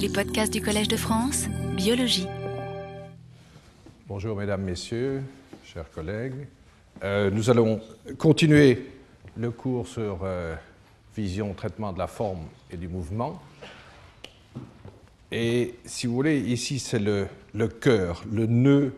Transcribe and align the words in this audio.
Les 0.00 0.08
podcasts 0.08 0.50
du 0.50 0.62
Collège 0.62 0.88
de 0.88 0.96
France, 0.96 1.46
biologie. 1.76 2.26
Bonjour 4.08 4.34
mesdames, 4.34 4.62
messieurs, 4.62 5.22
chers 5.62 5.90
collègues. 5.90 6.46
Euh, 7.02 7.30
nous 7.30 7.50
allons 7.50 7.82
continuer 8.16 8.86
le 9.36 9.50
cours 9.50 9.86
sur 9.86 10.20
euh, 10.22 10.56
vision, 11.14 11.52
traitement 11.52 11.92
de 11.92 11.98
la 11.98 12.06
forme 12.06 12.46
et 12.70 12.78
du 12.78 12.88
mouvement. 12.88 13.42
Et 15.30 15.74
si 15.84 16.06
vous 16.06 16.14
voulez, 16.14 16.40
ici 16.40 16.78
c'est 16.78 16.98
le, 16.98 17.26
le 17.52 17.68
cœur, 17.68 18.24
le 18.32 18.46
nœud 18.46 18.94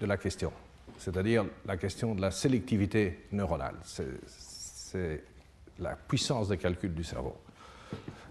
de 0.00 0.06
la 0.06 0.16
question, 0.16 0.52
c'est-à-dire 0.98 1.44
la 1.66 1.76
question 1.76 2.16
de 2.16 2.20
la 2.20 2.32
sélectivité 2.32 3.20
neuronale. 3.30 3.76
C'est 3.84 5.22
la 5.78 5.94
puissance 5.94 6.48
de 6.48 6.56
calcul 6.56 6.92
du 6.94 7.04
cerveau. 7.04 7.36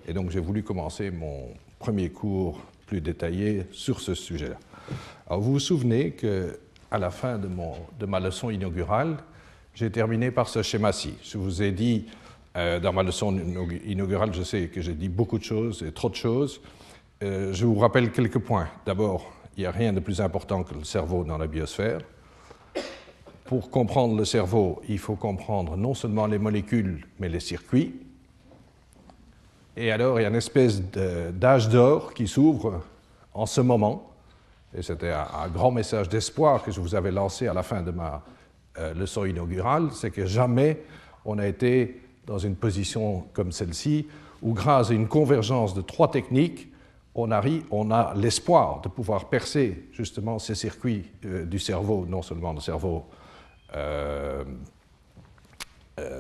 Et 0.06 0.12
donc 0.12 0.30
j'ai 0.30 0.42
voulu 0.42 0.62
commencer 0.62 1.10
mon 1.10 1.48
premier 1.82 2.10
cours 2.10 2.62
plus 2.86 3.02
détaillé 3.02 3.66
sur 3.72 4.00
ce 4.00 4.14
sujet-là. 4.14 4.58
Alors 5.28 5.42
vous 5.42 5.54
vous 5.54 5.60
souvenez 5.60 6.12
que 6.12 6.60
à 6.92 7.00
la 7.00 7.10
fin 7.10 7.40
de, 7.40 7.48
mon, 7.48 7.74
de 8.00 8.06
ma 8.06 8.20
leçon 8.20 8.52
inaugurale, 8.52 9.18
j'ai 9.74 9.90
terminé 9.90 10.30
par 10.30 10.48
ce 10.48 10.62
schéma-ci. 10.62 11.16
Je 11.24 11.38
vous 11.40 11.64
ai 11.64 11.72
dit, 11.72 12.06
euh, 12.56 12.80
dans 12.80 12.94
ma 12.94 13.02
leçon 13.02 13.36
inaugurale, 13.86 14.34
je 14.34 14.44
sais 14.44 14.68
que 14.68 14.82
j'ai 14.82 14.94
dit 14.94 15.10
beaucoup 15.10 15.40
de 15.40 15.44
choses 15.44 15.82
et 15.84 15.92
trop 15.92 16.10
de 16.10 16.16
choses. 16.16 16.62
Euh, 17.24 17.52
je 17.52 17.66
vous 17.66 17.80
rappelle 17.80 18.12
quelques 18.12 18.40
points. 18.40 18.68
D'abord, 18.86 19.32
il 19.58 19.62
n'y 19.62 19.66
a 19.66 19.72
rien 19.72 19.92
de 19.92 20.02
plus 20.02 20.22
important 20.22 20.64
que 20.64 20.76
le 20.76 20.84
cerveau 20.84 21.24
dans 21.24 21.38
la 21.38 21.48
biosphère. 21.48 22.02
Pour 23.46 23.72
comprendre 23.72 24.16
le 24.16 24.26
cerveau, 24.26 24.82
il 24.88 25.00
faut 25.00 25.16
comprendre 25.16 25.78
non 25.78 25.94
seulement 25.94 26.28
les 26.28 26.38
molécules, 26.38 27.08
mais 27.20 27.30
les 27.30 27.40
circuits. 27.40 27.94
Et 29.78 29.92
alors, 29.92 30.20
il 30.20 30.24
y 30.24 30.26
a 30.26 30.30
une 30.30 30.36
espèce 30.36 30.82
d'âge 30.82 31.70
d'or 31.70 32.14
qui 32.14 32.28
s'ouvre 32.28 32.82
en 33.34 33.46
ce 33.46 33.62
moment. 33.62 34.12
Et 34.78 34.82
c'était 34.82 35.12
un, 35.12 35.48
grand 35.50 35.72
message 35.72 36.10
d'espoir 36.10 36.64
que 36.64 36.72
je 36.72 36.80
vous 36.80 36.96
avais 36.96 37.12
lancé 37.12 37.48
à 37.48 37.54
la 37.54 37.64
fin 37.64 37.82
de 37.82 37.92
ma 37.92 38.24
euh, 38.78 38.94
leçon 38.94 39.26
inaugurale, 39.26 39.90
c'est 39.92 40.12
que 40.12 40.26
jamais 40.26 40.82
on 41.26 41.40
a 41.40 41.48
été 41.48 42.02
dans 42.26 42.38
une 42.38 42.56
position 42.56 43.26
comme 43.34 43.52
celle-ci, 43.52 44.08
où 44.42 44.54
grâce 44.54 44.92
à 44.92 44.94
une 44.94 45.08
convergence 45.08 45.74
de 45.74 45.82
trois 45.82 46.10
techniques, 46.10 46.70
on, 47.14 47.32
arrive, 47.32 47.66
a 47.92 48.14
l'espoir 48.16 48.80
de 48.80 48.88
pouvoir 48.88 49.28
percer 49.28 49.90
justement 49.92 50.40
ces 50.40 50.56
circuits 50.56 51.06
euh, 51.26 51.46
du 51.46 51.60
cerveau, 51.60 52.06
non 52.08 52.22
seulement 52.22 52.54
le 52.54 52.62
cerveau 52.62 53.06
euh, 53.76 54.46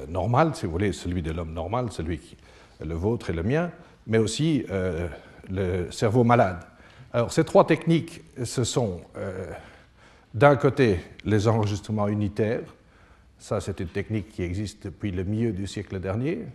normal, 0.09 0.53
si 0.53 0.65
vous 0.65 0.73
voulez, 0.73 0.91
celui 0.91 1.21
de 1.21 1.31
l'homme 1.31 1.53
normal, 1.53 1.91
celui 1.91 2.19
qui, 2.19 2.35
le 2.83 2.95
vôtre 2.95 3.29
et 3.29 3.33
le 3.33 3.43
mien, 3.43 3.71
mais 4.07 4.17
aussi 4.17 4.65
euh, 4.69 5.07
le 5.49 5.91
cerveau 5.91 6.23
malade. 6.23 6.59
Alors 7.13 7.31
ces 7.31 7.43
trois 7.43 7.65
techniques, 7.65 8.21
ce 8.43 8.63
sont 8.63 9.01
euh, 9.17 9.51
d'un 10.33 10.55
côté 10.55 10.99
les 11.25 11.47
enregistrements 11.47 12.07
unitaires, 12.07 12.73
ça 13.37 13.59
c'est 13.59 13.79
une 13.79 13.87
technique 13.87 14.29
qui 14.29 14.43
existe 14.43 14.85
depuis 14.85 15.11
le 15.11 15.23
milieu 15.23 15.51
du 15.51 15.67
siècle 15.67 15.99
dernier, 15.99 16.45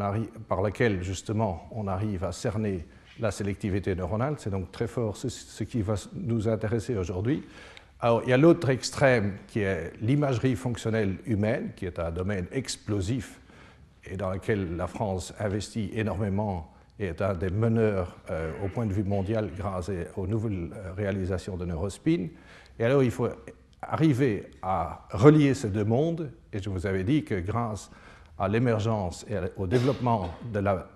arrive, 0.00 0.28
par 0.48 0.60
laquelle 0.60 1.02
justement 1.02 1.66
on 1.72 1.86
arrive 1.88 2.24
à 2.24 2.32
cerner 2.32 2.84
la 3.20 3.30
sélectivité 3.30 3.94
neuronale, 3.94 4.34
c'est 4.38 4.50
donc 4.50 4.70
très 4.70 4.86
fort 4.86 5.16
ce, 5.16 5.28
ce 5.28 5.64
qui 5.64 5.80
va 5.80 5.94
nous 6.14 6.46
intéresser 6.46 6.96
aujourd'hui. 6.96 7.42
Alors, 8.00 8.22
il 8.22 8.28
y 8.28 8.32
a 8.32 8.36
l'autre 8.36 8.68
extrême 8.68 9.32
qui 9.48 9.60
est 9.60 9.92
l'imagerie 10.00 10.54
fonctionnelle 10.54 11.16
humaine, 11.26 11.70
qui 11.74 11.84
est 11.84 11.98
un 11.98 12.12
domaine 12.12 12.46
explosif 12.52 13.40
et 14.10 14.16
dans 14.16 14.30
laquelle 14.30 14.76
la 14.76 14.86
France 14.86 15.32
investit 15.38 15.90
énormément 15.94 16.72
et 16.98 17.06
est 17.06 17.22
un 17.22 17.34
des 17.34 17.50
meneurs 17.50 18.16
euh, 18.30 18.50
au 18.64 18.68
point 18.68 18.86
de 18.86 18.92
vue 18.92 19.04
mondial 19.04 19.50
grâce 19.56 19.90
aux 20.16 20.26
nouvelles 20.26 20.70
euh, 20.74 20.92
réalisations 20.96 21.56
de 21.56 21.64
Neurospin. 21.64 22.28
Et 22.78 22.84
alors 22.84 23.02
il 23.02 23.10
faut 23.10 23.28
arriver 23.80 24.50
à 24.62 25.06
relier 25.12 25.54
ces 25.54 25.70
deux 25.70 25.84
mondes, 25.84 26.30
et 26.52 26.60
je 26.60 26.68
vous 26.68 26.86
avais 26.86 27.04
dit 27.04 27.24
que 27.24 27.38
grâce 27.38 27.90
à 28.38 28.48
l'émergence 28.48 29.26
et 29.28 29.36
au 29.56 29.66
développement 29.66 30.30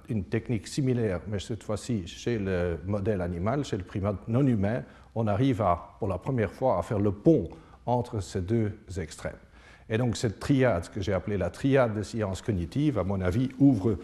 d'une 0.08 0.24
technique 0.24 0.68
similaire, 0.68 1.20
mais 1.26 1.38
cette 1.38 1.62
fois-ci 1.62 2.06
chez 2.06 2.38
le 2.38 2.78
modèle 2.86 3.20
animal, 3.20 3.64
chez 3.64 3.76
le 3.76 3.84
primate 3.84 4.28
non 4.28 4.46
humain, 4.46 4.82
on 5.14 5.26
arrive 5.26 5.64
pour 5.98 6.08
la 6.08 6.18
première 6.18 6.52
fois 6.52 6.78
à 6.78 6.82
faire 6.82 7.00
le 7.00 7.12
pont 7.12 7.48
entre 7.84 8.20
ces 8.20 8.40
deux 8.40 8.72
extrêmes. 8.96 9.32
Et 9.88 9.98
donc 9.98 10.16
cette 10.16 10.38
triade, 10.40 10.88
que 10.88 11.00
j'ai 11.00 11.12
appelée 11.12 11.36
la 11.36 11.50
triade 11.50 11.94
des 11.94 12.04
sciences 12.04 12.42
cognitives, 12.42 12.98
à 12.98 13.04
mon 13.04 13.20
avis, 13.20 13.50
ouvre 13.58 13.96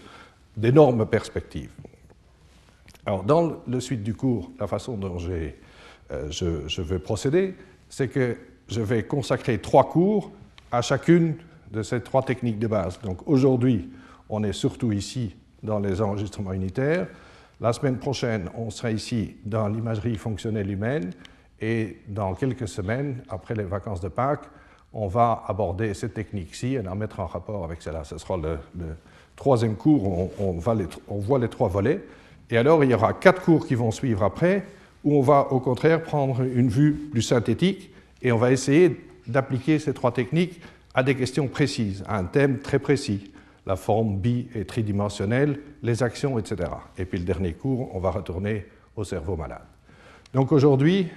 d'énormes 0.57 1.07
perspectives. 1.07 1.71
Alors 3.07 3.23
dans 3.23 3.63
le 3.67 3.81
suite 3.81 4.03
du 4.03 4.15
cours, 4.15 4.51
la 4.61 4.67
façon 4.67 4.97
dont 4.97 5.17
euh, 5.31 5.51
je, 6.31 6.69
je 6.69 6.83
vais 6.83 6.99
procéder, 6.99 7.55
c'est 7.89 8.09
que 8.09 8.37
je 8.69 8.81
vais 8.81 9.05
consacrer 9.05 9.59
trois 9.59 9.89
cours 9.89 10.31
à 10.71 10.83
chacune 10.83 11.37
de 11.71 11.83
ces 11.83 12.01
trois 12.03 12.23
techniques 12.23 12.59
de 12.59 12.67
base. 12.67 13.01
Donc 13.01 13.27
aujourd'hui, 13.27 13.89
on 14.29 14.43
est 14.45 14.53
surtout 14.53 14.93
ici 14.93 15.37
dans 15.63 15.79
les 15.79 16.01
enregistrements 16.01 16.53
unitaires. 16.53 17.07
La 17.61 17.73
semaine 17.73 17.99
prochaine, 17.99 18.49
on 18.55 18.71
sera 18.71 18.91
ici 18.91 19.37
dans 19.45 19.69
l'imagerie 19.69 20.17
fonctionnelle 20.17 20.71
humaine. 20.71 21.13
Et 21.61 21.99
dans 22.07 22.35
quelques 22.35 22.69
semaines, 22.69 23.23
après 23.29 23.55
les 23.55 23.65
vacances 23.65 24.01
de 24.01 24.09
Pâques, 24.09 24.49
on 24.93 25.07
va 25.07 25.45
aborder 25.47 25.95
cette 25.95 26.15
technique-ci 26.15 26.75
et 26.75 26.83
la 26.83 26.95
mettre 26.95 27.21
en 27.21 27.27
rapport 27.27 27.65
avec 27.65 27.83
cela. 27.83 28.05
Ce 28.05 28.19
sera 28.19 28.37
le, 28.37 28.59
troisième 29.37 29.77
cours, 29.77 30.09
on, 30.09 30.31
on, 30.39 31.19
voit 31.19 31.39
les 31.39 31.49
trois 31.49 31.69
volets. 31.69 32.01
Et 32.51 32.57
alors, 32.57 32.83
il 32.83 32.91
y 32.91 32.95
aura 32.95 33.13
quatre 33.13 33.43
cours 33.43 33.67
qui 33.67 33.75
vont 33.75 33.91
suivre 33.91 34.23
après, 34.23 34.65
où 35.05 35.17
on 35.17 35.23
va 35.23 35.53
au 35.53 35.61
contraire 35.61 36.03
prendre 36.03 36.41
une 36.43 36.69
vue 36.69 36.93
plus 36.93 37.23
synthétique 37.23 37.91
et 38.23 38.33
on 38.33 38.39
va 38.39 38.51
essayer 38.51 39.05
d'appliquer 39.27 39.79
ces 39.79 39.95
trois 39.95 40.13
techniques 40.13 40.61
à 40.95 41.03
des 41.03 41.15
questions 41.15 41.47
précises, 41.47 42.03
à 42.09 42.19
un 42.19 42.25
thème 42.25 42.59
très 42.59 42.79
précis, 42.79 43.31
la 43.67 43.77
forme 43.77 44.17
bi 44.17 44.49
et 44.55 44.65
tridimensionnelle, 44.65 45.61
les 45.83 46.03
actions, 46.03 46.39
etc. 46.39 46.71
Et 46.97 47.05
puis 47.05 47.19
le 47.19 47.25
dernier 47.25 47.53
cours, 47.53 47.95
on 47.95 48.01
va 48.01 48.11
retourner 48.11 48.67
au 48.97 49.05
cerveau 49.05 49.37
malade. 49.37 49.63
Donc 50.33 50.51
aujourd'hui, 50.53 51.09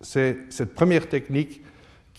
c'est 0.00 0.36
cette 0.50 0.74
première 0.74 1.08
technique 1.08 1.62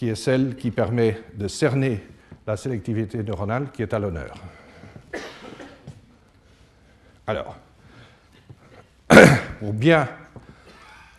qui 0.02 0.10
est 0.10 0.16
celle 0.16 0.56
qui 0.56 0.72
permet 0.72 1.22
de 1.36 1.48
cerner 1.48 2.04
la 2.48 2.58
sélectivité 2.58 3.22
neuronale 3.22 3.70
qui 3.72 3.84
est 3.84 3.94
à 3.94 4.00
l'honneur. 4.00 4.34
Alors, 7.28 7.56
pour 9.60 9.74
bien 9.74 10.10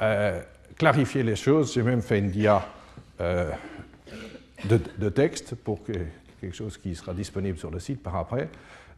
euh, 0.00 0.42
clarifier 0.76 1.22
les 1.22 1.36
choses, 1.36 1.72
j'ai 1.72 1.84
même 1.84 2.02
fait 2.02 2.18
une 2.18 2.32
dia 2.32 2.66
euh, 3.20 3.52
de, 4.64 5.08
texte 5.10 5.54
pour 5.54 5.84
que, 5.84 5.92
quelque 6.40 6.56
chose 6.56 6.76
qui 6.76 6.96
sera 6.96 7.14
disponible 7.14 7.58
sur 7.58 7.70
le 7.70 7.78
site 7.78 8.02
par 8.02 8.16
après. 8.16 8.48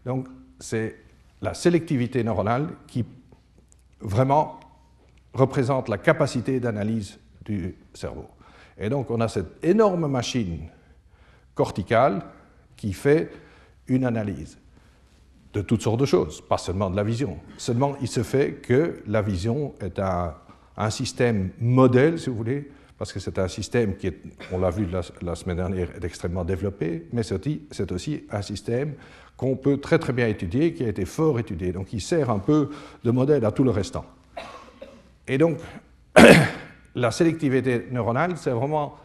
Donc, 0.06 0.28
c'est 0.59 0.97
la 1.43 1.53
sélectivité 1.53 2.25
neuronale 2.25 2.69
qui 2.87 3.05
vraiment 4.01 4.59
représente 5.34 5.91
la 5.91 5.99
capacité 5.99 6.59
d'analyse 6.59 7.19
du 7.45 7.75
cerveau. 7.93 8.31
Et 8.79 8.89
donc 8.89 9.11
on 9.11 9.21
a 9.21 9.29
cette 9.29 9.65
énorme 9.65 10.07
machine 10.09 10.69
corticale 11.55 12.23
qui 12.77 12.93
fait 12.93 13.31
une 13.89 14.05
analyse 14.05 14.59
de 15.55 15.62
toutes 15.62 15.83
sortes 15.83 16.01
de 16.01 16.07
choses, 16.07 16.41
pas 16.41 16.59
seulement 16.59 16.91
de 16.91 16.97
la 16.97 17.05
vision. 17.05 17.39
Seulement, 17.57 17.97
il 18.01 18.09
se 18.09 18.23
fait 18.25 18.55
que 18.55 19.03
la 19.07 19.23
vision 19.23 19.75
est 19.81 20.01
un, 20.01 20.34
système 20.91 21.51
modèle, 21.61 22.19
si 22.19 22.29
vous 22.29 22.37
voulez, 22.37 22.69
parce 22.99 23.13
que 23.13 23.21
c'est 23.21 23.39
un 23.39 23.47
système 23.47 23.97
qui, 23.97 24.11
on 24.53 24.59
l'a 24.59 24.71
vu 24.71 24.89
la, 25.23 25.34
semaine 25.37 25.57
dernière, 25.57 25.89
est 25.95 26.05
extrêmement 26.05 26.45
développé, 26.45 27.07
mais 27.13 27.23
c'est 27.23 27.93
aussi 27.93 28.25
un 28.31 28.43
système 28.43 28.95
qu'on 29.37 29.57
peut 29.57 29.79
très 29.79 29.99
très 29.99 30.13
bien 30.13 30.27
étudier, 30.27 30.75
qui 30.75 30.84
a 30.84 30.89
été 30.89 31.05
fort 31.05 31.39
étudié. 31.39 31.71
Donc 31.71 31.93
il 31.93 32.01
sert 32.01 32.31
un 32.31 32.41
peu 32.41 32.71
de 33.05 33.11
modèle 33.13 33.45
à 33.45 33.53
tout 33.53 33.65
le 33.65 33.71
restant. 33.71 34.05
Et 35.28 35.39
donc, 35.39 35.59
la 36.95 37.11
sélectivité 37.11 37.87
neuronale, 37.91 38.37
c'est 38.37 38.51
vraiment 38.51 38.97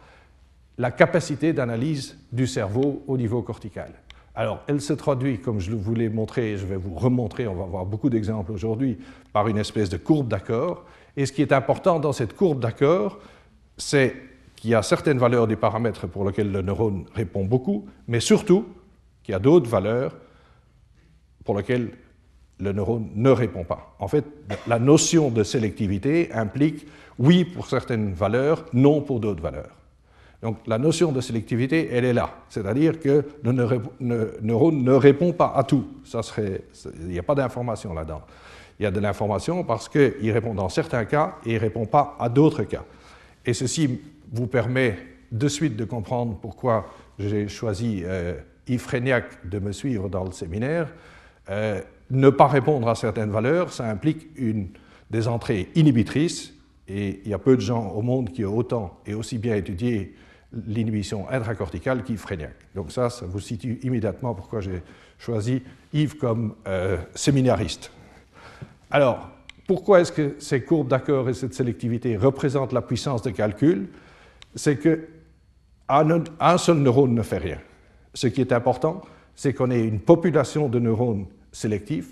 la 0.78 0.90
capacité 0.90 1.52
d'analyse 1.52 2.18
du 2.32 2.46
cerveau 2.46 3.02
au 3.06 3.16
niveau 3.16 3.42
cortical. 3.42 3.92
Alors, 4.34 4.60
elle 4.68 4.80
se 4.80 4.92
traduit, 4.92 5.40
comme 5.40 5.60
je 5.60 5.72
vous 5.72 5.94
l'ai 5.94 6.08
montré, 6.08 6.56
je 6.56 6.64
vais 6.64 6.76
vous 6.76 6.94
remontrer, 6.94 7.46
on 7.46 7.54
va 7.54 7.64
voir 7.64 7.84
beaucoup 7.84 8.08
d'exemples 8.08 8.52
aujourd'hui, 8.52 8.98
par 9.32 9.48
une 9.48 9.58
espèce 9.58 9.88
de 9.88 9.96
courbe 9.96 10.28
d'accord. 10.28 10.84
Et 11.16 11.26
ce 11.26 11.32
qui 11.32 11.42
est 11.42 11.52
important 11.52 11.98
dans 11.98 12.12
cette 12.12 12.34
courbe 12.34 12.60
d'accord, 12.60 13.18
c'est 13.76 14.14
qu'il 14.56 14.70
y 14.70 14.74
a 14.74 14.82
certaines 14.82 15.18
valeurs 15.18 15.46
des 15.46 15.56
paramètres 15.56 16.06
pour 16.06 16.24
lesquels 16.24 16.52
le 16.52 16.62
neurone 16.62 17.06
répond 17.14 17.44
beaucoup, 17.44 17.86
mais 18.06 18.20
surtout 18.20 18.66
qu'il 19.22 19.32
y 19.32 19.36
a 19.36 19.40
d'autres 19.40 19.68
valeurs 19.68 20.16
pour 21.44 21.56
lesquelles 21.56 21.90
le 22.60 22.72
neurone 22.72 23.10
ne 23.14 23.30
répond 23.30 23.64
pas. 23.64 23.96
En 23.98 24.06
fait, 24.06 24.24
la 24.66 24.78
notion 24.78 25.30
de 25.30 25.42
sélectivité 25.42 26.30
implique 26.32 26.86
oui 27.20 27.44
pour 27.44 27.66
certaines 27.66 28.14
valeurs, 28.14 28.64
non 28.72 29.02
pour 29.02 29.20
d'autres 29.20 29.42
valeurs. 29.42 29.76
Donc 30.42 30.56
la 30.66 30.78
notion 30.78 31.12
de 31.12 31.20
sélectivité, 31.20 31.90
elle 31.92 32.06
est 32.06 32.14
là. 32.14 32.30
C'est-à-dire 32.48 32.98
que 32.98 33.24
le 33.44 33.52
neurone 33.52 34.82
ne 34.82 34.92
répond 34.92 35.32
pas 35.32 35.52
à 35.54 35.62
tout. 35.64 35.86
Il 36.38 37.08
n'y 37.08 37.18
a 37.18 37.22
pas 37.22 37.34
d'information 37.34 37.92
là-dedans. 37.92 38.22
il 38.78 38.84
y 38.84 38.86
a 38.86 38.90
de 38.90 39.00
l'information 39.00 39.62
parce 39.64 39.88
qu'il 39.88 40.32
répond 40.32 40.54
dans 40.54 40.70
certains 40.70 41.04
cas 41.04 41.36
et 41.44 41.50
il 41.50 41.54
ne 41.56 41.60
répond 41.60 41.84
pas 41.84 42.16
à 42.18 42.30
d'autres 42.30 42.62
cas. 42.62 42.84
Et 43.44 43.52
ceci 43.52 44.00
vous 44.32 44.46
permet 44.46 44.96
de 45.30 45.46
suite 45.46 45.76
de 45.76 45.84
comprendre 45.84 46.38
pourquoi 46.40 46.86
j'ai 47.18 47.46
choisi 47.48 48.02
euh, 48.04 48.34
de 48.66 49.58
me 49.58 49.72
suivre 49.72 50.08
dans 50.08 50.24
le 50.24 50.32
séminaire. 50.32 50.88
Euh, 51.50 51.82
ne 52.10 52.30
pas 52.30 52.46
répondre 52.46 52.88
à 52.88 52.94
certaines 52.94 53.30
valeurs, 53.30 53.72
ça 53.72 53.84
implique 53.84 54.28
une, 54.36 54.68
des 55.10 55.28
entrées 55.28 55.68
inhibitrices, 55.74 56.54
et 56.90 57.20
il 57.24 57.30
y 57.30 57.34
a 57.34 57.38
peu 57.38 57.54
de 57.54 57.60
gens 57.60 57.90
au 57.90 58.02
monde 58.02 58.30
qui 58.30 58.44
ont 58.44 58.56
autant 58.56 58.98
et 59.06 59.14
aussi 59.14 59.38
bien 59.38 59.54
étudié 59.54 60.14
l'inhibition 60.66 61.30
intracorticale 61.30 62.02
qu'Yves 62.02 62.24
Régnac. 62.26 62.54
Donc 62.74 62.90
ça, 62.90 63.08
ça 63.10 63.26
vous 63.26 63.38
situe 63.38 63.78
immédiatement 63.84 64.34
pourquoi 64.34 64.60
j'ai 64.60 64.82
choisi 65.16 65.62
Yves 65.92 66.16
comme 66.16 66.56
euh, 66.66 66.96
séminariste. 67.14 67.92
Alors, 68.90 69.30
pourquoi 69.68 70.00
est-ce 70.00 70.10
que 70.10 70.34
ces 70.40 70.64
courbes 70.64 70.88
d'accord 70.88 71.28
et 71.28 71.34
cette 71.34 71.54
sélectivité 71.54 72.16
représentent 72.16 72.72
la 72.72 72.82
puissance 72.82 73.22
de 73.22 73.30
calcul 73.30 73.88
C'est 74.56 74.76
que 74.76 75.06
un 75.88 76.58
seul 76.58 76.78
neurone 76.78 77.14
ne 77.14 77.22
fait 77.22 77.38
rien. 77.38 77.58
Ce 78.14 78.26
qui 78.26 78.40
est 78.40 78.52
important, 78.52 79.02
c'est 79.36 79.54
qu'on 79.54 79.70
ait 79.70 79.84
une 79.84 80.00
population 80.00 80.68
de 80.68 80.78
neurones 80.80 81.26
sélectifs. 81.52 82.10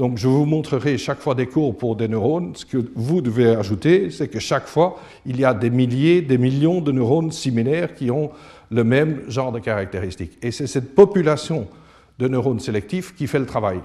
Donc, 0.00 0.16
je 0.16 0.28
vous 0.28 0.46
montrerai 0.46 0.96
chaque 0.96 1.20
fois 1.20 1.34
des 1.34 1.46
courbes 1.46 1.76
pour 1.76 1.94
des 1.94 2.08
neurones. 2.08 2.56
Ce 2.56 2.64
que 2.64 2.78
vous 2.94 3.20
devez 3.20 3.54
ajouter, 3.54 4.08
c'est 4.08 4.28
que 4.28 4.38
chaque 4.38 4.66
fois, 4.66 4.98
il 5.26 5.38
y 5.38 5.44
a 5.44 5.52
des 5.52 5.68
milliers, 5.68 6.22
des 6.22 6.38
millions 6.38 6.80
de 6.80 6.90
neurones 6.90 7.30
similaires 7.30 7.94
qui 7.94 8.10
ont 8.10 8.30
le 8.70 8.82
même 8.82 9.20
genre 9.28 9.52
de 9.52 9.58
caractéristiques. 9.58 10.38
Et 10.40 10.52
c'est 10.52 10.66
cette 10.66 10.94
population 10.94 11.68
de 12.18 12.28
neurones 12.28 12.60
sélectifs 12.60 13.14
qui 13.14 13.26
fait 13.26 13.40
le 13.40 13.44
travail. 13.44 13.80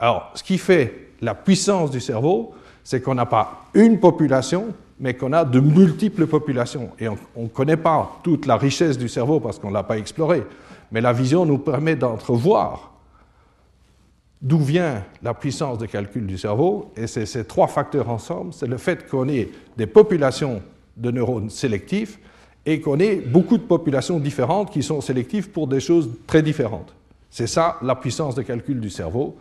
Alors, 0.00 0.32
ce 0.34 0.42
qui 0.42 0.58
fait 0.58 1.10
la 1.20 1.36
puissance 1.36 1.92
du 1.92 2.00
cerveau, 2.00 2.52
c'est 2.82 3.00
qu'on 3.00 3.14
n'a 3.14 3.26
pas 3.26 3.66
une 3.74 4.00
population, 4.00 4.74
mais 4.98 5.14
qu'on 5.14 5.32
a 5.32 5.44
de 5.44 5.60
multiples 5.60 6.26
populations. 6.26 6.90
Et 6.98 7.06
on 7.08 7.16
ne 7.36 7.46
connaît 7.46 7.76
pas 7.76 8.18
toute 8.24 8.46
la 8.46 8.56
richesse 8.56 8.98
du 8.98 9.08
cerveau 9.08 9.38
parce 9.38 9.60
qu'on 9.60 9.68
ne 9.68 9.74
l'a 9.74 9.84
pas 9.84 9.98
exploré. 9.98 10.42
Mais 10.90 11.00
la 11.00 11.12
vision 11.12 11.46
nous 11.46 11.58
permet 11.58 11.94
d'entrevoir 11.94 12.91
d'où 14.42 14.58
vient 14.58 15.04
la 15.22 15.32
puissance 15.32 15.78
de 15.78 15.86
calcul 15.86 16.26
du 16.26 16.36
cerveau? 16.36 16.90
Et 16.96 17.06
c'est 17.06 17.26
ces 17.26 17.44
trois 17.44 17.68
facteurs 17.68 18.10
ensemble. 18.10 18.52
C'est 18.52 18.66
le 18.66 18.76
fait 18.76 19.08
qu'on 19.08 19.28
ait 19.28 19.48
des 19.76 19.86
populations 19.86 20.60
de 20.96 21.10
neurones 21.10 21.48
sélectifs 21.48 22.18
et 22.66 22.80
qu'on 22.80 22.98
ait 22.98 23.16
beaucoup 23.16 23.56
de 23.56 23.62
populations 23.62 24.18
différentes 24.18 24.70
qui 24.70 24.82
sont 24.82 25.00
sélectives 25.00 25.50
pour 25.50 25.68
des 25.68 25.80
choses 25.80 26.10
très 26.26 26.42
différentes. 26.42 26.92
C'est 27.30 27.46
ça 27.46 27.78
la 27.82 27.94
puissance 27.94 28.34
de 28.34 28.42
calcul 28.42 28.80
du 28.80 28.90
cerveau. 28.90 29.36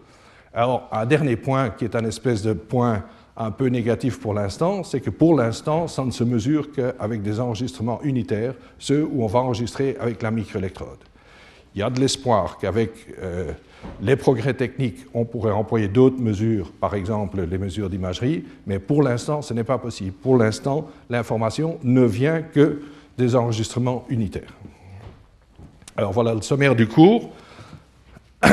Alors, 0.53 0.87
un 0.91 1.05
dernier 1.05 1.35
point 1.35 1.71
qui 1.71 1.85
est 1.85 1.95
un 1.95 2.05
espèce 2.05 2.41
de 2.41 2.53
point 2.53 3.03
un 3.35 3.51
peu 3.51 3.67
négatif 3.67 4.19
pour 4.19 4.33
l'instant, 4.33 4.83
c'est 4.83 4.99
que 4.99 5.09
pour 5.09 5.35
l'instant, 5.35 5.87
ça 5.87 6.03
ne 6.03 6.11
se 6.11 6.23
mesure 6.23 6.71
qu'avec 6.71 7.21
des 7.21 7.39
enregistrements 7.39 8.01
unitaires, 8.03 8.53
ceux 8.77 9.03
où 9.03 9.23
on 9.23 9.27
va 9.27 9.39
enregistrer 9.39 9.97
avec 9.99 10.21
la 10.21 10.31
microélectrode. 10.31 10.99
Il 11.73 11.79
y 11.79 11.83
a 11.83 11.89
de 11.89 11.99
l'espoir 11.99 12.57
qu'avec 12.57 12.91
euh, 13.21 13.53
les 14.01 14.15
progrès 14.15 14.53
techniques, 14.53 15.05
on 15.13 15.25
pourrait 15.25 15.51
employer 15.51 15.87
d'autres 15.87 16.19
mesures, 16.19 16.71
par 16.71 16.95
exemple 16.95 17.41
les 17.41 17.57
mesures 17.57 17.89
d'imagerie, 17.89 18.45
mais 18.65 18.79
pour 18.79 19.03
l'instant, 19.03 19.41
ce 19.41 19.53
n'est 19.53 19.63
pas 19.63 19.77
possible. 19.77 20.13
Pour 20.13 20.37
l'instant, 20.37 20.89
l'information 21.09 21.77
ne 21.83 22.03
vient 22.03 22.41
que 22.41 22.81
des 23.17 23.35
enregistrements 23.35 24.05
unitaires. 24.09 24.53
Alors 25.97 26.11
voilà 26.11 26.33
le 26.33 26.41
sommaire 26.41 26.75
du 26.75 26.87
cours. 26.87 27.31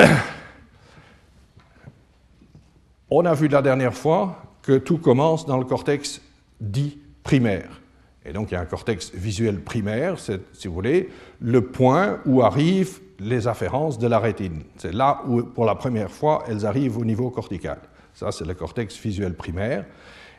On 3.11 3.25
a 3.25 3.33
vu 3.33 3.49
la 3.49 3.63
dernière 3.63 3.95
fois 3.95 4.43
que 4.63 4.77
tout 4.77 4.99
commence 4.99 5.47
dans 5.47 5.57
le 5.57 5.65
cortex 5.65 6.21
dit 6.61 6.99
primaire. 7.23 7.81
Et 8.27 8.33
donc 8.33 8.51
il 8.51 8.55
y 8.55 8.57
a 8.57 8.61
un 8.61 8.67
cortex 8.67 9.15
visuel 9.15 9.61
primaire, 9.61 10.19
c'est, 10.19 10.41
si 10.53 10.69
vous 10.69 10.75
voulez, 10.75 11.09
le 11.41 11.63
point 11.63 12.19
où 12.27 12.43
arrivent 12.43 13.01
les 13.19 13.49
afférences 13.49 13.99
de 13.99 14.07
la 14.07 14.19
rétine. 14.19 14.63
C'est 14.77 14.95
là 14.95 15.23
où, 15.27 15.43
pour 15.43 15.65
la 15.65 15.75
première 15.75 16.11
fois, 16.11 16.45
elles 16.49 16.67
arrivent 16.67 16.99
au 16.99 17.05
niveau 17.05 17.31
cortical. 17.31 17.79
Ça, 18.15 18.33
c'est 18.33 18.47
le 18.47 18.55
cortex 18.55 18.99
visuel 18.99 19.35
primaire. 19.35 19.85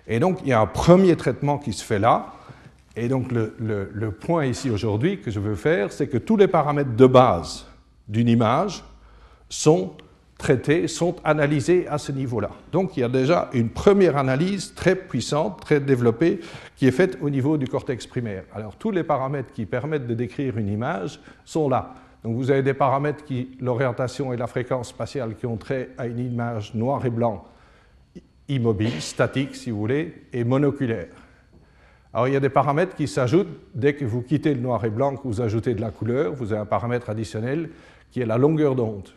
Et 0.08 0.20
donc, 0.20 0.40
il 0.44 0.50
y 0.50 0.54
a 0.54 0.60
un 0.60 0.68
premier 0.68 1.16
traitement 1.16 1.58
qui 1.58 1.74
se 1.74 1.84
fait 1.84 2.00
là. 2.00 2.34
Et 2.96 3.08
donc, 3.08 3.31
le, 3.31 3.54
le 3.60 4.12
point 4.12 4.46
ici 4.46 4.70
aujourd'hui 4.70 5.22
que 5.22 5.31
je 5.31 5.40
veux 5.40 5.56
faire, 5.56 5.92
c'est 5.92 6.08
que 6.08 6.18
tous 6.18 6.38
les 6.38 6.48
paramètres 6.48 6.96
de 6.96 7.06
base 7.06 7.66
d'une 8.08 8.28
image 8.28 8.84
sont 9.50 9.94
traités 10.40 10.88
sont 10.88 11.18
analysés 11.24 11.86
à 11.88 11.98
ce 11.98 12.12
niveau-là. 12.12 12.50
Donc 12.72 12.96
il 12.98 13.02
y 13.02 13.04
a 13.04 13.10
déjà 13.10 13.50
une 13.54 13.70
première 13.70 14.18
analyse 14.18 14.74
très 14.74 14.96
puissante, 14.96 15.62
très 15.62 15.81
développée, 15.81 16.40
qui 16.78 16.88
est 16.88 16.92
faite 16.92 17.18
au 17.22 17.30
niveau 17.30 17.58
du 17.58 17.68
cortex 17.68 18.08
primaire. 18.08 18.46
Alors 18.56 18.76
tous 18.76 18.90
les 18.90 19.04
paramètres 19.04 19.52
qui 19.52 19.66
permettent 19.66 20.08
de 20.08 20.14
décrire 20.14 20.58
une 20.58 20.70
image 20.70 21.20
sont 21.44 21.68
là. 21.70 21.94
Donc 22.24 22.36
vous 22.36 22.51
avez 22.51 22.63
des 22.63 22.74
paramètres 22.74 23.24
qui, 23.24 23.57
l'orientation 23.62 24.33
et 24.33 24.38
la 24.38 24.48
fréquence 24.48 24.89
spatiale, 24.89 25.36
qui 25.36 25.45
ont 25.45 25.57
trait 25.57 25.89
à 25.98 26.06
une 26.06 26.19
image 26.19 26.74
noir 26.74 27.06
et 27.06 27.10
blanc, 27.10 27.45
immobile, 28.48 29.01
statique 29.01 29.56
si 29.56 29.71
vous 29.71 29.80
voulez, 29.80 30.24
et 30.33 30.44
monoculaire. 30.44 31.07
Alors 32.13 32.27
il 32.27 32.33
y 32.33 32.38
a 32.38 32.42
des 32.42 32.50
paramètres 32.50 32.95
qui 32.95 33.07
s'ajoutent 33.07 33.56
dès 33.75 33.94
que 33.94 34.04
vous 34.04 34.21
quittez 34.21 34.54
le 34.54 34.60
noir 34.60 34.83
et 34.83 34.89
blanc, 34.89 35.16
que 35.16 35.27
vous 35.27 35.42
ajoutez 35.42 35.75
de 35.75 35.81
la 35.81 35.92
couleur, 35.92 36.33
vous 36.33 36.51
avez 36.51 36.62
un 36.62 36.66
paramètre 36.66 37.10
additionnel 37.10 37.69
qui 38.12 38.21
est 38.21 38.25
la 38.25 38.38
longueur 38.38 38.75
d'onde. 38.75 39.10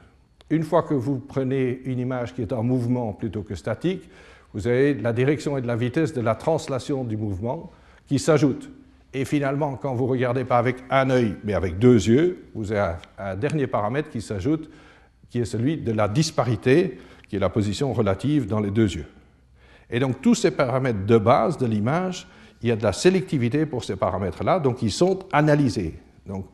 Une 0.50 0.62
fois 0.62 0.82
que 0.82 0.93
vous 0.93 1.19
prenez 1.19 1.81
une 1.87 1.99
image 1.99 2.34
qui 2.34 2.43
est 2.43 2.52
en 2.52 2.62
mouvement 2.62 3.14
plutôt 3.14 3.43
que 3.43 3.54
statique, 3.54 4.08
vous 4.52 4.66
avez 4.66 4.93
la 4.93 5.14
direction 5.14 5.56
et 5.56 5.62
de 5.62 5.66
la 5.66 5.76
vitesse 5.76 6.12
de 6.12 6.20
la 6.20 6.34
translation 6.34 7.04
du 7.04 7.16
mouvement 7.16 7.70
qui 8.06 8.19
s'ajoutent. 8.19 8.70
Et 9.14 9.25
finalement, 9.25 9.76
quand 9.76 9.94
vous 9.94 10.06
regardez 10.06 10.44
pas 10.44 10.59
avec 10.59 10.76
un 10.91 11.11
œil, 11.11 11.37
mais 11.44 11.55
avec 11.55 11.79
deux 11.79 12.09
yeux, 12.09 12.44
vous 12.55 12.73
avez 12.73 12.94
un, 13.19 13.37
dernier 13.37 13.67
paramètre 13.67 14.09
qui 14.09 14.23
s'ajoute, 14.23 14.70
qui 15.29 15.41
est 15.41 15.44
celui 15.44 15.76
de 15.76 15.93
la 15.93 16.09
disparité, 16.09 16.99
qui 17.29 17.37
est 17.37 17.41
la 17.41 17.50
position 17.50 17.93
relative 17.93 18.47
dans 18.47 18.61
les 18.61 18.70
deux 18.70 18.94
yeux. 18.94 19.06
Et 19.91 20.00
donc 20.00 20.23
tous 20.23 20.35
ces 20.35 20.50
paramètres 20.50 21.05
de 21.05 21.19
base 21.19 21.59
de 21.59 21.67
l'image, 21.67 22.26
il 22.62 22.69
y 22.69 22.73
a 22.73 22.76
de 22.76 22.82
la 22.82 22.93
sélectivité 22.93 23.67
pour 23.67 23.85
ces 23.85 23.97
paramètres-là, 23.97 24.61
donc 24.61 24.82
ils 24.82 24.93
sont 24.93 25.19
analysés. 25.32 25.94
Donc 26.26 26.47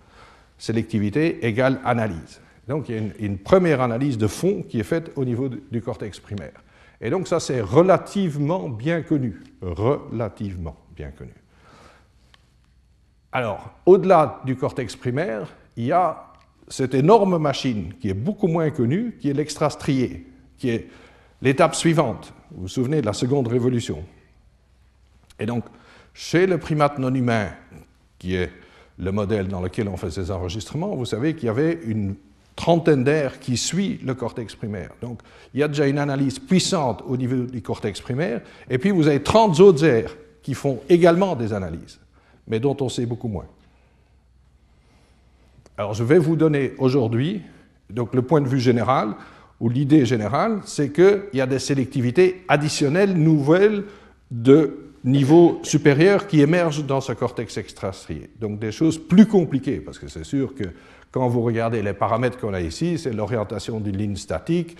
sélectivité 0.57 1.47
égale 1.47 1.81
analyse. 1.85 2.41
Donc 2.67 2.89
il 2.89 2.95
y 2.97 2.99
a 2.99 3.03
une, 3.21 3.39
première 3.39 3.81
analyse 3.81 4.19
de 4.19 4.27
fond 4.27 4.63
qui 4.69 4.81
est 4.81 4.85
faite 4.85 5.13
au 5.17 5.25
niveau 5.25 5.49
du 5.49 5.81
cortex 5.81 6.19
primaire. 6.19 6.65
Et 7.01 7.11
donc 7.11 7.29
ça 7.29 7.39
c'est 7.39 7.61
relativement 7.61 8.69
bien 8.69 9.03
connu, 9.03 9.41
relativement 9.63 10.77
bien 10.97 11.11
connu. 11.13 11.33
Alors, 13.33 13.71
au-delà 13.87 14.41
du 14.45 14.57
cortex 14.57 14.97
primaire, 14.97 15.49
il 15.77 15.85
y 15.85 15.93
a 15.93 16.25
cette 16.69 16.95
énorme 16.95 17.39
machine 17.39 17.95
qui 18.01 18.09
est 18.09 18.15
beaucoup 18.15 18.47
moins 18.47 18.71
connue, 18.71 19.17
qui 19.21 19.31
est 19.31 19.35
l'extrastrié, 19.35 20.27
qui 20.57 20.71
est 20.71 20.89
l'étape 21.43 21.75
suivante. 21.75 22.33
Vous 22.51 22.63
vous 22.63 22.69
souvenez 22.69 23.01
de 23.01 23.07
la 23.07 23.13
seconde 23.13 23.49
révolution. 23.49 24.03
Et 25.39 25.47
donc, 25.47 25.65
chez 26.15 26.47
le 26.47 26.59
primate 26.59 26.99
non 26.99 27.15
humain, 27.15 27.51
qui 28.19 28.35
est 28.35 28.51
le 28.99 29.13
modèle 29.13 29.49
dans 29.49 29.61
lequel 29.61 29.89
on 29.89 29.97
fait 29.97 30.11
ces 30.11 30.31
enregistrements, 30.31 30.97
vous 30.97 31.05
savez 31.05 31.35
qu'il 31.35 31.47
y 31.47 31.51
avait 31.51 31.79
une 31.85 32.17
trentaine 32.57 33.05
d'aires 33.05 33.39
qui 33.39 33.57
suit 33.57 34.01
le 34.03 34.15
cortex 34.15 34.57
primaire. 34.57 34.91
Donc, 35.01 35.21
il 35.55 35.61
y 35.61 35.63
a 35.63 35.69
déjà 35.69 35.87
une 35.87 35.99
analyse 35.99 36.41
puissante 36.41 37.05
au 37.07 37.17
niveau 37.17 37.47
du 37.47 37.63
cortex 37.63 38.01
primaire, 38.01 38.41
et 38.69 38.79
puis 38.79 38.91
vous 38.91 39.07
avez 39.07 39.23
30 39.23 39.61
autres 39.61 39.85
aires 39.85 40.17
qui 40.43 40.55
font 40.55 40.81
également 40.89 41.37
des 41.37 41.53
analyses, 41.53 42.01
mais 42.49 42.61
dont 42.61 42.77
on 42.81 42.89
sait 42.89 43.07
beaucoup 43.07 43.29
moins. 43.29 43.47
Alors, 45.77 45.95
je 45.95 46.03
vais 46.03 46.19
vous 46.19 46.35
donner 46.35 46.73
aujourd'hui 46.79 47.43
donc 47.91 48.15
le 48.15 48.23
point 48.23 48.41
de 48.41 48.49
vue 48.49 48.61
général, 48.61 49.15
ou 49.61 49.69
l'idée 49.69 50.07
générale, 50.07 50.61
c'est 50.65 50.93
qu'il 50.93 51.23
y 51.33 51.41
a 51.41 51.47
des 51.47 51.59
sélectivités 51.59 52.45
additionnelles, 52.49 53.15
nouvelles, 53.15 53.85
de 54.31 54.91
niveau 55.05 55.61
supérieur 55.63 56.27
qui 56.27 56.41
émergent 56.41 56.85
dans 56.85 57.01
ce 57.01 57.13
cortex 57.13 57.57
extrastrié. 57.57 58.31
Donc 58.39 58.59
des 58.59 58.73
choses 58.73 58.99
plus 58.99 59.27
compliquées, 59.27 59.81
parce 59.81 59.99
que 59.99 60.09
c'est 60.09 60.25
sûr 60.25 60.55
que 60.55 60.65
quand 61.11 61.29
vous 61.29 61.41
regardez 61.41 61.81
les 61.83 61.95
paramètres 61.95 62.39
qu'on 62.39 62.53
a 62.53 62.61
ici, 62.61 62.99
c'est 62.99 63.13
l'orientation 63.13 63.81
d'une 63.81 63.97
ligne 63.97 64.17
statique, 64.17 64.77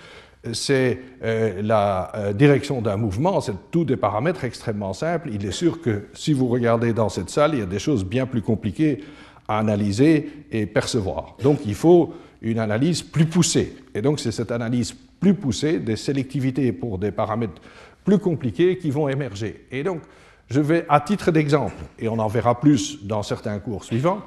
c'est 0.53 0.99
euh, 1.23 1.61
la 1.61 2.11
euh, 2.15 2.33
direction 2.33 2.81
d'un 2.81 2.97
mouvement, 2.97 3.41
c'est 3.41 3.53
tous 3.71 3.85
des 3.85 3.97
paramètres 3.97 4.43
extrêmement 4.45 4.93
simples. 4.93 5.29
Il 5.33 5.45
est 5.45 5.51
sûr 5.51 5.81
que 5.81 6.05
si 6.13 6.33
vous 6.33 6.47
regardez 6.47 6.93
dans 6.93 7.09
cette 7.09 7.29
salle, 7.29 7.53
il 7.53 7.59
y 7.59 7.63
a 7.63 7.67
des 7.67 7.79
choses 7.79 8.05
bien 8.05 8.25
plus 8.25 8.41
compliquées 8.41 9.03
à 9.47 9.59
analyser 9.59 10.29
et 10.51 10.65
percevoir. 10.65 11.35
Donc 11.43 11.59
il 11.65 11.75
faut 11.75 12.13
une 12.41 12.59
analyse 12.59 13.01
plus 13.01 13.25
poussée. 13.25 13.75
Et 13.93 14.01
donc 14.01 14.19
c'est 14.19 14.31
cette 14.31 14.51
analyse 14.51 14.93
plus 15.19 15.33
poussée 15.33 15.79
des 15.79 15.97
sélectivités 15.97 16.71
pour 16.71 16.97
des 16.97 17.11
paramètres 17.11 17.61
plus 18.05 18.19
compliqués 18.19 18.77
qui 18.77 18.91
vont 18.91 19.09
émerger. 19.09 19.65
Et 19.71 19.83
donc 19.83 20.01
je 20.49 20.61
vais, 20.61 20.85
à 20.89 20.99
titre 21.01 21.31
d'exemple, 21.31 21.75
et 21.99 22.07
on 22.07 22.17
en 22.17 22.27
verra 22.27 22.59
plus 22.59 23.03
dans 23.03 23.23
certains 23.23 23.59
cours 23.59 23.83
suivants, 23.83 24.21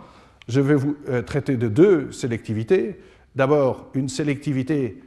je 0.47 0.61
vais 0.61 0.75
vous 0.75 0.97
euh, 1.09 1.23
traiter 1.23 1.57
de 1.57 1.69
deux 1.69 2.13
sélectivités. 2.13 3.01
D'abord, 3.35 3.89
une 3.95 4.09
sélectivité 4.09 4.99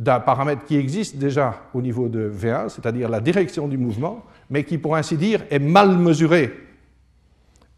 d'un 0.00 0.18
paramètre 0.18 0.64
qui 0.64 0.76
existe 0.76 1.16
déjà 1.16 1.60
au 1.74 1.82
niveau 1.82 2.08
de 2.08 2.32
V1, 2.34 2.70
c'est-à-dire 2.70 3.10
la 3.10 3.20
direction 3.20 3.68
du 3.68 3.76
mouvement, 3.76 4.24
mais 4.48 4.64
qui, 4.64 4.78
pour 4.78 4.96
ainsi 4.96 5.18
dire, 5.18 5.44
est 5.50 5.58
mal 5.58 5.96
mesuré 5.98 6.52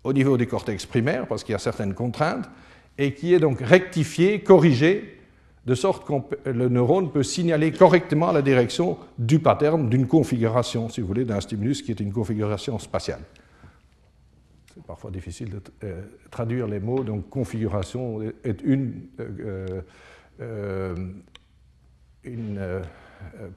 au 0.04 0.12
niveau 0.12 0.36
du 0.36 0.46
cortex 0.46 0.86
primaire, 0.86 1.26
parce 1.26 1.42
qu'il 1.42 1.52
y 1.52 1.56
a 1.56 1.58
certaines 1.58 1.94
contraintes, 1.94 2.48
et 2.96 3.12
qui 3.12 3.34
est 3.34 3.40
donc 3.40 3.58
rectifié, 3.60 4.40
corrigé, 4.40 5.18
de 5.66 5.74
sorte 5.74 6.06
que 6.06 6.48
le 6.48 6.68
neurone 6.68 7.10
peut 7.10 7.22
signaler 7.24 7.72
correctement 7.72 8.30
la 8.30 8.42
direction 8.42 8.98
du 9.18 9.40
pattern 9.40 9.88
d'une 9.88 10.06
configuration, 10.06 10.88
si 10.88 11.00
vous 11.00 11.08
voulez, 11.08 11.24
d'un 11.24 11.40
stimulus 11.40 11.82
qui 11.82 11.90
est 11.90 12.00
une 12.00 12.12
configuration 12.12 12.78
spatiale. 12.78 13.20
C'est 14.74 14.84
parfois 14.84 15.10
difficile 15.10 15.50
de 15.50 15.60
euh, 15.84 16.02
traduire 16.30 16.68
les 16.68 16.80
mots, 16.80 17.02
donc 17.02 17.28
configuration 17.28 18.22
est 18.44 18.62
une, 18.62 19.02
euh, 19.20 19.82
euh, 20.40 20.94
une 22.24 22.82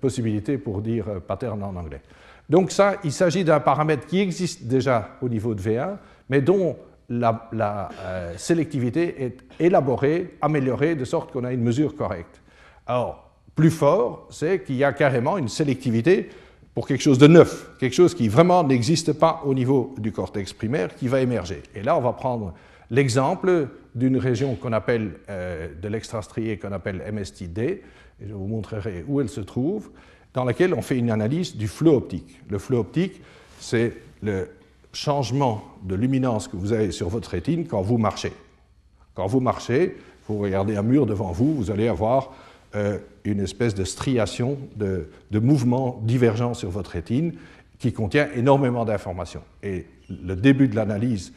possibilité 0.01 0.57
pour 0.57 0.81
dire 0.81 1.05
pattern 1.27 1.61
en 1.63 1.75
anglais. 1.75 2.01
Donc 2.49 2.71
ça, 2.71 2.95
il 3.03 3.11
s'agit 3.11 3.43
d'un 3.43 3.59
paramètre 3.59 4.05
qui 4.05 4.19
existe 4.19 4.63
déjà 4.63 5.17
au 5.21 5.29
niveau 5.29 5.55
de 5.55 5.61
V1, 5.61 5.97
mais 6.29 6.41
dont 6.41 6.77
la, 7.09 7.89
euh, 8.01 8.33
sélectivité 8.37 9.23
est 9.23 9.37
élaborée, 9.59 10.35
améliorée, 10.41 10.95
de 10.95 11.05
sorte 11.05 11.31
qu'on 11.31 11.43
a 11.43 11.53
une 11.53 11.61
mesure 11.61 11.95
correcte. 11.95 12.41
Alors, 12.87 13.31
plus 13.55 13.71
fort, 13.71 14.27
c'est 14.31 14.63
qu'il 14.63 14.75
y 14.75 14.83
a 14.83 14.93
carrément 14.93 15.37
une 15.37 15.47
sélectivité 15.47 16.29
pour 16.73 16.87
quelque 16.87 17.01
chose 17.01 17.17
de 17.17 17.27
neuf, 17.27 17.69
quelque 17.79 17.93
chose 17.93 18.13
qui 18.13 18.27
vraiment 18.27 18.63
n'existe 18.63 19.13
pas 19.13 19.41
au 19.45 19.53
niveau 19.53 19.95
du 19.97 20.11
cortex 20.11 20.51
primaire, 20.51 20.93
qui 20.95 21.07
va 21.07 21.21
émerger. 21.21 21.63
Et 21.73 21.81
là, 21.81 21.97
on 21.97 22.01
va 22.01 22.11
prendre 22.11 22.53
l'exemple 22.91 23.69
d'une 23.93 24.17
région 24.17 24.55
qu'on 24.55 24.73
appelle, 24.73 25.13
euh, 25.29 25.69
de 25.81 25.87
l'extrastrié 25.87 26.57
qu'on 26.57 26.73
appelle 26.73 27.01
MSTD, 27.11 27.81
et 28.21 28.27
je 28.27 28.33
vous 28.33 28.47
montrerai 28.47 29.03
où 29.07 29.21
elle 29.21 29.29
se 29.29 29.41
trouve, 29.41 29.89
dans 30.33 30.43
laquelle 30.43 30.73
on 30.73 30.81
fait 30.81 30.97
une 30.97 31.11
analyse 31.11 31.55
du 31.55 31.67
flot 31.67 31.95
optique. 31.95 32.41
Le 32.49 32.57
flot 32.57 32.79
optique, 32.79 33.21
c'est 33.59 33.93
le 34.21 34.49
changement 34.93 35.63
de 35.83 35.95
luminance 35.95 36.47
que 36.47 36.55
vous 36.57 36.73
avez 36.73 36.91
sur 36.91 37.09
votre 37.09 37.29
rétine 37.29 37.67
quand 37.67 37.81
vous 37.81 37.97
marchez. 37.97 38.33
Quand 39.13 39.27
vous 39.27 39.39
marchez, 39.39 39.97
vous 40.27 40.39
regardez 40.39 40.75
un 40.75 40.83
mur 40.83 41.05
devant 41.05 41.31
vous, 41.31 41.53
vous 41.55 41.71
allez 41.71 41.87
avoir 41.87 42.33
euh, 42.75 42.97
une 43.23 43.39
espèce 43.39 43.75
de 43.75 43.83
striation, 43.83 44.57
de, 44.75 45.09
de 45.31 45.39
mouvement 45.39 46.01
divergent 46.03 46.53
sur 46.53 46.69
votre 46.69 46.91
rétine 46.91 47.33
qui 47.79 47.93
contient 47.93 48.29
énormément 48.35 48.85
d'informations. 48.85 49.43
Et 49.63 49.85
le 50.09 50.35
début 50.35 50.67
de 50.67 50.75
l'analyse 50.75 51.33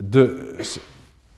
de 0.00 0.56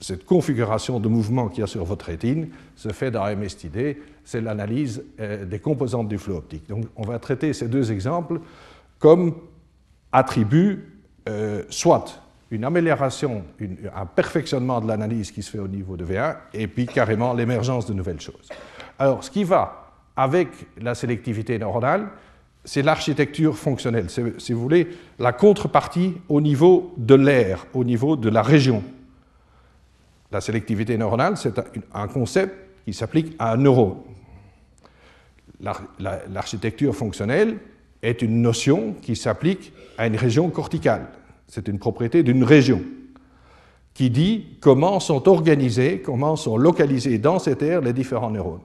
cette 0.05 0.23
configuration 0.23 0.99
de 0.99 1.07
mouvement 1.07 1.47
qu'il 1.47 1.61
y 1.61 1.63
a 1.63 1.67
sur 1.67 1.83
votre 1.83 2.05
rétine 2.05 2.49
se 2.75 2.89
fait 2.89 3.09
dans 3.09 3.25
MSTD, 3.25 3.99
c'est 4.23 4.39
l'analyse 4.39 5.03
euh, 5.19 5.45
des 5.45 5.57
composantes 5.57 6.07
du 6.07 6.19
flot 6.19 6.37
optique. 6.37 6.69
Donc 6.69 6.85
on 6.95 7.01
va 7.01 7.17
traiter 7.17 7.53
ces 7.53 7.67
deux 7.67 7.91
exemples 7.91 8.39
comme 8.99 9.33
attributs 10.11 10.93
euh, 11.27 11.63
soit 11.71 12.21
une 12.51 12.65
amélioration, 12.65 13.43
un 13.59 14.05
perfectionnement 14.05 14.79
de 14.79 14.87
l'analyse 14.87 15.31
qui 15.31 15.41
se 15.41 15.49
fait 15.49 15.57
au 15.57 15.67
niveau 15.67 15.97
de 15.97 16.05
V1, 16.05 16.35
et 16.53 16.67
puis 16.67 16.85
carrément 16.85 17.33
l'émergence 17.33 17.87
de 17.87 17.93
nouvelles 17.93 18.21
choses. 18.21 18.49
Alors, 18.99 19.23
ce 19.23 19.31
qui 19.31 19.43
va 19.43 19.91
avec 20.15 20.49
la 20.79 20.93
sélectivité 20.93 21.57
neuronale, 21.57 22.09
c'est 22.63 22.83
l'architecture 22.83 23.57
fonctionnelle, 23.57 24.07
si 24.37 24.53
vous 24.53 24.61
voulez, 24.61 24.87
la 25.17 25.33
contrepartie 25.33 26.13
au 26.29 26.41
niveau 26.41 26.93
de 26.95 27.15
l'air, 27.15 27.65
au 27.73 27.83
niveau 27.83 28.15
de 28.15 28.29
la 28.29 28.43
région. 28.43 28.83
La 30.35 30.41
sélectivité 30.41 30.97
neuronale, 30.97 31.37
c'est 31.37 31.53
un 31.93 32.07
concept 32.09 32.53
qui 32.83 32.91
s'applique 32.91 33.37
à 33.39 33.53
un 33.53 33.55
neurone. 33.55 33.99
L'architecture 36.27 36.93
fonctionnelle, 36.93 37.57
est 38.01 38.21
une 38.21 38.41
notion 38.41 38.95
qui 39.01 39.15
s'applique 39.15 39.71
à 39.97 40.07
une 40.07 40.17
région 40.17 40.49
corticale. 40.49 41.07
C'est 41.47 41.69
une 41.69 41.79
propriété 41.79 42.21
d'une 42.21 42.43
région 42.43 42.81
qui 43.93 44.09
dit 44.09 44.57
comment 44.59 44.99
sont 44.99 45.29
organisés, 45.29 46.01
comment 46.01 46.35
sont 46.35 46.57
localisés 46.57 47.17
dans 47.17 47.39
cette 47.39 47.61
aire 47.61 47.79
les 47.79 47.93
différents 47.93 48.29
neurones. 48.29 48.59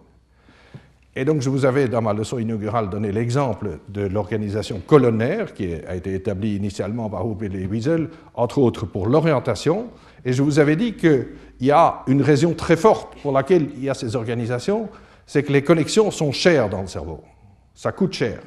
Et 1.16 1.24
donc, 1.24 1.40
je 1.40 1.50
vous 1.50 1.64
avais, 1.64 1.88
dans 1.88 2.02
ma 2.02 2.12
leçon 2.12 2.38
inaugurale, 2.38 2.88
donné 2.88 3.10
l'exemple 3.10 3.78
de 3.88 4.02
l'organisation 4.02 4.80
colonnaire 4.86 5.54
qui 5.54 5.74
a 5.74 5.96
été 5.96 6.14
établie 6.14 6.54
initialement 6.54 7.10
par 7.10 7.26
Hubble 7.26 7.56
et 7.56 7.66
Wiesel, 7.66 8.10
entre 8.34 8.58
autres 8.58 8.86
pour 8.86 9.08
l'orientation. 9.08 9.88
Et 10.24 10.32
je 10.32 10.42
vous 10.42 10.60
avais 10.60 10.76
dit 10.76 10.94
qu'il 10.94 11.26
y 11.60 11.72
a 11.72 12.02
une 12.06 12.22
raison 12.22 12.54
très 12.54 12.76
forte 12.76 13.16
pour 13.22 13.32
laquelle 13.32 13.70
il 13.76 13.84
y 13.84 13.90
a 13.90 13.94
ces 13.94 14.14
organisations, 14.14 14.88
c'est 15.26 15.42
que 15.42 15.52
les 15.52 15.62
connexions 15.62 16.10
sont 16.12 16.30
chères 16.30 16.68
dans 16.68 16.82
le 16.82 16.86
cerveau. 16.86 17.22
Ça 17.74 17.90
coûte 17.90 18.12
cher. 18.12 18.40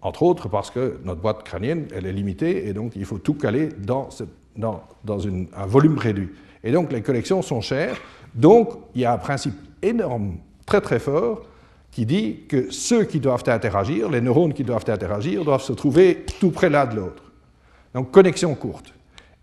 Entre 0.00 0.22
autres 0.22 0.48
parce 0.48 0.70
que 0.70 1.00
notre 1.04 1.20
boîte 1.20 1.42
crânienne, 1.44 1.88
elle 1.94 2.06
est 2.06 2.12
limitée 2.12 2.68
et 2.68 2.72
donc 2.72 2.92
il 2.94 3.04
faut 3.04 3.18
tout 3.18 3.34
caler 3.34 3.70
dans, 3.78 4.08
un 4.60 5.66
volume 5.66 5.98
réduit. 5.98 6.30
Et 6.62 6.72
donc 6.72 6.92
les 6.92 7.02
collections 7.02 7.42
sont 7.42 7.60
chères. 7.60 7.96
Donc 8.34 8.70
il 8.94 9.00
y 9.00 9.04
a 9.04 9.12
un 9.12 9.18
principe 9.18 9.54
énorme, 9.82 10.38
très 10.68 10.82
très 10.82 10.98
fort, 10.98 11.46
qui 11.90 12.04
dit 12.04 12.40
que 12.46 12.70
ceux 12.70 13.04
qui 13.04 13.20
doivent 13.20 13.48
interagir, 13.48 14.10
les 14.10 14.20
neurones 14.20 14.52
qui 14.52 14.64
doivent 14.64 14.84
interagir, 14.86 15.44
doivent 15.44 15.62
se 15.62 15.72
trouver 15.72 16.26
tout 16.38 16.50
près 16.50 16.68
l'un 16.68 16.84
de 16.84 16.96
l'autre. 16.96 17.22
Donc 17.94 18.10
connexion 18.10 18.54
courte. 18.54 18.92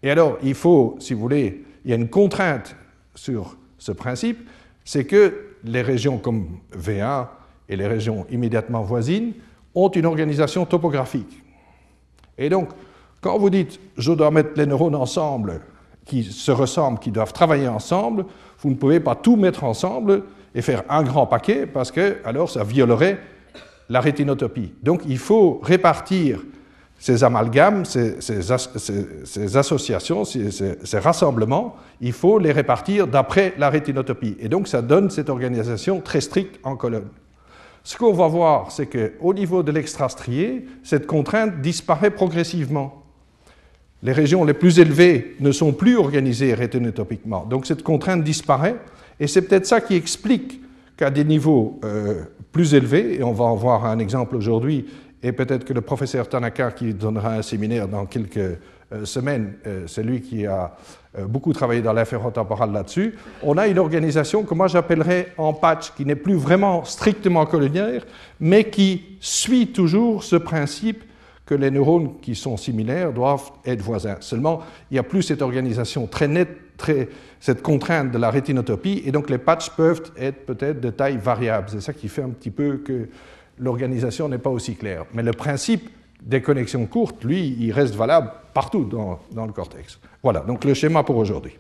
Et 0.04 0.12
alors 0.12 0.38
il 0.44 0.54
faut, 0.54 0.96
si 1.00 1.16
vous 1.16 1.20
voulez, 1.20 1.66
il 1.84 1.90
y 1.90 1.94
a 1.94 1.98
une 1.98 2.10
contrainte 2.10 2.76
sur 3.16 3.58
ce 3.80 3.92
principe, 3.92 4.48
c'est 4.84 5.06
que 5.06 5.48
les 5.64 5.82
régions 5.82 6.20
comme 6.20 6.60
V1 6.78 7.26
et 7.70 7.76
les 7.76 7.88
régions 7.88 8.28
immédiatement 8.30 8.84
voisines 8.84 9.34
ont 9.74 9.90
une 9.90 10.06
organisation 10.06 10.66
topographique. 10.68 11.42
Et 12.38 12.50
donc, 12.50 12.70
quand 13.20 13.40
vous 13.40 13.50
dites 13.50 13.80
je 13.98 14.14
dois 14.14 14.30
mettre 14.30 14.52
les 14.56 14.68
neurones 14.68 14.96
ensemble, 14.96 15.62
qui 16.06 16.24
se 16.24 16.52
ressemblent, 16.52 17.00
qui 17.00 17.10
doivent 17.10 17.34
travailler 17.34 17.68
ensemble, 17.68 18.26
vous 18.60 18.70
ne 18.70 18.76
pouvez 18.76 19.00
pas 19.00 19.16
tout 19.16 19.38
mettre 19.38 19.64
ensemble 19.64 20.22
et 20.56 20.62
faire 20.62 20.84
un 20.90 21.04
grand 21.04 21.28
paquet 21.28 21.68
parce 21.68 21.92
que 21.92 22.18
alors 22.24 22.50
ça 22.50 22.64
violerait 22.64 23.20
la 23.90 24.00
rétinotopie. 24.00 24.74
Donc 24.82 25.02
il 25.08 25.20
faut 25.20 25.60
répartir 25.62 26.40
ces 26.98 27.24
amalgames, 27.24 27.84
ces, 27.86 28.52
associations, 29.58 30.24
ces, 30.24 30.98
rassemblements, 30.98 31.76
il 32.02 32.14
faut 32.14 32.40
les 32.40 32.54
répartir 32.54 33.06
d'après 33.06 33.54
la 33.58 33.70
rétinotopie. 33.70 34.38
Et 34.40 34.48
donc 34.48 34.68
ça 34.68 34.82
donne 34.82 35.10
cette 35.10 35.30
organisation 35.30 36.00
très 36.00 36.22
stricte 36.22 36.60
en 36.64 36.76
colonne. 36.78 37.10
Ce 37.84 37.98
qu'on 37.98 38.14
va 38.14 38.28
voir, 38.28 38.72
c'est 38.72 38.88
qu'au 38.88 39.34
niveau 39.34 39.62
de 39.62 39.72
l'extrastrié, 39.72 40.66
cette 40.84 41.06
contrainte 41.06 41.62
disparaît 41.62 42.10
progressivement. 42.10 43.04
Les 44.02 44.14
régions 44.14 44.44
les 44.44 44.54
plus 44.54 44.80
élevées 44.80 45.36
ne 45.40 45.52
sont 45.52 45.74
plus 45.74 45.98
organisées 45.98 46.54
rétinotopiquement. 46.54 47.46
Donc 47.46 47.68
cette 47.68 47.84
contrainte 47.84 48.24
disparaît, 48.24 48.78
et 49.20 49.28
c'est 49.28 49.42
peut-être 49.42 49.66
ça 49.66 49.82
qui 49.82 49.96
explique 49.96 50.62
qu'à 50.98 51.10
des 51.10 51.24
niveaux 51.24 51.80
euh, 51.84 52.24
plus 52.52 52.74
élevés, 52.74 53.16
et 53.16 53.24
on 53.24 53.34
va 53.34 53.46
en 53.46 53.56
voir 53.56 53.86
un 53.86 54.00
exemple 54.00 54.36
aujourd'hui, 54.36 54.86
et 55.24 55.32
peut-être 55.32 55.66
que 55.66 55.74
le 55.74 55.82
professeur 55.82 56.30
Tanaka, 56.30 56.72
qui 56.72 56.94
donnera 56.94 57.34
un 57.34 57.42
séminaire 57.42 57.88
dans 57.88 58.06
quelques 58.06 58.38
euh, 58.38 58.58
semaines, 59.04 59.56
euh, 59.66 59.88
c'est 59.88 60.04
lui 60.04 60.22
qui 60.22 60.46
a 60.46 60.76
beaucoup 61.30 61.54
travaillé 61.54 61.82
dans 61.82 61.94
l'inférotemporal 61.94 62.74
là-dessus, 62.74 63.16
on 63.42 63.58
a 63.58 63.68
une 63.68 63.80
organisation 63.80 64.44
que 64.44 64.54
moi 64.54 64.68
j'appellerais 64.68 65.34
en 65.38 65.54
patch, 65.54 65.94
qui 65.96 66.06
n'est 66.06 66.16
plus 66.16 66.36
vraiment 66.36 66.84
strictement 66.84 67.46
coloniaire, 67.46 68.06
mais 68.42 68.66
qui 68.66 69.18
suit 69.22 69.68
toujours 69.68 70.26
ce 70.26 70.36
principe 70.36 71.06
que 71.46 71.56
les 71.56 71.72
neurones 71.72 72.20
qui 72.22 72.36
sont 72.36 72.58
similaires 72.58 73.14
doivent 73.14 73.52
être 73.66 73.82
voisins. 73.82 74.18
Seulement, 74.20 74.62
il 74.90 74.96
n'y 74.96 75.00
a 75.00 75.04
plus 75.04 75.22
cette 75.22 75.42
organisation 75.42 76.08
très 76.08 76.28
nette, 76.28 76.58
cette 77.40 77.62
contrainte 77.62 78.12
de 78.12 78.18
la 78.18 78.30
rétinotopie, 78.30 79.04
et 79.06 79.12
donc 79.12 79.30
les 79.30 79.38
patchs 79.38 79.70
peuvent 79.72 80.12
être 80.18 80.46
peut-être 80.46 80.80
de 80.82 80.90
taille 80.90 81.18
variable. 81.18 81.70
C'est 81.70 81.82
ça 81.82 81.94
qui 81.94 82.08
fait 82.08 82.24
un 82.24 82.30
petit 82.30 82.52
peu 82.52 82.78
que 82.78 83.08
l'organisation 83.60 84.30
n'est 84.30 84.38
pas 84.38 84.50
aussi 84.50 84.76
claire. 84.76 85.06
Mais 85.14 85.24
le 85.24 85.32
principe 85.32 85.90
des 86.22 86.42
connexions 86.42 86.86
courtes, 86.86 87.24
lui, 87.24 87.56
il 87.60 87.72
reste 87.72 87.96
valable 87.96 88.32
partout 88.54 88.86
dans, 88.86 89.20
dans 89.32 89.46
le 89.46 89.54
cortex. 89.54 90.00
Voilà, 90.24 90.42
donc 90.42 90.64
le 90.64 90.74
schéma 90.74 91.04
pour 91.04 91.18
aujourd'hui. 91.18 91.58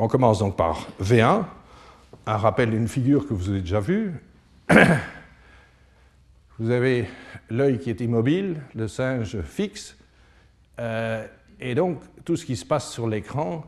On 0.00 0.06
commence 0.06 0.38
donc 0.38 0.56
par 0.56 0.86
V1, 1.02 1.44
un 2.26 2.36
rappel 2.36 2.70
d'une 2.70 2.86
figure 2.86 3.26
que 3.26 3.34
vous 3.34 3.50
avez 3.50 3.60
déjà 3.60 3.80
vue. 3.80 4.14
Vous 6.60 6.70
avez 6.70 7.06
l'œil 7.50 7.78
qui 7.78 7.88
est 7.88 8.00
immobile, 8.00 8.60
le 8.74 8.88
singe 8.88 9.40
fixe, 9.42 9.96
euh, 10.80 11.24
et 11.60 11.74
donc 11.74 12.00
tout 12.24 12.36
ce 12.36 12.46
qui 12.46 12.56
se 12.56 12.64
passe 12.64 12.90
sur 12.90 13.08
l'écran 13.08 13.64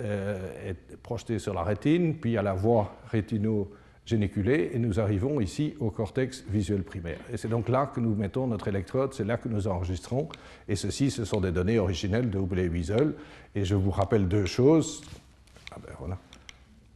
euh, 0.00 0.70
est 0.70 0.96
projeté 0.96 1.38
sur 1.38 1.54
la 1.54 1.62
rétine, 1.62 2.16
puis 2.16 2.36
à 2.36 2.42
la 2.42 2.54
voie 2.54 2.96
rétino 3.10 3.70
géniculé 4.06 4.70
et 4.72 4.78
nous 4.78 4.98
arrivons 4.98 5.40
ici 5.40 5.74
au 5.78 5.90
cortex 5.90 6.44
visuel 6.48 6.82
primaire. 6.82 7.18
Et 7.32 7.36
c'est 7.36 7.48
donc 7.48 7.68
là 7.68 7.90
que 7.94 8.00
nous 8.00 8.14
mettons 8.14 8.46
notre 8.46 8.68
électrode, 8.68 9.14
c'est 9.14 9.24
là 9.24 9.36
que 9.36 9.48
nous 9.48 9.68
enregistrons. 9.68 10.28
Et 10.68 10.76
ceci, 10.76 11.10
ce 11.10 11.24
sont 11.24 11.40
des 11.40 11.52
données 11.52 11.78
originelles 11.78 12.30
de 12.30 12.38
Hubble 12.38 12.58
et 12.58 12.68
Wiesel. 12.68 13.14
Et 13.54 13.64
je 13.64 13.74
vous 13.74 13.90
rappelle 13.90 14.26
deux 14.26 14.46
choses. 14.46 15.02
Ah 15.72 15.76
ben 15.84 15.92
voilà. 15.98 16.18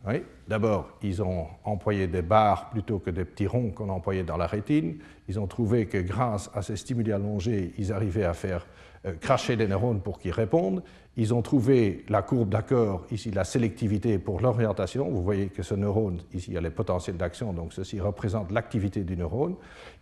Oui. 0.06 0.22
D'abord, 0.46 0.90
ils 1.02 1.22
ont 1.22 1.46
employé 1.64 2.06
des 2.06 2.20
barres 2.20 2.68
plutôt 2.70 2.98
que 2.98 3.10
des 3.10 3.24
petits 3.24 3.46
ronds 3.46 3.70
qu'on 3.70 3.88
employait 3.88 4.24
dans 4.24 4.36
la 4.36 4.46
rétine. 4.46 4.98
Ils 5.28 5.40
ont 5.40 5.46
trouvé 5.46 5.86
que 5.86 5.98
grâce 5.98 6.50
à 6.54 6.60
ces 6.60 6.76
stimuli 6.76 7.12
allongés, 7.12 7.72
ils 7.78 7.92
arrivaient 7.92 8.24
à 8.24 8.34
faire 8.34 8.66
euh, 9.06 9.14
cracher 9.14 9.56
les 9.56 9.66
neurones 9.66 10.00
pour 10.00 10.18
qu'ils 10.18 10.32
répondent. 10.32 10.82
Ils 11.16 11.32
ont 11.32 11.40
trouvé 11.40 12.04
la 12.08 12.20
courbe 12.20 12.50
d'accord, 12.50 13.06
ici 13.10 13.30
la 13.30 13.44
sélectivité 13.44 14.18
pour 14.18 14.40
l'orientation. 14.40 15.08
Vous 15.08 15.22
voyez 15.22 15.46
que 15.46 15.62
ce 15.62 15.74
neurone, 15.74 16.20
ici, 16.34 16.50
il 16.50 16.54
y 16.54 16.58
a 16.58 16.60
les 16.60 16.70
potentiels 16.70 17.16
d'action, 17.16 17.54
donc 17.54 17.72
ceci 17.72 17.98
représente 18.00 18.50
l'activité 18.50 19.04
du 19.04 19.16
neurone. 19.16 19.54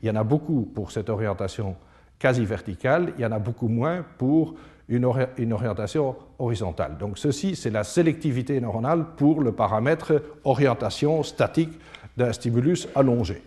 Il 0.03 0.09
y 0.09 0.11
en 0.11 0.17
a 0.17 0.25
beaucoup 0.25 0.63
pour 0.75 0.91
cette 0.91 1.11
orientation 1.11 1.77
quasi 2.19 2.45
verticale, 2.45 3.13
il 3.19 3.23
y 3.23 3.27
en 3.27 3.33
a 3.33 3.39
beaucoup 3.39 3.69
moins 3.69 4.05
pour 4.19 4.55
une, 4.97 5.53
orientation 5.53 6.17
horizontale. 6.39 6.97
Donc 6.99 7.19
ceci, 7.19 7.57
c'est 7.57 7.71
la 7.71 7.85
sélectivité 7.85 8.61
neuronale 8.61 9.05
pour 9.17 9.41
le 9.41 9.53
paramètre 9.53 10.23
orientation 10.45 11.23
statique 11.23 11.73
d'un 12.17 12.33
stimulus 12.33 12.89
allongé. 12.95 13.43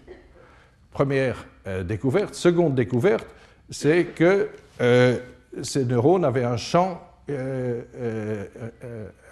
Première 0.92 1.46
euh, 1.68 1.84
découverte. 1.84 2.34
Seconde 2.34 2.76
découverte, 2.76 3.28
c'est 3.70 4.06
que 4.06 4.50
euh, 4.82 5.18
ces 5.62 5.86
neurones 5.86 6.26
avaient 6.26 6.44
un 6.44 6.58
champ, 6.58 7.02
euh, 7.30 8.46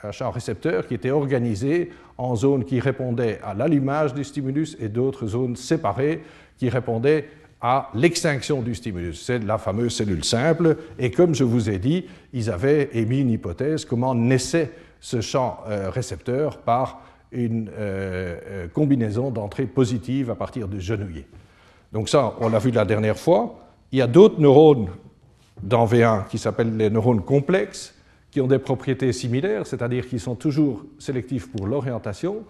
un 0.04 0.12
champ 0.12 0.30
récepteur 0.30 0.86
qui 0.86 0.94
était 0.94 1.12
organisé 1.12 1.92
en 2.18 2.36
zones 2.36 2.66
qui 2.66 2.80
répondaient 2.80 3.40
à 3.44 3.54
l'allumage 3.54 4.14
du 4.14 4.24
stimulus 4.24 4.78
et 4.80 4.90
d'autres 4.90 5.26
zones 5.28 5.56
séparées 5.56 6.24
qui 6.58 6.70
répondaient 6.70 7.28
à 7.64 7.90
l'extinction 7.96 8.62
du 8.62 8.76
stimulus. 8.76 9.24
C'est 9.24 9.40
la 9.40 9.58
fameuse 9.58 9.96
cellule 9.96 10.26
simple. 10.26 10.76
Et 11.00 11.10
comme 11.10 11.34
je 11.34 11.46
vous 11.46 11.70
ai 11.70 11.80
dit, 11.80 12.06
ils 12.34 12.52
avaient 12.52 12.90
émis 12.94 13.22
une 13.22 13.32
hypothèse 13.32 13.86
comment 13.86 14.14
naissait 14.14 14.72
ce 15.00 15.22
champ 15.22 15.62
euh, 15.68 15.90
récepteur 15.90 16.58
par 16.58 17.02
une 17.32 17.70
euh, 17.70 18.38
euh, 18.46 18.68
combinaison 18.68 19.32
d'entrées 19.32 19.66
positives 19.66 20.30
à 20.30 20.36
partir 20.36 20.68
du 20.68 20.82
genouiller. 20.82 21.26
Donc 21.94 22.10
ça, 22.10 22.34
on 22.42 22.50
l'a 22.50 22.60
vu 22.60 22.72
la 22.72 22.84
dernière 22.84 23.18
fois. 23.18 23.56
Il 23.94 24.00
y 24.00 24.02
a 24.02 24.08
d'autres 24.08 24.42
neurones 24.42 24.90
dans 25.62 25.86
V1 25.86 26.28
qui 26.28 26.38
s'appellent 26.38 26.76
les 26.76 26.90
neurones 26.90 27.24
complexes, 27.24 27.96
qui 28.30 28.42
ont 28.42 28.48
des 28.48 28.60
propriétés 28.60 29.14
similaires, 29.14 29.66
c'est-à-dire 29.66 30.08
qu'ils 30.08 30.20
sont 30.20 30.36
toujours 30.36 30.84
sélectifs 31.00 31.50
pour 31.50 31.68
l'orientation, 31.68 32.44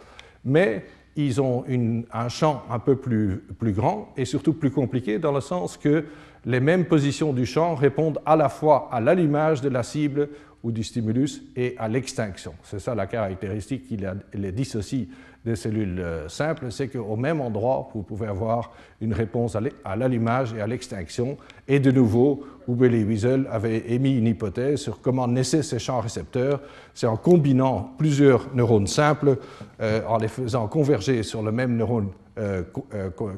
mais 0.43 0.86
ils 1.15 1.41
ont 1.41 1.63
un 2.12 2.29
champ 2.29 2.63
un 2.70 2.79
peu 2.79 2.96
plus, 2.96 3.43
plus, 3.60 3.74
grand 3.74 4.13
et 4.17 4.25
surtout 4.25 4.53
plus 4.53 4.72
compliqué 4.72 5.20
dans 5.20 5.32
le 5.32 5.41
sens 5.41 5.77
que 5.77 6.05
les 6.46 6.60
mêmes 6.60 6.86
positions 6.86 7.34
du 7.34 7.46
champ 7.46 7.75
répondent 7.75 8.20
à 8.25 8.36
la 8.36 8.50
fois 8.50 8.89
à 8.91 9.00
l'allumage 9.00 9.62
de 9.62 9.70
la 9.70 9.84
cible 9.84 10.29
ou 10.63 10.72
du 10.72 10.84
stimulus 10.84 11.43
et 11.55 11.75
à 11.77 11.88
l'extinction. 11.88 12.53
C'est 12.63 12.79
ça 12.79 12.96
la 12.96 13.05
caractéristique 13.05 13.88
qui 13.88 14.00
les 14.34 14.51
dissocie 14.51 15.08
des 15.46 15.55
cellules 15.58 16.00
euh, 16.00 16.29
simples, 16.29 16.72
c'est 16.72 16.88
qu'au 16.88 17.17
même 17.17 17.41
endroit, 17.41 17.89
vous 17.93 18.01
pouvez 18.01 18.27
avoir 18.27 18.72
une 19.01 19.13
réponse 19.13 19.58
à 19.84 19.96
l'allumage 19.96 20.53
et 20.53 20.62
à 20.62 20.67
l'extinction. 20.67 21.38
Et 21.67 21.79
de 21.79 21.91
nouveau, 21.91 22.46
Hubel 22.67 22.96
et 22.96 23.03
Wiesel 23.03 23.46
avaient 23.51 23.91
émis 23.91 24.17
une 24.17 24.27
hypothèse 24.27 24.79
sur 24.79 25.01
comment 25.01 25.27
naissaient 25.27 25.63
ces 25.63 25.79
champs 25.79 26.00
récepteurs. 26.00 26.62
C'est 26.93 27.08
en 27.08 27.17
combinant 27.17 27.93
plusieurs 27.98 28.55
neurones 28.55 28.88
simples, 28.88 29.38
euh, 29.82 30.01
en 30.08 30.17
les 30.17 30.29
faisant 30.29 30.67
converger 30.67 31.24
sur 31.24 31.43
le 31.43 31.51
même 31.51 31.75
neurone 31.75 32.10
euh, 32.38 32.63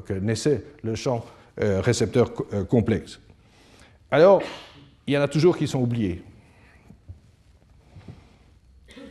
que 0.06 0.12
naissait 0.14 0.64
le 0.82 0.94
champ 0.94 1.24
récepteur 1.58 2.34
complexe. 2.68 3.18
Alors, 4.10 4.42
il 5.06 5.14
y 5.14 5.18
en 5.18 5.22
a 5.22 5.28
toujours 5.28 5.56
qui 5.56 5.66
sont 5.66 5.80
oubliés. 5.80 6.22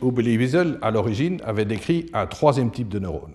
Hubel 0.02 0.28
et 0.28 0.36
Wiesel, 0.36 0.78
à 0.82 0.90
l'origine, 0.90 1.40
avaient 1.44 1.64
décrit 1.64 2.10
un 2.12 2.26
troisième 2.26 2.70
type 2.70 2.88
de 2.88 2.98
neurones, 2.98 3.34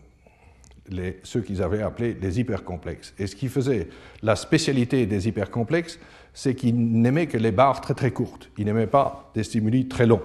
ceux 1.24 1.42
qu'ils 1.42 1.62
avaient 1.62 1.82
appelés 1.82 2.18
les 2.22 2.40
hypercomplexes. 2.40 3.14
Et 3.18 3.28
ce 3.28 3.36
qui 3.36 3.48
faisait 3.48 3.90
la 4.22 4.36
spécialité 4.36 5.06
des 5.06 5.28
hypercomplexes, 5.28 6.00
c'est 6.34 6.56
qu'ils 6.56 6.76
n'aimaient 6.76 7.28
que 7.28 7.38
les 7.38 7.52
barres 7.52 7.82
très 7.82 7.94
très 7.94 8.12
courtes. 8.12 8.50
Ils 8.58 8.66
n'aimaient 8.66 8.88
pas 8.88 9.32
des 9.34 9.44
stimuli 9.44 9.88
très 9.88 10.06
longs. 10.06 10.22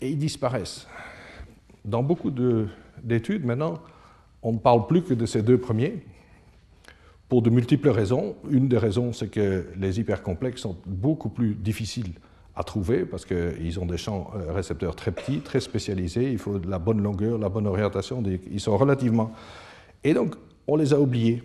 Et 0.00 0.10
ils 0.10 0.18
disparaissent. 0.18 0.86
Dans 1.84 2.02
beaucoup 2.02 2.30
d'études, 3.02 3.44
maintenant, 3.44 3.80
on 4.42 4.52
ne 4.52 4.58
parle 4.58 4.86
plus 4.86 5.02
que 5.02 5.14
de 5.14 5.26
ces 5.26 5.42
deux 5.42 5.58
premiers, 5.58 6.04
pour 7.28 7.42
de 7.42 7.50
multiples 7.50 7.88
raisons. 7.88 8.36
Une 8.50 8.68
des 8.68 8.78
raisons, 8.78 9.12
c'est 9.12 9.28
que 9.28 9.66
les 9.76 9.98
hypercomplexes 9.98 10.60
sont 10.60 10.76
beaucoup 10.86 11.28
plus 11.28 11.54
difficiles 11.54 12.12
à 12.56 12.64
trouver 12.64 13.04
parce 13.04 13.26
qu'ils 13.26 13.78
ont 13.78 13.86
des 13.86 13.98
champs 13.98 14.30
euh, 14.34 14.52
récepteurs 14.52 14.96
très 14.96 15.10
petits, 15.10 15.40
très 15.40 15.60
spécialisés. 15.60 16.32
Il 16.32 16.38
faut 16.38 16.58
la 16.58 16.78
bonne 16.78 17.02
longueur, 17.02 17.38
la 17.38 17.50
bonne 17.50 17.66
orientation. 17.66 18.22
Ils 18.50 18.60
sont 18.60 18.76
relativement. 18.76 19.32
Et 20.02 20.14
donc, 20.14 20.34
on 20.66 20.76
les 20.76 20.94
a 20.94 20.98
oubliés. 20.98 21.42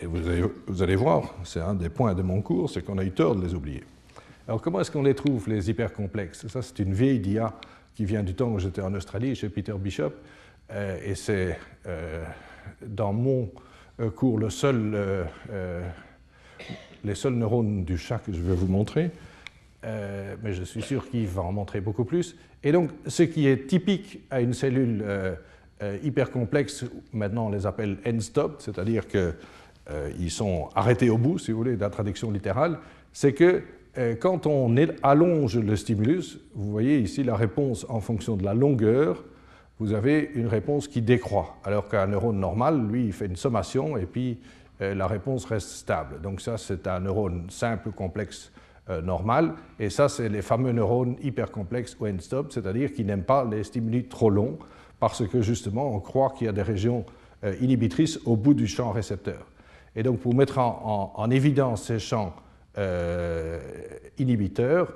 Et 0.00 0.06
vous 0.06 0.28
allez, 0.28 0.44
vous 0.66 0.82
allez 0.82 0.96
voir, 0.96 1.34
c'est 1.44 1.60
un 1.60 1.74
des 1.74 1.88
points 1.88 2.14
de 2.14 2.22
mon 2.22 2.40
cours, 2.40 2.70
c'est 2.70 2.82
qu'on 2.82 2.98
a 2.98 3.04
eu 3.04 3.10
tort 3.10 3.34
de 3.34 3.44
les 3.44 3.54
oublier. 3.54 3.82
Alors, 4.46 4.60
comment 4.62 4.80
est-ce 4.80 4.90
qu'on 4.90 5.02
les 5.02 5.14
trouve, 5.14 5.48
les 5.48 5.70
hypercomplexes? 5.70 6.46
Ça, 6.48 6.62
c'est 6.62 6.78
une 6.78 6.94
vieille 6.94 7.20
dia 7.20 7.52
qui 7.94 8.04
vient 8.04 8.22
du 8.22 8.34
temps 8.34 8.50
où 8.50 8.58
j'étais 8.58 8.82
en 8.82 8.94
Australie 8.94 9.34
chez 9.34 9.48
Peter 9.48 9.74
Bishop. 9.78 10.12
Euh, 10.70 10.98
et 11.04 11.14
c'est 11.14 11.58
euh, 11.86 12.24
dans 12.84 13.12
mon 13.12 13.50
cours 14.16 14.38
le 14.38 14.50
seul, 14.50 14.98
les 17.04 17.14
seuls 17.14 17.34
neurones 17.34 17.84
du 17.84 17.96
chat 17.96 18.18
que 18.18 18.32
je 18.32 18.40
vais 18.40 18.54
vous 18.54 18.66
montrer. 18.66 19.12
Euh, 19.84 20.36
mais 20.42 20.52
je 20.52 20.62
suis 20.64 20.82
sûr 20.82 21.08
qu'il 21.08 21.26
va 21.26 21.42
en 21.42 21.52
montrer 21.52 21.80
beaucoup 21.80 22.04
plus. 22.04 22.36
Et 22.62 22.72
donc, 22.72 22.90
ce 23.06 23.22
qui 23.22 23.46
est 23.46 23.66
typique 23.66 24.20
à 24.30 24.40
une 24.40 24.54
cellule 24.54 25.02
euh, 25.04 25.34
euh, 25.82 25.98
hyper 26.02 26.30
complexe, 26.30 26.84
maintenant 27.12 27.46
on 27.46 27.50
les 27.50 27.66
appelle 27.66 27.98
end-stop, 28.06 28.56
c'est-à-dire 28.60 29.04
qu'ils 29.06 30.30
sont 30.30 30.70
arrêtés 30.74 31.10
au 31.10 31.18
bout, 31.18 31.38
si 31.38 31.52
vous 31.52 31.58
voulez, 31.58 31.76
de 31.76 31.80
la 31.80 31.90
traduction 31.90 32.30
littérale, 32.30 32.78
c'est 33.12 33.32
que 33.32 33.62
quand 34.18 34.48
on 34.48 34.74
allonge 35.04 35.56
le 35.56 35.76
stimulus, 35.76 36.40
vous 36.56 36.68
voyez 36.68 36.98
ici 36.98 37.22
la 37.22 37.36
réponse 37.36 37.86
en 37.88 38.00
fonction 38.00 38.34
de 38.34 38.42
la 38.42 38.52
longueur, 38.52 39.22
vous 39.78 39.92
avez 39.92 40.32
une 40.34 40.48
réponse 40.48 40.88
qui 40.88 41.00
décroît, 41.00 41.58
alors 41.62 41.88
qu'un 41.88 42.08
neurone 42.08 42.40
normal, 42.40 42.88
lui, 42.90 43.04
il 43.04 43.12
fait 43.12 43.26
une 43.26 43.36
sommation 43.36 43.96
et 43.96 44.06
puis 44.06 44.40
la 44.80 45.06
réponse 45.06 45.44
reste 45.44 45.68
stable. 45.68 46.20
Donc 46.20 46.40
ça, 46.40 46.58
c'est 46.58 46.88
un 46.88 46.98
neurone 46.98 47.46
simple, 47.50 47.92
complexe, 47.92 48.50
euh. 48.90 49.48
Et 49.78 49.90
ça, 49.90 50.08
c'est 50.08 50.28
les 50.28 50.42
fameux 50.42 50.72
neurones 50.72 51.16
hypercomplexes 51.22 51.96
ou 52.00 52.06
end-stop, 52.06 52.52
c'est-à-dire 52.52 52.92
qui 52.92 53.04
n'aiment 53.04 53.24
pas 53.24 53.44
les 53.44 53.64
stimuli 53.64 54.04
trop 54.04 54.30
longs, 54.30 54.58
parce 55.00 55.26
que 55.26 55.42
justement, 55.42 55.94
on 55.94 56.00
croit 56.00 56.30
qu'il 56.30 56.46
y 56.46 56.50
a 56.50 56.52
des 56.52 56.62
régions 56.62 57.04
euh, 57.44 57.54
inhibitrices 57.60 58.20
au 58.24 58.36
bout 58.36 58.54
du 58.54 58.66
champ 58.66 58.90
récepteur. 58.90 59.46
Et 59.96 60.02
donc, 60.02 60.20
pour 60.20 60.34
mettre 60.34 60.58
en, 60.58 61.30
évidence 61.30 61.84
ces 61.84 61.98
champs 61.98 62.34
euh, 62.78 63.60
inhibiteurs, 64.18 64.92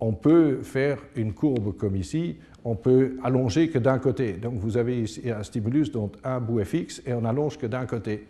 on 0.00 0.12
peut 0.12 0.62
faire 0.62 0.98
une 1.14 1.32
courbe 1.32 1.76
comme 1.76 1.96
ici, 1.96 2.36
on 2.64 2.74
peut 2.74 3.16
allonger 3.22 3.68
que 3.68 3.78
d'un 3.78 3.98
côté. 3.98 4.34
Donc 4.34 4.54
vous 4.54 4.76
avez 4.76 5.02
ici 5.02 5.30
un 5.30 5.42
stimulus 5.42 5.90
dont 5.90 6.10
un 6.24 6.40
bout 6.40 6.60
est 6.60 6.64
fixe 6.64 7.02
et 7.06 7.12
on 7.12 7.24
allonge 7.24 7.58
que 7.58 7.66
d'un 7.66 7.86
côté. 7.86 8.26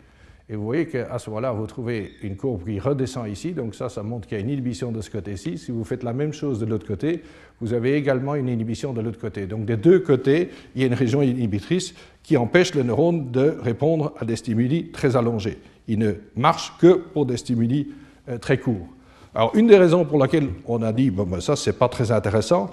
Et 0.52 0.56
vous 0.56 0.64
voyez 0.64 0.86
qu'à 0.86 1.16
ce 1.20 1.30
moment-là, 1.30 1.52
vous 1.52 1.64
trouvez 1.68 2.10
une 2.24 2.36
courbe 2.36 2.64
qui 2.64 2.80
redescend 2.80 3.28
ici. 3.28 3.52
Donc 3.52 3.76
ça, 3.76 3.88
ça 3.88 4.02
montre 4.02 4.26
qu'il 4.26 4.36
y 4.36 4.40
a 4.40 4.42
une 4.42 4.50
inhibition 4.50 4.90
de 4.90 5.00
ce 5.00 5.08
côté-ci. 5.08 5.56
Si 5.56 5.70
vous 5.70 5.84
faites 5.84 6.02
la 6.02 6.12
même 6.12 6.32
chose 6.32 6.58
de 6.58 6.66
l'autre 6.66 6.88
côté, 6.88 7.22
vous 7.60 7.72
avez 7.72 7.94
également 7.94 8.34
une 8.34 8.48
inhibition 8.48 8.92
de 8.92 9.00
l'autre 9.00 9.20
côté. 9.20 9.46
Donc 9.46 9.64
des 9.64 9.76
deux 9.76 10.00
côtés, 10.00 10.50
il 10.74 10.80
y 10.80 10.84
a 10.84 10.88
une 10.88 10.94
région 10.94 11.22
inhibitrice 11.22 11.94
qui 12.24 12.36
empêche 12.36 12.74
le 12.74 12.82
neurone 12.82 13.30
de 13.30 13.56
répondre 13.62 14.12
à 14.18 14.24
des 14.24 14.34
stimuli 14.34 14.90
très 14.90 15.14
allongés. 15.14 15.58
Il 15.86 16.00
ne 16.00 16.14
marche 16.34 16.72
que 16.80 16.94
pour 16.94 17.26
des 17.26 17.36
stimuli 17.36 17.92
euh, 18.28 18.38
très 18.38 18.58
courts. 18.58 18.88
Alors, 19.32 19.54
une 19.54 19.68
des 19.68 19.78
raisons 19.78 20.04
pour 20.04 20.18
laquelle 20.18 20.48
on 20.66 20.82
a 20.82 20.92
dit, 20.92 21.10
bon, 21.10 21.22
ben, 21.22 21.40
ça, 21.40 21.54
c'est 21.54 21.78
pas 21.78 21.88
très 21.88 22.10
intéressant, 22.10 22.70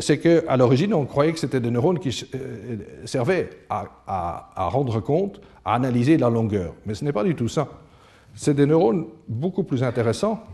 c'est 0.00 0.18
qu'à 0.18 0.56
l'origine, 0.56 0.92
on 0.92 1.06
croyait 1.06 1.32
que 1.32 1.38
c'était 1.38 1.60
des 1.60 1.70
neurones 1.70 1.98
qui 1.98 2.26
euh, 2.34 2.76
servaient 3.06 3.48
à, 3.70 4.68
rendre 4.68 5.00
compte, 5.00 5.40
à 5.64 5.74
analyser 5.74 6.18
la 6.18 6.28
longueur. 6.28 6.74
Mais 6.84 6.94
ce 6.94 7.04
n'est 7.04 7.12
pas 7.12 7.24
du 7.24 7.34
tout 7.34 7.48
ça. 7.48 7.68
C'est 8.34 8.54
des 8.54 8.66
neurones 8.66 9.06
beaucoup 9.28 9.62
plus 9.62 9.82
intéressants. 9.82 10.44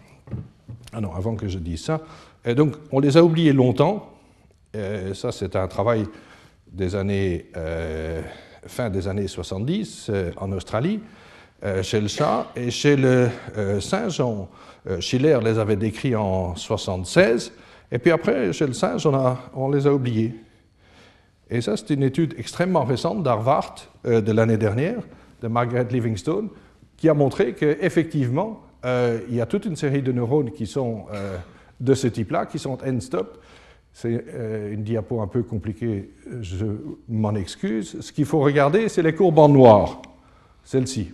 Ah 0.92 1.00
non, 1.00 1.12
avant 1.12 1.34
que 1.34 1.48
je 1.48 1.58
dise 1.58 1.84
ça. 1.84 2.00
Et 2.44 2.54
donc, 2.54 2.76
on 2.92 3.00
les 3.00 3.16
a 3.16 3.24
oubliés 3.24 3.52
longtemps. 3.52 4.12
Ça, 5.14 5.32
c'est 5.32 5.56
un 5.56 5.66
travail 5.66 6.04
des 6.70 6.94
années, 6.94 7.46
euh, 7.56 8.22
fin 8.66 8.90
des 8.90 9.08
années 9.08 9.26
70 9.26 10.10
en 10.36 10.52
Australie, 10.52 11.00
chez 11.82 12.00
le 12.00 12.08
chat. 12.08 12.46
Et 12.54 12.70
chez 12.70 12.94
le 12.94 13.28
singe, 13.80 14.22
Schiller 15.00 15.38
les 15.42 15.58
avait 15.58 15.76
décrits 15.76 16.14
en 16.14 16.54
76. 16.54 17.52
Et 17.90 17.98
puis 17.98 18.10
après, 18.10 18.52
chez 18.52 18.66
le 18.66 18.72
singe, 18.72 19.06
on, 19.54 19.70
les 19.70 19.86
a 19.86 19.92
oubliés. 19.92 20.34
Et 21.50 21.60
ça, 21.60 21.76
c'est 21.76 21.90
une 21.90 22.02
étude 22.02 22.34
extrêmement 22.36 22.84
récente 22.84 23.22
d'Harvard 23.22 23.76
euh, 24.04 24.20
de 24.20 24.32
l'année 24.32 24.58
dernière, 24.58 25.02
de 25.42 25.48
Margaret 25.48 25.88
Livingstone, 25.90 26.50
qui 26.96 27.08
a 27.08 27.14
montré 27.14 27.54
qu'effectivement, 27.54 28.60
euh, 28.84 29.20
il 29.28 29.36
y 29.36 29.40
a 29.40 29.46
toute 29.46 29.64
une 29.64 29.76
série 29.76 30.02
de 30.02 30.12
neurones 30.12 30.50
qui 30.50 30.66
sont 30.66 31.06
euh, 31.14 31.36
de 31.80 31.94
ce 31.94 32.06
type-là, 32.06 32.44
qui 32.46 32.58
sont 32.58 32.78
end-stop. 32.84 33.42
C'est 33.92 34.24
une 34.70 34.84
diapo 34.84 35.20
un 35.20 35.26
peu 35.26 35.42
compliquée, 35.42 36.10
je 36.40 36.66
m'en 37.08 37.34
excuse. 37.34 37.96
Ce 38.00 38.12
qu'il 38.12 38.26
faut 38.26 38.38
regarder, 38.38 38.88
c'est 38.88 39.02
les 39.02 39.12
courbes 39.12 39.40
en 39.40 39.48
noir, 39.48 40.02
celle-ci. 40.62 41.12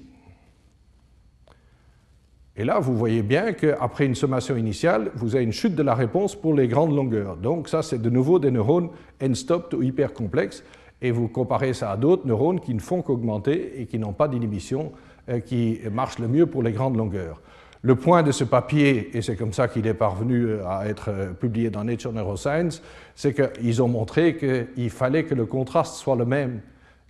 Et 2.56 2.64
là, 2.64 2.78
vous 2.78 2.96
voyez 2.96 3.22
bien 3.22 3.52
qu'après 3.52 4.06
une 4.06 4.14
sommation 4.14 4.56
initiale, 4.56 5.10
vous 5.16 5.34
avez 5.34 5.44
une 5.44 5.52
chute 5.52 5.74
de 5.74 5.82
la 5.82 5.94
réponse 5.94 6.36
pour 6.36 6.54
les 6.54 6.68
grandes 6.68 6.94
longueurs. 6.94 7.36
Donc 7.36 7.68
ça, 7.68 7.82
c'est 7.82 8.00
de 8.00 8.10
nouveau 8.10 8.38
des 8.38 8.52
neurones 8.52 8.90
end-stopped 9.20 9.74
ou 9.74 9.82
hyper 9.82 10.12
complexes. 10.12 10.62
Et 11.02 11.10
vous 11.10 11.26
comparez 11.26 11.74
ça 11.74 11.90
à 11.90 11.96
d'autres 11.96 12.26
neurones 12.26 12.60
qui 12.60 12.72
ne 12.72 12.80
font 12.80 13.02
qu'augmenter 13.02 13.80
et 13.80 13.86
qui 13.86 13.98
n'ont 13.98 14.12
pas 14.12 14.28
d'inhibition, 14.28 14.92
euh, 15.28 15.40
qui 15.40 15.80
marchent 15.92 16.20
le 16.20 16.28
mieux 16.28 16.46
pour 16.46 16.62
les 16.62 16.70
grandes 16.70 16.96
longueurs. 16.96 17.42
Le 17.82 17.96
point 17.96 18.22
de 18.22 18.32
ce 18.32 18.44
papier, 18.44 19.10
et 19.14 19.20
c'est 19.20 19.36
comme 19.36 19.52
ça 19.52 19.68
qu'il 19.68 19.86
est 19.86 19.92
parvenu 19.92 20.46
euh, 20.46 20.66
à 20.66 20.86
être 20.86 21.10
euh, 21.10 21.32
publié 21.32 21.70
dans 21.70 21.82
Nature 21.82 22.12
Neuroscience, 22.12 22.82
c'est 23.16 23.34
qu'ils 23.34 23.82
ont 23.82 23.88
montré 23.88 24.36
qu'il 24.36 24.90
fallait 24.90 25.24
que 25.24 25.34
le 25.34 25.44
contraste 25.44 25.96
soit 25.96 26.16
le 26.16 26.24
même, 26.24 26.60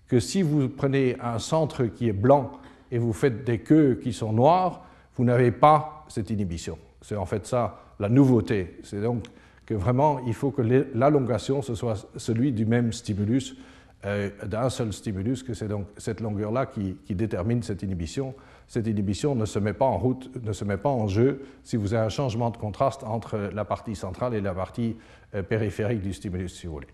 que 0.09 0.19
si 0.19 0.43
vous 0.43 0.69
prenez 0.69 1.17
un 1.23 1.39
centre 1.39 1.85
qui 1.85 2.09
est 2.09 2.13
blanc 2.13 2.51
et 2.91 2.99
vous 2.99 3.13
faites 3.13 3.45
des 3.45 3.59
queues 3.59 4.01
qui 4.03 4.13
sont 4.13 4.33
noires, 4.33 4.85
vous 5.17 5.25
n'avez 5.25 5.51
pas 5.51 6.05
cette 6.09 6.31
inhibition. 6.31 6.79
C'est 7.01 7.17
en 7.17 7.27
fait 7.27 7.47
ça 7.47 7.81
la 7.99 8.09
nouveauté. 8.09 8.79
C'est 8.83 9.01
donc 9.01 9.25
que 9.67 9.75
vraiment, 9.75 10.21
il 10.27 10.35
faut 10.35 10.51
que 10.51 10.63
l'allongation, 10.95 11.63
ce 11.63 11.75
soit 11.75 12.09
celui 12.17 12.53
du 12.53 12.67
même 12.67 12.93
stimulus, 12.93 13.57
euh, 14.05 14.29
d'un 14.45 14.69
seul 14.69 14.93
stimulus, 14.93 15.43
que 15.43 15.55
c'est 15.55 15.69
donc 15.69 15.87
cette 15.97 16.21
longueur-là 16.21 16.67
qui, 16.67 16.97
détermine 17.11 17.63
cette 17.63 17.83
inhibition. 17.83 18.35
Cette 18.69 18.87
inhibition 18.87 19.35
ne 19.35 19.47
se 19.47 19.59
met 19.59 19.73
pas 19.73 19.87
en 19.87 19.97
route, 19.97 20.31
ne 20.43 20.53
se 20.53 20.65
met 20.65 20.77
pas 20.77 20.91
en 20.91 21.07
jeu 21.07 21.43
si 21.63 21.77
vous 21.77 21.95
avez 21.95 22.05
un 22.05 22.11
changement 22.11 22.51
de 22.51 22.57
contraste 22.57 23.05
entre 23.05 23.51
la 23.55 23.65
partie 23.65 23.97
centrale 23.97 24.35
et 24.35 24.41
la 24.41 24.55
partie 24.55 24.97
euh, 25.35 25.43
périphérique 25.43 26.03
du 26.03 26.13
stimulus, 26.13 26.55
si 26.55 26.67
vous 26.67 26.75
voulez. 26.75 26.89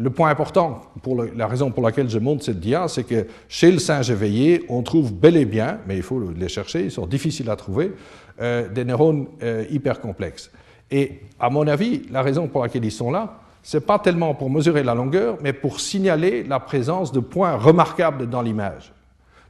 Le 0.00 0.10
point 0.10 0.30
important, 0.30 0.82
pour 1.02 1.24
la 1.24 1.46
raison 1.48 1.72
pour 1.72 1.82
laquelle 1.82 2.08
je 2.08 2.20
montre 2.20 2.44
cette 2.44 2.60
dia, 2.60 2.86
c'est 2.86 3.02
que 3.02 3.26
chez 3.48 3.72
le 3.72 3.80
singe 3.80 4.10
éveillé, 4.10 4.64
on 4.68 4.82
trouve 4.82 5.12
bel 5.12 5.36
et 5.36 5.44
bien, 5.44 5.80
mais 5.88 5.96
il 5.96 6.04
faut 6.04 6.20
les 6.20 6.48
chercher, 6.48 6.84
ils 6.84 6.90
sont 6.92 7.06
difficiles 7.06 7.50
à 7.50 7.56
trouver, 7.56 7.92
euh, 8.40 8.68
des 8.68 8.84
neurones 8.84 9.26
euh, 9.42 9.64
hyper 9.70 10.00
complexes. 10.00 10.52
Et 10.92 11.20
à 11.40 11.50
mon 11.50 11.66
avis, 11.66 12.02
la 12.12 12.22
raison 12.22 12.46
pour 12.46 12.62
laquelle 12.62 12.84
ils 12.84 12.92
sont 12.92 13.10
là, 13.10 13.40
c'est 13.60 13.84
pas 13.84 13.98
tellement 13.98 14.34
pour 14.34 14.50
mesurer 14.50 14.84
la 14.84 14.94
longueur, 14.94 15.36
mais 15.42 15.52
pour 15.52 15.80
signaler 15.80 16.44
la 16.44 16.60
présence 16.60 17.10
de 17.10 17.18
points 17.18 17.56
remarquables 17.56 18.30
dans 18.30 18.40
l'image. 18.40 18.92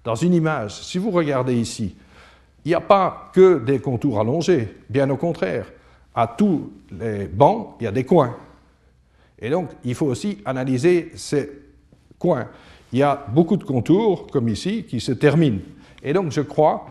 Dans 0.03 0.15
une 0.15 0.33
image, 0.33 0.83
si 0.83 0.97
vous 0.97 1.11
regardez 1.11 1.55
ici, 1.55 1.95
il 2.65 2.69
n'y 2.69 2.75
a 2.75 2.81
pas 2.81 3.31
que 3.35 3.59
des 3.59 3.81
contours 3.81 4.19
allongés, 4.19 4.75
bien 4.89 5.11
au 5.11 5.17
contraire. 5.17 5.67
À 6.15 6.27
tous 6.27 6.73
les 6.91 7.27
bancs, 7.27 7.77
il 7.81 7.85
y 7.85 7.87
a 7.87 7.93
des 7.93 8.05
coins. 8.05 8.35
Et 9.41 9.51
donc, 9.51 9.71
il 9.85 9.95
faut 9.95 10.07
aussi 10.07 10.39
analyser 10.45 11.13
ces 11.15 11.51
coins. 12.19 12.49
Il 12.93 12.99
y 12.99 13.03
a 13.03 13.27
beaucoup 13.33 13.57
de 13.57 13.65
contours, 13.65 14.27
comme 14.27 14.49
ici, 14.49 14.85
qui 14.85 15.01
se 15.01 15.13
terminent. 15.13 15.61
Et 16.03 16.13
donc, 16.13 16.33
je 16.33 16.41
crois 16.41 16.87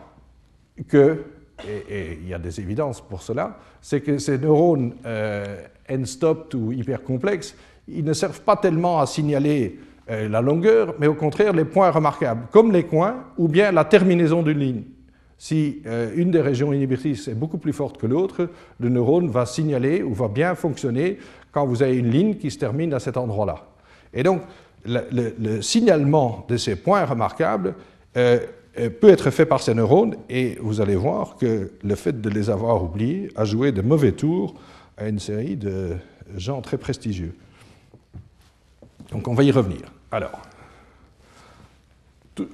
que, 0.87 1.23
et, 1.67 2.19
il 2.21 2.27
y 2.27 2.33
a 2.33 2.39
des 2.39 2.59
évidences 2.59 3.01
pour 3.01 3.21
cela, 3.21 3.57
c'est 3.81 4.01
que 4.01 4.17
ces 4.17 4.37
neurones 4.37 4.93
euh, 5.05 5.63
end-stopped 5.89 6.53
ou 6.55 6.71
hypercomplexes, 6.71 7.55
ils 7.87 8.03
ne 8.03 8.13
servent 8.13 8.41
pas 8.41 8.57
tellement 8.57 8.99
à 8.99 9.05
signaler 9.05 9.79
euh, 10.09 10.29
la 10.29 10.41
longueur, 10.41 10.95
mais 10.99 11.07
au 11.07 11.15
contraire 11.15 11.53
les 11.53 11.65
points 11.65 11.91
remarquables, 11.91 12.47
comme 12.51 12.71
les 12.71 12.83
coins 12.83 13.25
ou 13.37 13.47
bien 13.47 13.71
la 13.71 13.85
terminaison 13.85 14.43
d'une 14.43 14.59
ligne. 14.59 14.83
Si 15.37 15.81
euh, 15.85 16.11
une 16.15 16.31
des 16.31 16.41
régions 16.41 16.73
inhibitrices 16.73 17.27
est 17.27 17.35
beaucoup 17.35 17.57
plus 17.59 17.73
forte 17.73 17.97
que 17.97 18.07
l'autre, 18.07 18.49
le 18.79 18.89
neurone 18.89 19.29
va 19.29 19.45
signaler 19.45 20.01
ou 20.01 20.13
va 20.13 20.29
bien 20.29 20.55
fonctionner 20.55 21.19
quand 21.51 21.65
vous 21.65 21.83
avez 21.83 21.95
une 21.95 22.09
ligne 22.09 22.35
qui 22.35 22.51
se 22.51 22.57
termine 22.57 22.93
à 22.93 22.99
cet 22.99 23.17
endroit-là. 23.17 23.65
Et 24.13 24.23
donc, 24.23 24.41
le, 24.85 25.61
signalement 25.61 26.45
de 26.47 26.57
ces 26.57 26.75
points 26.75 27.05
remarquables 27.05 27.75
euh, 28.15 28.39
euh, 28.79 28.89
peut 28.89 29.09
être 29.09 29.31
fait 29.31 29.45
par 29.45 29.61
ces 29.61 29.73
neurones, 29.73 30.15
et 30.29 30.57
vous 30.61 30.81
allez 30.81 30.95
voir 30.95 31.35
que 31.37 31.71
le 31.81 31.95
fait 31.95 32.21
de 32.21 32.29
les 32.29 32.49
avoir 32.49 32.83
oubliés 32.83 33.29
a 33.35 33.45
joué 33.45 33.71
de 33.71 33.81
mauvais 33.81 34.11
tours 34.11 34.55
à 34.97 35.07
une 35.07 35.19
série 35.19 35.55
de 35.55 35.95
gens 36.35 36.61
très 36.61 36.77
prestigieux. 36.77 37.35
Donc 39.11 39.27
on 39.27 39.33
va 39.33 39.43
y 39.43 39.51
revenir. 39.51 39.81
Alors, 40.11 40.41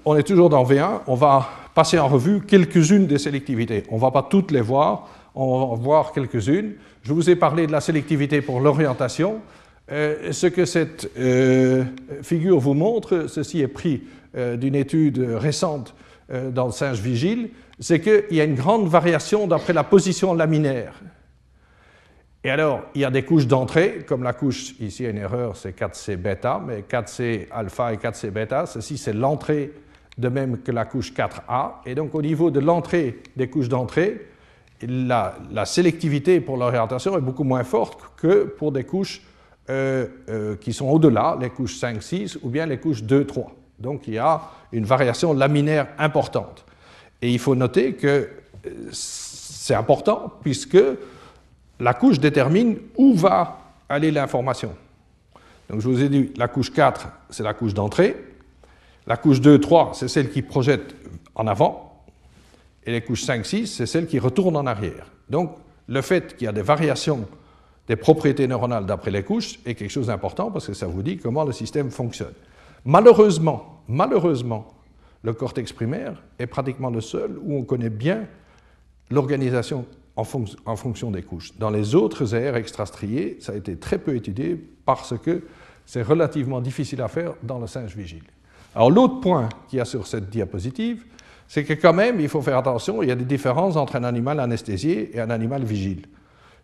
on 0.06 0.16
est 0.16 0.24
toujours 0.24 0.50
dans 0.50 0.64
V1, 0.64 1.02
on 1.08 1.16
va 1.16 1.50
passer 1.74 2.00
en 2.00 2.08
revue 2.08 2.42
quelques-unes 2.42 3.08
des 3.08 3.18
sélectivités. 3.18 3.84
On 3.90 3.96
ne 3.96 4.02
va 4.02 4.12
pas 4.12 4.24
toutes 4.24 4.52
les 4.52 4.62
voir, 4.62 5.08
on 5.36 5.76
va 5.76 5.82
voir 5.82 6.12
quelques-unes. 6.12 6.74
Je 7.04 7.12
vous 7.12 7.30
ai 7.30 7.36
parlé 7.36 7.68
de 7.68 7.72
la 7.74 7.82
sélectivité 7.82 8.42
pour 8.42 8.62
l'orientation. 8.62 9.42
Euh, 9.92 10.32
ce 10.32 10.48
que 10.48 10.64
cette 10.64 11.12
euh, 11.18 11.84
figure 12.22 12.60
vous 12.60 12.74
montre, 12.74 13.26
ceci 13.28 13.60
est 13.60 13.68
pris 13.68 14.04
euh, 14.38 14.56
d'une 14.56 14.76
étude 14.76 15.20
récente 15.20 15.94
dans 16.52 16.68
le 16.68 16.72
singe 16.72 17.02
vigile, 17.02 17.50
c'est 17.80 18.00
qu'il 18.00 18.38
y 18.38 18.40
a 18.40 18.46
une 18.46 18.56
grande 18.56 18.88
variation 18.88 19.46
d'après 19.46 19.74
la 19.74 19.84
position 19.84 20.34
laminaire. 20.34 20.94
Et 22.46 22.50
alors, 22.50 22.82
il 22.96 23.02
y 23.02 23.06
a 23.06 23.12
des 23.12 23.24
couches 23.24 23.46
d'entrée, 23.46 24.00
comme 24.08 24.24
la 24.24 24.32
couche, 24.32 24.74
ici 24.80 25.04
une 25.04 25.18
erreur, 25.18 25.58
c'est 25.58 25.78
4C 25.78 26.16
bêta, 26.16 26.64
mais 26.66 26.86
4C 26.90 27.48
alpha 27.52 27.94
et 27.94 27.98
4C 27.98 28.30
bêta, 28.32 28.66
ceci 28.66 28.98
c'est 28.98 29.14
l'entrée 29.14 29.74
de 30.18 30.30
même 30.30 30.60
que 30.60 30.72
la 30.72 30.86
couche 30.86 31.12
4A. 31.12 31.74
Et 31.86 31.94
donc 31.94 32.16
au 32.16 32.22
niveau 32.22 32.50
de 32.50 32.62
l'entrée 32.62 33.20
des 33.36 33.50
couches 33.50 33.70
d'entrée, 33.70 34.26
la, 34.82 35.66
sélectivité 35.66 36.42
pour 36.42 36.58
l'orientation 36.58 37.18
est 37.18 37.22
beaucoup 37.22 37.44
moins 37.44 37.64
forte 37.64 38.00
que 38.18 38.44
pour 38.44 38.72
des 38.72 38.84
couches 38.84 39.22
euh, 39.70 40.08
euh, 40.30 40.56
qui 40.58 40.74
sont 40.74 40.88
au-delà, 40.88 41.38
les 41.40 41.50
couches 41.50 41.78
5, 41.78 42.02
6 42.02 42.40
ou 42.42 42.50
bien 42.50 42.66
les 42.66 42.78
couches 42.78 43.04
2, 43.04 43.26
3. 43.26 43.52
Donc 43.80 44.08
il 44.08 44.16
y 44.16 44.18
a 44.18 44.42
une 44.72 44.86
variation 44.86 45.34
laminaire 45.34 45.88
importante. 45.98 46.66
Et 47.22 47.32
il 47.32 47.40
faut 47.40 47.56
noter 47.56 47.94
que 47.94 48.30
euh, 48.66 48.70
c'est 48.92 49.76
important 49.76 50.34
puisque 50.42 50.78
la 51.80 51.94
couche 51.94 52.20
détermine 52.20 52.78
où 52.98 53.14
va 53.14 53.60
aller 53.88 54.12
l'information. 54.12 54.74
Donc 55.70 55.80
je 55.80 55.88
vous 55.88 56.04
ai 56.04 56.10
dit, 56.10 56.32
la 56.36 56.48
couche 56.48 56.72
4, 56.72 57.08
c'est 57.30 57.44
la 57.44 57.54
couche 57.54 57.74
d'entrée. 57.74 58.16
La 59.08 59.18
couche 59.18 59.42
2, 59.42 59.60
3, 59.60 59.92
c'est 59.94 60.08
celle 60.08 60.30
qui 60.30 60.42
projette 60.42 60.96
en 61.36 61.48
avant. 61.48 61.93
Et 62.86 62.92
les 62.92 63.02
couches 63.02 63.24
5, 63.24 63.46
6, 63.46 63.68
c'est 63.68 63.86
celle 63.86 64.08
qui 64.08 64.20
retourne 64.20 64.56
en 64.56 64.66
arrière. 64.66 65.12
Donc, 65.30 65.56
le 65.88 66.02
fait 66.02 66.36
qu'il 66.36 66.46
y 66.46 66.48
a 66.48 66.52
des 66.52 66.62
variations 66.62 67.28
des 67.88 67.96
propriétés 67.96 68.48
neuronales 68.48 68.86
d'après 68.86 69.12
les 69.12 69.24
couches 69.24 69.60
est 69.66 69.76
quelque 69.76 69.92
chose 69.92 70.08
d'important 70.08 70.52
parce 70.52 70.68
que 70.68 70.74
ça 70.74 70.88
vous 70.88 71.04
dit 71.04 71.18
comment 71.18 71.44
le 71.44 71.52
système 71.52 71.92
fonctionne. 71.92 72.34
Malheureusement, 72.86 73.82
malheureusement, 73.88 74.74
le 75.22 75.34
cortex 75.34 75.74
primaire 75.74 76.22
est 76.40 76.48
pratiquement 76.48 76.90
le 76.90 77.02
seul 77.02 77.38
où 77.44 77.56
on 77.56 77.64
connaît 77.64 77.90
bien 77.90 78.26
l'organisation 79.10 79.86
en, 80.16 80.24
en, 80.66 80.76
fonction 80.76 81.12
des 81.12 81.24
couches. 81.24 81.58
Dans 81.58 81.70
les 81.70 81.96
autres 81.96 82.36
aires 82.36 82.56
extrastriées, 82.56 83.38
ça 83.40 83.54
a 83.54 83.56
été 83.56 83.78
très 83.78 83.98
peu 83.98 84.16
étudié 84.16 84.56
parce 84.86 85.18
que 85.18 85.44
c'est 85.86 86.04
relativement 86.04 86.62
difficile 86.62 87.02
à 87.02 87.08
faire 87.08 87.34
dans 87.44 87.60
le 87.60 87.68
singe 87.68 87.96
vigile. 87.96 88.24
Alors 88.76 88.92
l'autre 88.92 89.20
point 89.20 89.50
qu'il 89.68 89.80
y 89.80 89.82
a 89.82 89.86
sur 89.86 90.08
cette 90.08 90.30
diapositive, 90.30 91.04
c'est 91.54 91.66
que 91.66 91.74
quand 91.74 91.94
même, 91.94 92.20
il 92.20 92.30
faut 92.30 92.42
faire 92.42 92.58
attention, 92.58 93.04
il 93.04 93.10
y 93.10 93.12
a 93.12 93.16
des 93.16 93.26
différences 93.26 93.76
entre 93.76 93.96
un 93.96 94.04
animal 94.04 94.40
anesthésié 94.40 95.16
et 95.16 95.20
un 95.20 95.30
animal 95.30 95.64
vigile. 95.64 96.08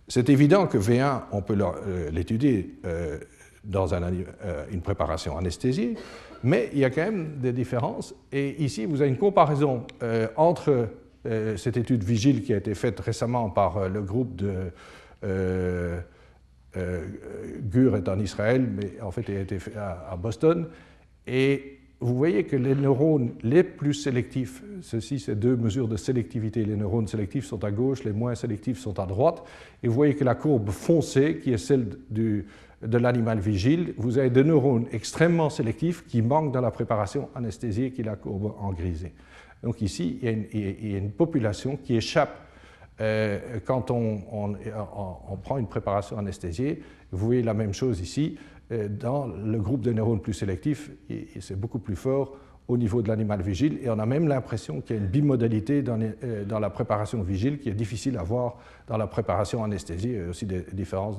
C'est 0.08 0.30
évident 0.30 0.65
que 0.65 0.80
V1, 0.80 1.25
on 1.32 1.43
peut 1.43 1.56
euh, 1.62 2.10
l'étudier 2.10 2.73
euh, 2.88 3.19
dans 3.63 3.93
euh, 3.93 4.65
une 4.71 4.82
préparation 4.82 5.38
anesthésiée, 5.38 5.93
mais 6.41 6.71
il 6.73 6.80
y 6.80 6.86
a 6.86 6.89
quand 6.89 7.04
même 7.04 7.36
des 7.38 7.52
différences. 7.52 8.15
Et 8.32 8.63
ici, 8.63 8.86
vous 8.86 9.02
avez 9.02 9.12
une 9.12 9.19
comparaison 9.19 9.86
entre 10.36 10.88
cette 11.56 11.78
étude 11.78 12.04
vigile 12.04 12.41
qui 12.41 12.56
a 12.56 12.58
été 12.58 12.73
faite 12.73 12.99
récemment 12.99 13.52
par 13.52 13.89
le 13.89 14.02
groupe 14.02 14.36
de... 14.36 14.71
Gur 17.62 17.95
est 17.95 18.10
en 18.10 18.19
Israël, 18.19 18.67
mais 18.75 18.99
en 19.04 19.12
fait, 19.12 19.25
il 19.28 19.38
a 19.38 19.41
été 19.41 19.60
fait 19.60 19.75
à, 19.75 20.08
à 20.10 20.15
Boston, 20.15 20.67
et 21.28 21.79
vous 22.02 22.16
voyez 22.16 22.46
que 22.46 22.56
les 22.56 22.76
neurones 22.76 23.32
les 23.44 23.64
plus 23.64 23.94
sélectifs, 23.94 24.64
ceci 24.82 25.20
c'est 25.20 25.36
deux 25.36 25.58
mesures 25.58 25.88
de 25.88 25.98
sélectivité, 25.98 26.64
les 26.64 26.76
neurones 26.76 27.08
sélectifs 27.08 27.46
sont 27.46 27.64
à 27.64 27.72
gauche, 27.72 28.04
les 28.04 28.14
moins 28.14 28.36
sélectifs 28.36 28.80
sont 28.80 29.00
à 29.00 29.06
droite, 29.06 29.44
et 29.84 29.88
vous 29.88 29.94
voyez 29.94 30.16
que 30.16 30.24
la 30.24 30.36
courbe 30.36 30.70
foncée, 30.70 31.40
qui 31.44 31.52
est 31.52 31.58
celle 31.58 31.88
de 32.10 32.46
l'animal 32.98 33.40
vigile, 33.40 33.94
vous 33.98 34.18
avez 34.18 34.30
des 34.30 34.44
neurones 34.44 34.86
extrêmement 34.94 35.50
sélectifs 35.50 36.06
qui 36.08 36.22
manquent 36.22 36.54
dans 36.54 36.62
la 36.62 36.72
préparation 36.72 37.30
anesthésiée, 37.36 37.92
qui 37.92 38.02
est 38.02 38.06
la 38.06 38.16
courbe 38.16 38.54
en 38.60 38.72
grisé. 38.72 39.14
Donc 39.64 39.82
ici, 39.82 40.20
il 40.22 40.92
y 40.92 40.96
a 40.96 40.98
une, 40.98 41.12
population 41.12 41.78
qui 41.78 41.96
échappe 41.96 42.49
euh, 43.02 43.60
quand 43.66 43.92
on, 43.92 44.24
prend 45.44 45.58
une 45.58 45.68
préparation 45.68 46.18
anesthésiée. 46.18 46.82
Vous 47.12 47.26
voyez 47.26 47.44
la 47.44 47.54
même 47.54 47.74
chose 47.74 48.02
ici. 48.02 48.38
Euh, 48.72 48.88
dans 48.88 49.28
le 49.28 49.60
groupe 49.60 49.82
de 49.82 49.92
neurones 49.92 50.20
plus 50.20 50.34
sélectifs, 50.34 50.92
c'est 51.40 51.60
beaucoup 51.60 51.80
plus 51.80 51.96
fort, 51.96 52.36
au 52.68 52.78
niveau 52.78 53.02
de 53.02 53.08
l'animal 53.08 53.42
vigile, 53.42 53.80
et 53.82 53.90
on 53.90 53.98
a 53.98 54.06
même 54.06 54.28
l'impression 54.28 54.82
qu'il 54.82 54.96
y 54.96 55.00
a 55.00 55.02
une 55.02 55.08
bimodalité 55.08 55.82
dans, 55.82 56.00
euh, 56.00 56.46
la 56.48 56.70
préparation 56.70 57.24
vigile 57.24 57.58
qui 57.58 57.70
est 57.70 57.74
difficile 57.74 58.16
à 58.18 58.22
voir 58.22 58.58
dans 58.88 58.98
la 58.98 59.08
préparation 59.08 59.64
anesthésie, 59.64 60.12
et 60.12 60.24
aussi 60.26 60.46
des 60.46 60.66
différences 60.74 61.18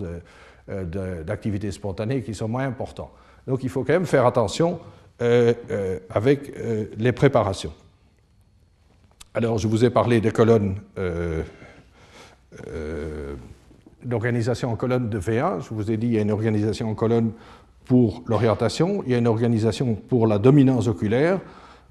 d'activité 0.69 1.67
de, 1.67 1.73
spontanée 1.73 2.23
qui 2.23 2.35
sont 2.35 2.47
moins 2.47 2.67
importantes. 2.67 3.11
Donc 3.49 3.65
il 3.65 3.69
faut 3.69 3.83
quand 3.83 3.95
même 3.95 4.07
faire 4.07 4.27
attention 4.27 4.79
avec 5.19 6.53
les 6.97 7.13
préparations. 7.13 7.73
Alors 9.35 9.59
je 9.59 9.67
vous 9.67 9.85
ai 9.85 9.91
parlé 9.91 10.21
des 10.21 10.31
colonnes 10.31 10.77
d'organisation 14.05 14.71
en 14.71 14.77
colonne 14.77 15.09
de 15.09 15.21
V1, 15.21 15.63
je 15.63 15.75
vous 15.75 15.91
ai 15.91 15.97
dit 15.97 16.09
il 16.09 16.13
y 16.15 16.19
a 16.19 16.23
une 16.23 16.31
organisation 16.31 16.91
en 16.91 16.95
colonne 16.95 17.33
pour 17.91 18.23
l'orientation, 18.27 19.03
il 19.05 19.11
y 19.11 19.15
a 19.17 19.19
une 19.19 19.27
organisation 19.27 19.97
pour 19.97 20.29
la 20.29 20.39
dominance 20.39 20.87
oculaire. 20.87 21.41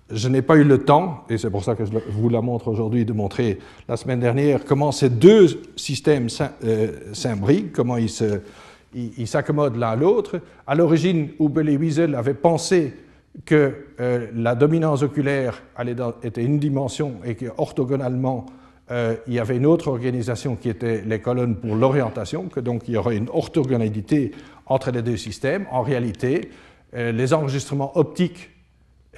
Je 0.10 0.28
n'ai 0.30 0.42
pas 0.42 0.56
eu 0.56 0.64
le 0.64 0.80
temps, 0.80 1.26
et 1.30 1.38
c'est 1.38 1.50
pour 1.50 1.64
ça 1.64 1.76
que 1.76 1.84
je 1.84 1.92
vous 2.10 2.30
la 2.30 2.42
montre 2.42 2.70
aujourd'hui, 2.70 3.04
de 3.04 3.12
montrer 3.14 3.60
la 3.88 3.98
semaine 3.98 4.22
dernière 4.22 4.64
comment 4.64 4.94
ces 4.94 5.10
deux 5.10 5.62
systèmes 5.76 6.28
euh, 6.64 6.92
s'imbriquent, 7.14 7.74
comment 7.74 7.98
ils 7.98 9.28
s'accommodent 9.28 9.76
l'un 9.76 9.90
à 9.90 9.96
l'autre. 9.98 10.40
À 10.66 10.74
l'origine, 10.74 11.30
Hubel 11.40 11.68
et 11.68 11.78
Wiesel 11.78 12.16
avaient 12.16 12.34
pensé 12.34 12.94
que 13.46 13.74
euh, 14.00 14.28
la 14.34 14.56
dominance 14.56 15.04
oculaire 15.04 15.62
était 16.24 16.44
une 16.44 16.60
dimension 16.60 17.16
et 17.24 17.36
qu'orthogonalement, 17.36 18.46
euh, 18.92 19.16
il 19.28 19.34
y 19.34 19.40
avait 19.40 19.58
une 19.58 19.66
autre 19.66 19.88
organisation 19.88 20.56
qui 20.56 20.70
était 20.70 21.04
les 21.06 21.20
colonnes 21.20 21.56
pour 21.56 21.76
l'orientation, 21.76 22.48
que 22.48 22.60
donc 22.60 22.88
il 22.88 22.96
y 22.96 22.98
aurait 22.98 23.18
une 23.18 23.30
orthogonalité 23.30 24.32
entre 24.66 24.92
les 24.92 25.02
deux 25.02 25.18
systèmes. 25.18 25.66
En 25.72 25.84
réalité, 25.84 26.50
euh, 26.96 27.12
les 27.12 27.34
enregistrements 27.34 27.98
optiques, 27.98 28.50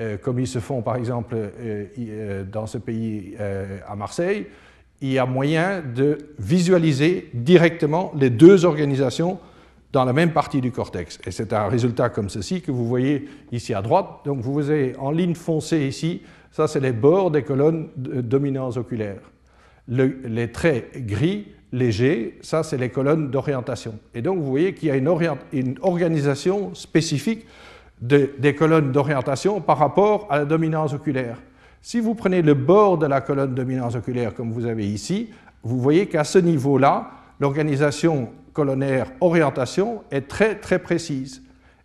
euh, 0.02 0.18
comme 0.18 0.40
ils 0.40 0.48
se 0.48 0.60
font 0.60 0.82
par 0.82 0.96
exemple 0.98 1.38
dans 2.52 2.68
ce 2.68 2.78
pays 2.78 3.36
à 3.88 3.96
Marseille, 3.96 4.48
il 5.02 5.14
y 5.14 5.20
a 5.20 5.26
moyen 5.26 5.82
de 5.82 6.18
visualiser 6.38 7.30
directement 7.34 8.12
les 8.16 8.30
deux 8.30 8.66
organisations 8.66 9.40
dans 9.94 10.06
la 10.06 10.14
même 10.14 10.32
partie 10.32 10.62
du 10.62 10.72
cortex. 10.72 11.20
Et 11.26 11.32
c'est 11.32 11.54
un 11.54 11.68
résultat 11.68 12.10
comme 12.10 12.30
ceci 12.30 12.62
que 12.62 12.72
vous 12.72 12.88
voyez 12.88 13.28
ici 13.52 13.74
à 13.74 13.82
droite. 13.82 14.08
Donc 14.26 14.42
vous 14.42 14.70
avez 14.70 14.96
en 14.98 15.12
ligne 15.12 15.36
foncée 15.36 15.88
ici, 15.88 16.22
ça 16.52 16.68
c'est 16.68 16.80
les 16.80 16.94
bords 16.94 17.32
des 17.32 17.44
colonnes 17.44 17.90
de 17.96 18.22
dominance 18.22 18.78
les 19.88 20.52
traits 20.52 21.06
gris 21.06 21.48
légers, 21.72 22.38
ça 22.41 22.63
c'est 22.63 22.78
les 22.78 22.89
colonnes 22.89 23.30
d'orientation. 23.30 23.98
Et 24.13 24.22
donc 24.22 24.39
vous 24.39 24.50
voyez 24.50 24.74
qu'il 24.74 24.89
y 24.89 24.91
a 24.91 24.96
une, 24.96 25.08
organisation 25.82 26.74
spécifique 26.76 27.46
des 28.02 28.56
colonnes 28.56 28.91
d'orientation 28.91 29.62
par 29.62 29.78
rapport 29.78 30.28
à 30.30 30.39
la 30.39 30.46
dominance 30.46 30.94
oculaire. 30.94 31.38
Si 31.82 32.00
vous 32.00 32.13
prenez 32.13 32.41
le 32.41 32.54
bord 32.54 32.98
de 32.98 33.08
la 33.08 33.22
colonne 33.22 33.56
dominance 33.56 33.96
oculaire 33.96 34.34
comme 34.34 34.52
vous 34.52 34.65
avez 34.65 34.88
ici, 34.88 35.30
vous 35.63 35.80
voyez 35.80 36.08
qu'à 36.08 36.24
ce 36.24 36.39
niveau-là, 36.39 37.12
l'organisation 37.39 38.30
colonnaire 38.54 39.08
orientation 39.22 40.04
est 40.12 40.28
très 40.28 40.56
très 40.56 40.80
précise. 40.80 41.41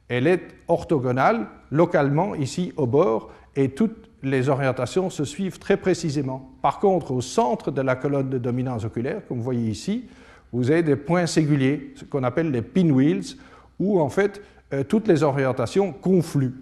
Elle 0.08 0.26
est 0.26 0.42
orthogonale 0.68 1.46
localement 1.70 2.34
ici 2.34 2.72
au 2.76 2.86
bord 2.86 3.30
et 3.54 3.70
toute 3.70 4.08
les 4.22 4.48
orientations 4.48 5.10
se 5.10 5.24
suivent 5.24 5.58
très 5.58 5.76
précisément. 5.76 6.55
Par 6.66 6.80
contre, 6.80 7.12
au 7.12 7.20
centre 7.20 7.70
de 7.70 7.80
la 7.80 7.94
colonne 7.94 8.28
de 8.28 8.38
dominance 8.38 8.84
oculaire, 8.84 9.22
comme 9.28 9.36
vous 9.36 9.44
voyez 9.44 9.70
ici, 9.70 10.06
vous 10.52 10.68
avez 10.72 10.82
des 10.82 10.96
points 10.96 11.24
singuliers, 11.26 11.92
ce 11.94 12.04
qu'on 12.04 12.24
appelle 12.24 12.50
les 12.50 12.60
pinwheels, 12.60 13.36
où 13.78 14.00
en 14.00 14.08
fait 14.08 14.42
euh, 14.72 14.82
toutes 14.82 15.06
les 15.06 15.22
orientations 15.22 15.92
confluent. 15.92 16.56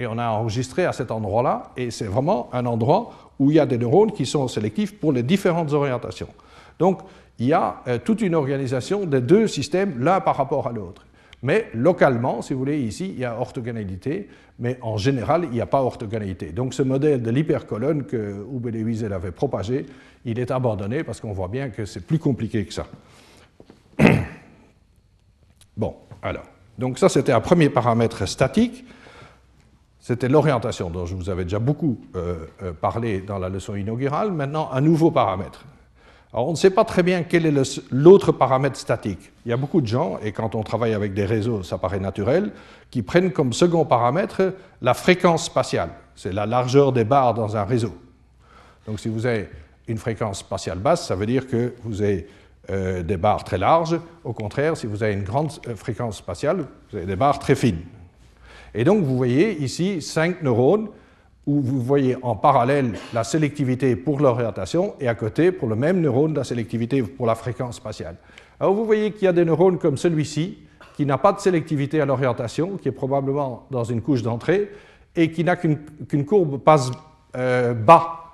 Et 0.00 0.08
on 0.08 0.18
a 0.18 0.26
enregistré 0.26 0.86
à 0.86 0.92
cet 0.92 1.12
endroit-là, 1.12 1.70
et 1.76 1.92
c'est 1.92 2.06
vraiment 2.06 2.50
un 2.52 2.66
endroit 2.66 3.12
où 3.38 3.52
il 3.52 3.58
y 3.58 3.60
a 3.60 3.66
des 3.66 3.78
neurones 3.78 4.10
qui 4.10 4.26
sont 4.26 4.48
sélectifs 4.48 4.98
pour 4.98 5.12
les 5.12 5.22
différentes 5.22 5.72
orientations. 5.72 6.26
Donc, 6.80 7.02
il 7.38 7.46
y 7.46 7.52
a 7.52 7.76
euh, 7.86 7.98
toute 8.04 8.22
une 8.22 8.34
organisation 8.34 9.06
des 9.06 9.20
deux 9.20 9.46
systèmes, 9.46 10.02
l'un 10.02 10.20
par 10.20 10.36
rapport 10.36 10.66
à 10.66 10.72
l'autre. 10.72 11.06
Mais 11.42 11.68
localement, 11.74 12.40
si 12.40 12.52
vous 12.52 12.60
voulez, 12.60 12.80
ici, 12.80 13.08
il 13.08 13.18
y 13.18 13.24
a 13.24 13.38
orthogonalité, 13.38 14.28
mais 14.60 14.78
en 14.80 14.96
général, 14.96 15.44
il 15.44 15.50
n'y 15.50 15.60
a 15.60 15.66
pas 15.66 15.82
orthogonalité. 15.82 16.52
Donc 16.52 16.72
ce 16.72 16.82
modèle 16.82 17.20
de 17.20 17.30
l'hypercolonne 17.30 18.04
que 18.04 18.46
Hubel 18.52 18.76
et 18.76 18.84
Wiesel 18.84 19.12
avait 19.12 19.32
propagé, 19.32 19.86
il 20.24 20.38
est 20.38 20.52
abandonné 20.52 21.02
parce 21.02 21.20
qu'on 21.20 21.32
voit 21.32 21.48
bien 21.48 21.70
que 21.70 21.84
c'est 21.84 22.06
plus 22.06 22.18
compliqué 22.18 22.64
que 22.64 22.72
ça. 22.72 22.86
Bon, 25.74 25.96
alors, 26.20 26.44
donc 26.78 26.98
ça 26.98 27.08
c'était 27.08 27.32
un 27.32 27.40
premier 27.40 27.70
paramètre 27.70 28.28
statique, 28.28 28.84
c'était 30.02 30.28
l'orientation 30.28 30.90
dont 30.90 31.06
je 31.06 31.14
vous 31.14 31.30
avais 31.30 31.44
déjà 31.44 31.60
beaucoup 31.60 31.98
euh, 32.14 32.46
euh, 32.62 32.72
parlé 32.72 33.20
dans 33.22 33.38
la 33.38 33.48
leçon 33.48 33.74
inaugurale. 33.74 34.32
Maintenant, 34.32 34.68
un 34.72 34.80
nouveau 34.80 35.10
paramètre. 35.10 35.64
Alors, 36.32 36.48
on 36.48 36.52
ne 36.52 36.56
sait 36.56 36.70
pas 36.70 36.84
très 36.84 37.02
bien 37.02 37.24
quel 37.24 37.44
est 37.44 37.84
l'autre 37.90 38.32
paramètre 38.32 38.78
statique. 38.78 39.32
Il 39.44 39.50
y 39.50 39.52
a 39.52 39.58
beaucoup 39.58 39.82
de 39.82 39.86
gens, 39.86 40.18
et 40.22 40.32
quand 40.32 40.54
on 40.54 40.62
travaille 40.62 40.94
avec 40.94 41.12
des 41.12 41.26
réseaux, 41.26 41.62
ça 41.62 41.76
paraît 41.76 42.00
naturel, 42.00 42.52
qui 42.90 43.02
prennent 43.02 43.32
comme 43.32 43.52
second 43.52 43.84
paramètre 43.84 44.54
la 44.80 44.94
fréquence 44.94 45.44
spatiale. 45.44 45.90
C'est 46.14 46.32
la 46.32 46.46
largeur 46.46 46.92
des 46.92 47.04
barres 47.04 47.34
dans 47.34 47.56
un 47.56 47.64
réseau. 47.64 47.94
Donc, 48.86 48.98
si 48.98 49.08
vous 49.08 49.26
avez 49.26 49.50
une 49.88 49.98
fréquence 49.98 50.38
spatiale 50.38 50.78
basse, 50.78 51.06
ça 51.06 51.16
veut 51.16 51.26
dire 51.26 51.46
que 51.46 51.74
vous 51.84 52.00
avez 52.00 52.26
euh, 52.70 53.02
des 53.02 53.18
barres 53.18 53.44
très 53.44 53.58
larges. 53.58 54.00
Au 54.24 54.32
contraire, 54.32 54.76
si 54.76 54.86
vous 54.86 55.02
avez 55.02 55.12
une 55.12 55.24
grande 55.24 55.50
euh, 55.68 55.76
fréquence 55.76 56.16
spatiale, 56.16 56.64
vous 56.90 56.96
avez 56.96 57.06
des 57.06 57.16
barres 57.16 57.40
très 57.40 57.54
fines. 57.54 57.82
Et 58.74 58.84
donc, 58.84 59.04
vous 59.04 59.16
voyez 59.18 59.62
ici 59.62 60.00
cinq 60.00 60.42
neurones 60.42 60.88
où 61.46 61.60
vous 61.60 61.80
voyez 61.80 62.16
en 62.22 62.36
parallèle 62.36 62.92
la 63.12 63.24
sélectivité 63.24 63.96
pour 63.96 64.20
l'orientation 64.20 64.94
et 65.00 65.08
à 65.08 65.14
côté, 65.14 65.50
pour 65.50 65.68
le 65.68 65.76
même 65.76 66.00
neurone, 66.00 66.34
la 66.34 66.44
sélectivité 66.44 67.02
pour 67.02 67.26
la 67.26 67.34
fréquence 67.34 67.76
spatiale. 67.76 68.16
Alors 68.60 68.74
vous 68.74 68.84
voyez 68.84 69.12
qu'il 69.12 69.24
y 69.24 69.28
a 69.28 69.32
des 69.32 69.44
neurones 69.44 69.78
comme 69.78 69.96
celui-ci, 69.96 70.58
qui 70.94 71.06
n'a 71.06 71.18
pas 71.18 71.32
de 71.32 71.40
sélectivité 71.40 72.00
à 72.00 72.06
l'orientation, 72.06 72.76
qui 72.76 72.88
est 72.88 72.92
probablement 72.92 73.66
dans 73.70 73.84
une 73.84 74.02
couche 74.02 74.22
d'entrée, 74.22 74.70
et 75.16 75.30
qui 75.30 75.42
n'a 75.44 75.56
qu'une 75.56 76.24
courbe 76.24 76.58
passe 76.58 76.90
euh, 77.36 77.74
bas 77.74 78.32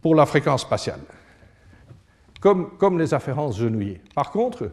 pour 0.00 0.14
la 0.14 0.26
fréquence 0.26 0.62
spatiale, 0.62 1.00
comme, 2.40 2.98
les 2.98 3.14
afférences 3.14 3.58
genouillées. 3.58 4.00
Par 4.14 4.30
contre, 4.30 4.70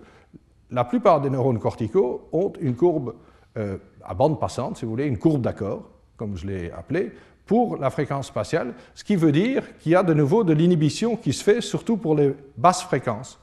la 0.69 0.83
plupart 0.83 1.19
des 1.19 1.29
neurones 1.29 1.59
corticaux 1.59 2.27
ont 2.31 2.53
une 2.59 2.75
courbe 2.75 3.15
euh, 3.57 3.77
à 4.03 4.13
bande 4.13 4.39
passante, 4.39 4.77
si 4.77 4.85
vous 4.85 4.91
voulez, 4.91 5.07
une 5.07 5.17
courbe 5.17 5.41
d'accord, 5.41 5.89
comme 6.17 6.37
je 6.37 6.47
l'ai 6.47 6.71
appelé, 6.71 7.11
pour 7.45 7.77
la 7.77 7.89
fréquence 7.89 8.27
spatiale, 8.27 8.73
ce 8.95 9.03
qui 9.03 9.15
veut 9.15 9.31
dire 9.31 9.63
qu'il 9.79 9.91
y 9.91 9.95
a 9.95 10.03
de 10.03 10.13
nouveau 10.13 10.43
de 10.43 10.53
l'inhibition 10.53 11.15
qui 11.15 11.33
se 11.33 11.43
fait 11.43 11.61
surtout 11.61 11.97
pour 11.97 12.15
les 12.15 12.33
basses 12.57 12.83
fréquences 12.83 13.39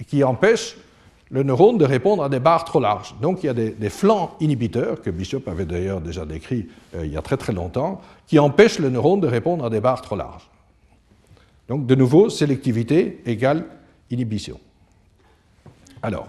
et 0.00 0.04
qui 0.04 0.24
empêche 0.24 0.76
le 1.30 1.42
neurone 1.42 1.78
de 1.78 1.84
répondre 1.84 2.22
à 2.22 2.28
des 2.28 2.38
barres 2.38 2.64
trop 2.64 2.80
larges. 2.80 3.14
Donc 3.20 3.42
il 3.42 3.46
y 3.46 3.48
a 3.48 3.54
des, 3.54 3.90
flancs 3.90 4.36
inhibiteurs, 4.40 5.00
que 5.00 5.10
Bishop 5.10 5.42
avait 5.46 5.64
d'ailleurs 5.64 6.00
déjà 6.00 6.24
décrit 6.24 6.68
euh, 6.94 7.04
il 7.04 7.12
y 7.12 7.16
a 7.16 7.22
très 7.22 7.36
très 7.36 7.52
longtemps, 7.52 8.00
qui 8.26 8.38
empêchent 8.38 8.78
le 8.78 8.90
neurone 8.90 9.20
de 9.20 9.26
répondre 9.26 9.64
à 9.64 9.70
des 9.70 9.80
barres 9.80 10.02
trop 10.02 10.16
larges. 10.16 10.48
Donc 11.68 11.86
de 11.86 11.94
nouveau, 11.94 12.30
sélectivité 12.30 13.22
égale 13.26 13.64
inhibition. 14.10 14.60
Alors, 16.02 16.28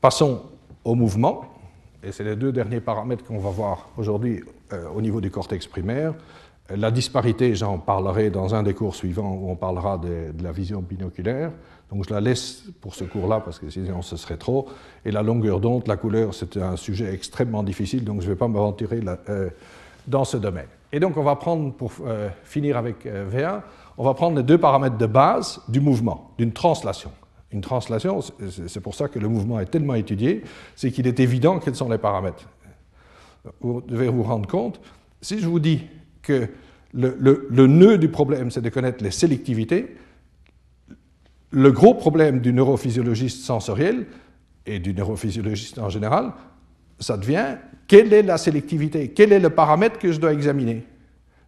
passons 0.00 0.42
au 0.84 0.94
mouvement, 0.94 1.53
et 2.04 2.12
c'est 2.12 2.24
les 2.24 2.36
deux 2.36 2.52
derniers 2.52 2.80
paramètres 2.80 3.24
qu'on 3.24 3.38
va 3.38 3.50
voir 3.50 3.88
aujourd'hui 3.96 4.42
euh, 4.72 4.88
au 4.94 5.00
niveau 5.00 5.20
du 5.20 5.30
cortex 5.30 5.66
primaire. 5.66 6.14
La 6.74 6.90
disparité, 6.90 7.54
j'en 7.54 7.78
parlerai 7.78 8.30
dans 8.30 8.54
un 8.54 8.62
des 8.62 8.72
cours 8.72 8.94
suivants 8.94 9.34
où 9.34 9.50
on 9.50 9.56
parlera 9.56 9.98
de, 9.98 10.32
la 10.42 10.52
vision 10.52 10.80
binoculaire. 10.80 11.50
Donc 11.92 12.06
je 12.08 12.14
la 12.14 12.20
laisse 12.20 12.64
pour 12.80 12.94
ce 12.94 13.04
cours-là 13.04 13.40
parce 13.40 13.58
que 13.58 13.68
sinon 13.68 14.00
ce 14.00 14.16
serait 14.16 14.38
trop. 14.38 14.68
Et 15.04 15.10
la 15.10 15.22
longueur 15.22 15.60
d'onde, 15.60 15.86
la 15.86 15.96
couleur, 15.96 16.34
c'est 16.34 16.56
un 16.56 16.76
sujet 16.76 17.12
extrêmement 17.12 17.62
difficile, 17.62 18.04
donc 18.04 18.22
je 18.22 18.26
ne 18.26 18.32
vais 18.32 18.38
pas 18.38 18.48
m'aventurer 18.48 19.00
euh, 19.28 19.50
dans 20.06 20.24
ce 20.24 20.38
domaine. 20.38 20.68
Et 20.90 21.00
donc 21.00 21.16
on 21.16 21.22
va 21.22 21.36
prendre, 21.36 21.72
pour 21.74 21.92
euh, 22.06 22.30
finir 22.44 22.78
avec 22.78 23.04
V1, 23.04 23.60
on 23.98 24.04
va 24.04 24.14
prendre 24.14 24.38
les 24.38 24.42
deux 24.42 24.58
paramètres 24.58 24.96
de 24.96 25.06
base 25.06 25.60
du 25.68 25.80
mouvement, 25.80 26.30
d'une 26.38 26.52
translation. 26.52 27.10
Une 27.54 27.62
translation, 27.62 28.20
c'est 28.66 28.80
pour 28.80 28.94
ça 28.94 29.08
que 29.08 29.18
le 29.18 29.28
mouvement 29.28 29.58
est 29.60 29.66
tellement 29.66 29.94
étudié, 29.94 30.42
c'est 30.76 30.90
qu'il 30.90 31.06
est 31.06 31.20
évident 31.20 31.58
quels 31.58 31.76
sont 31.76 31.88
les 31.88 31.98
paramètres 31.98 32.46
vous 33.60 33.80
devez 33.80 34.08
vous 34.08 34.22
rendre 34.22 34.48
compte, 34.48 34.80
si 35.20 35.40
je 35.40 35.46
vous 35.46 35.60
dis 35.60 35.82
que 36.22 36.48
le, 36.92 37.66
nœud 37.66 37.98
du 37.98 38.08
problème, 38.08 38.50
c'est 38.50 38.60
de 38.60 38.68
connaître 38.68 39.02
les 39.02 39.10
sélectivités, 39.10 39.96
le 41.50 41.72
gros 41.72 41.94
problème 41.94 42.40
du 42.40 42.52
neurophysiologiste 42.52 43.44
sensoriel 43.44 44.06
et 44.66 44.78
du 44.78 44.94
neurophysiologiste 44.94 45.78
en 45.78 45.88
général, 45.88 46.32
ça 46.98 47.16
devient 47.16 47.56
quelle 47.86 48.12
est 48.12 48.22
la 48.22 48.38
sélectivité, 48.38 49.08
quel 49.08 49.32
est 49.32 49.40
le 49.40 49.50
paramètre 49.50 49.98
que 49.98 50.10
je 50.10 50.18
dois 50.18 50.32
examiner? 50.32 50.84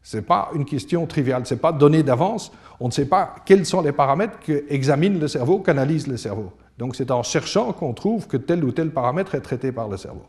Ce 0.07 0.19
n'est 0.19 0.23
pas 0.23 0.51
une 0.55 0.65
question 0.65 1.05
triviale, 1.05 1.45
ce 1.47 1.55
n'est 1.55 1.61
pas 1.61 1.73
donné 1.73 2.05
d'avance, 2.05 2.53
on 2.79 2.87
ne 2.87 2.93
sait 2.93 3.07
pas 3.07 3.35
quels 3.45 3.67
sont 3.67 3.81
les 3.81 3.91
paramètres 3.91 4.39
que 4.39 4.63
examine 4.69 5.19
le 5.19 5.27
cerveau, 5.27 5.59
qu'analyse 5.59 6.07
le 6.07 6.17
cerveau. 6.17 6.53
Donc 6.79 6.95
c'est 6.95 7.11
en 7.11 7.25
cherchant 7.25 7.73
qu'on 7.73 7.93
trouve 7.93 8.29
que 8.29 8.37
tel 8.37 8.63
ou 8.63 8.71
tel 8.71 8.91
paramètre 8.91 9.35
est 9.35 9.41
traité 9.41 9.73
par 9.73 9.89
le 9.89 9.97
cerveau. 9.97 10.23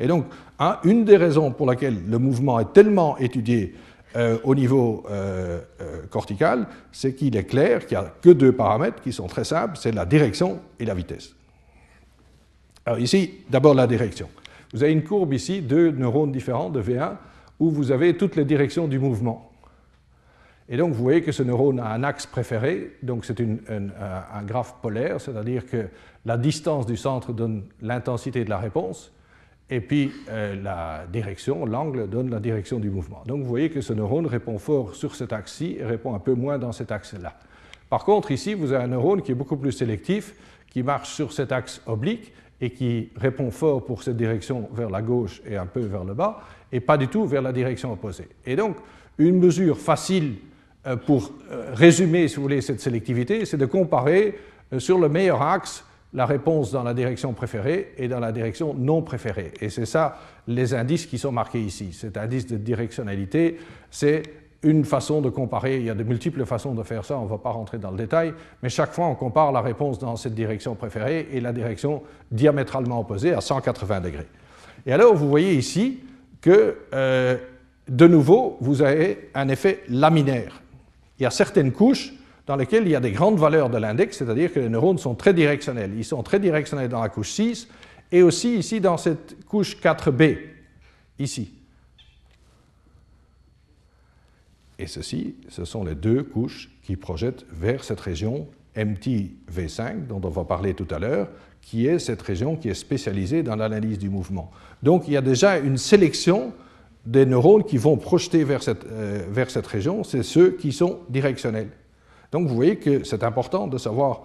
Et 0.00 0.08
donc, 0.08 0.26
une 0.82 1.04
des 1.04 1.16
raisons 1.16 1.52
pour 1.52 1.68
laquelle 1.68 1.98
le 2.08 2.18
mouvement 2.18 2.58
est 2.58 2.72
tellement 2.72 3.16
étudié 3.18 3.76
euh, 4.16 4.36
au 4.42 4.56
niveau 4.56 5.04
euh, 5.08 5.60
euh, 5.80 6.06
cortical, 6.10 6.66
c'est 6.90 7.14
qu'il 7.14 7.36
est 7.36 7.44
clair 7.44 7.86
qu'il 7.86 7.98
n'y 7.98 8.04
a 8.04 8.12
que 8.20 8.30
deux 8.30 8.50
paramètres 8.50 9.00
qui 9.00 9.12
sont 9.12 9.28
très 9.28 9.44
simples, 9.44 9.76
c'est 9.76 9.92
la 9.92 10.06
direction 10.06 10.58
et 10.80 10.84
la 10.84 10.94
vitesse. 10.94 11.36
Alors 12.84 12.98
ici, 12.98 13.30
d'abord 13.48 13.74
la 13.74 13.86
direction. 13.86 14.28
Vous 14.72 14.82
avez 14.82 14.92
une 14.92 15.04
courbe 15.04 15.32
ici, 15.34 15.60
deux 15.62 15.92
neurones 15.92 16.32
différents 16.32 16.68
de 16.68 16.82
V1, 16.82 17.12
où 17.60 17.70
vous 17.70 17.92
avez 17.92 18.16
toutes 18.16 18.34
les 18.34 18.44
directions 18.44 18.88
du 18.88 18.98
mouvement. 18.98 19.52
Et 20.68 20.76
donc 20.76 20.92
vous 20.92 21.02
voyez 21.02 21.22
que 21.22 21.32
ce 21.32 21.42
neurone 21.42 21.78
a 21.78 21.92
un 21.92 22.02
axe 22.02 22.26
préféré, 22.26 22.96
donc 23.02 23.24
c'est 23.24 23.40
un 23.40 24.42
graphe 24.44 24.76
polaire, 24.80 25.20
c'est-à-dire 25.20 25.66
que 25.66 25.88
la 26.24 26.36
distance 26.36 26.86
du 26.86 26.96
centre 26.96 27.32
donne 27.32 27.64
l'intensité 27.82 28.44
de 28.44 28.50
la 28.50 28.58
réponse, 28.58 29.12
et 29.68 29.80
puis 29.80 30.12
euh, 30.28 30.60
la 30.60 31.04
direction, 31.12 31.64
l'angle 31.64 32.08
donne 32.08 32.30
la 32.30 32.40
direction 32.40 32.80
du 32.80 32.90
mouvement. 32.90 33.22
Donc 33.26 33.42
vous 33.42 33.48
voyez 33.48 33.70
que 33.70 33.80
ce 33.80 33.92
neurone 33.92 34.26
répond 34.26 34.58
fort 34.58 34.96
sur 34.96 35.14
cet 35.14 35.32
axe-ci 35.32 35.76
et 35.78 35.84
répond 35.84 36.14
un 36.14 36.18
peu 36.18 36.34
moins 36.34 36.58
dans 36.58 36.72
cet 36.72 36.90
axe-là. 36.90 37.34
Par 37.88 38.04
contre, 38.04 38.32
ici, 38.32 38.54
vous 38.54 38.72
avez 38.72 38.84
un 38.84 38.88
neurone 38.88 39.22
qui 39.22 39.32
est 39.32 39.36
beaucoup 39.36 39.56
plus 39.56 39.72
sélectif, 39.72 40.34
qui 40.70 40.82
marche 40.82 41.10
sur 41.10 41.32
cet 41.32 41.52
axe 41.52 41.82
oblique 41.86 42.32
et 42.60 42.70
qui 42.70 43.10
répond 43.16 43.50
fort 43.50 43.84
pour 43.84 44.02
cette 44.02 44.16
direction 44.16 44.68
vers 44.72 44.90
la 44.90 45.02
gauche 45.02 45.40
et 45.46 45.56
un 45.56 45.66
peu 45.66 45.80
vers 45.80 46.04
le 46.04 46.14
bas, 46.14 46.40
et 46.72 46.80
pas 46.80 46.96
du 46.96 47.08
tout 47.08 47.26
vers 47.26 47.42
la 47.42 47.52
direction 47.52 47.92
opposée. 47.92 48.28
Et 48.46 48.56
donc, 48.56 48.76
une 49.18 49.38
mesure 49.38 49.78
facile 49.78 50.36
euh, 50.86 50.96
pour 50.96 51.32
euh, 51.50 51.72
résumer, 51.74 52.28
si 52.28 52.36
vous 52.36 52.42
voulez, 52.42 52.60
cette 52.60 52.80
sélectivité, 52.80 53.44
c'est 53.44 53.56
de 53.56 53.66
comparer 53.66 54.38
sur 54.78 54.98
le 54.98 55.08
meilleur 55.08 55.42
axe 55.42 55.84
la 56.12 56.26
réponse 56.26 56.72
dans 56.72 56.82
la 56.82 56.94
direction 56.94 57.32
préférée 57.32 57.92
et 57.96 58.08
dans 58.08 58.20
la 58.20 58.32
direction 58.32 58.74
non 58.74 59.02
préférée. 59.02 59.52
Et 59.60 59.68
c'est 59.68 59.86
ça 59.86 60.18
les 60.48 60.74
indices 60.74 61.06
qui 61.06 61.18
sont 61.18 61.32
marqués 61.32 61.60
ici. 61.60 61.92
Cet 61.92 62.16
indice 62.16 62.46
de 62.46 62.56
directionnalité, 62.56 63.58
c'est 63.90 64.22
une 64.62 64.84
façon 64.84 65.22
de 65.22 65.30
comparer, 65.30 65.76
il 65.76 65.84
y 65.84 65.90
a 65.90 65.94
de 65.94 66.02
multiples 66.02 66.44
façons 66.44 66.74
de 66.74 66.82
faire 66.82 67.04
ça, 67.04 67.18
on 67.18 67.24
ne 67.24 67.30
va 67.30 67.38
pas 67.38 67.50
rentrer 67.50 67.78
dans 67.78 67.90
le 67.90 67.96
détail, 67.96 68.34
mais 68.62 68.68
chaque 68.68 68.92
fois 68.92 69.06
on 69.06 69.14
compare 69.14 69.52
la 69.52 69.62
réponse 69.62 69.98
dans 69.98 70.16
cette 70.16 70.34
direction 70.34 70.74
préférée 70.74 71.28
et 71.32 71.40
la 71.40 71.52
direction 71.52 72.02
diamétralement 72.30 73.00
opposée 73.00 73.32
à 73.32 73.40
180 73.40 74.00
degrés. 74.00 74.26
Et 74.84 74.92
alors 74.92 75.14
vous 75.14 75.28
voyez 75.28 75.54
ici 75.54 76.00
que, 76.40 76.76
euh, 76.92 77.36
de 77.88 78.06
nouveau, 78.06 78.56
vous 78.60 78.82
avez 78.82 79.30
un 79.34 79.48
effet 79.48 79.82
laminaire. 79.88 80.62
Il 81.18 81.24
y 81.24 81.26
a 81.26 81.30
certaines 81.30 81.72
couches 81.72 82.12
dans 82.46 82.56
lesquels 82.56 82.84
il 82.84 82.90
y 82.90 82.96
a 82.96 83.00
des 83.00 83.12
grandes 83.12 83.38
valeurs 83.38 83.70
de 83.70 83.78
l'index, 83.78 84.18
c'est-à-dire 84.18 84.52
que 84.52 84.60
les 84.60 84.68
neurones 84.68 84.98
sont 84.98 85.14
très 85.14 85.34
directionnels. 85.34 85.92
Ils 85.96 86.04
sont 86.04 86.22
très 86.22 86.40
directionnels 86.40 86.88
dans 86.88 87.02
la 87.02 87.08
couche 87.08 87.30
6 87.30 87.68
et 88.12 88.22
aussi 88.22 88.56
ici 88.56 88.80
dans 88.80 88.96
cette 88.96 89.44
couche 89.44 89.76
4b, 89.76 90.38
ici. 91.18 91.52
Et 94.78 94.86
ceci, 94.86 95.36
ce 95.48 95.64
sont 95.64 95.84
les 95.84 95.94
deux 95.94 96.22
couches 96.22 96.70
qui 96.82 96.96
projettent 96.96 97.44
vers 97.52 97.84
cette 97.84 98.00
région 98.00 98.48
MT-V5, 98.76 100.06
dont 100.06 100.20
on 100.24 100.28
va 100.28 100.44
parler 100.44 100.74
tout 100.74 100.88
à 100.90 100.98
l'heure, 100.98 101.28
qui 101.62 101.86
est 101.86 101.98
cette 101.98 102.22
région 102.22 102.56
qui 102.56 102.68
est 102.68 102.74
spécialisée 102.74 103.42
dans 103.42 103.56
l'analyse 103.56 103.98
du 103.98 104.08
mouvement. 104.08 104.50
Donc 104.82 105.06
il 105.06 105.14
y 105.14 105.16
a 105.16 105.22
déjà 105.22 105.58
une 105.58 105.76
sélection 105.76 106.52
des 107.06 107.26
neurones 107.26 107.64
qui 107.64 107.78
vont 107.78 107.96
projeter 107.96 108.44
vers 108.44 108.62
cette, 108.62 108.84
euh, 108.86 109.22
vers 109.30 109.50
cette 109.50 109.66
région, 109.66 110.04
c'est 110.04 110.22
ceux 110.22 110.50
qui 110.50 110.72
sont 110.72 110.98
directionnels. 111.08 111.70
Donc 112.32 112.46
vous 112.46 112.54
voyez 112.54 112.76
que 112.76 113.04
c'est 113.04 113.24
important 113.24 113.66
de 113.66 113.78
savoir 113.78 114.22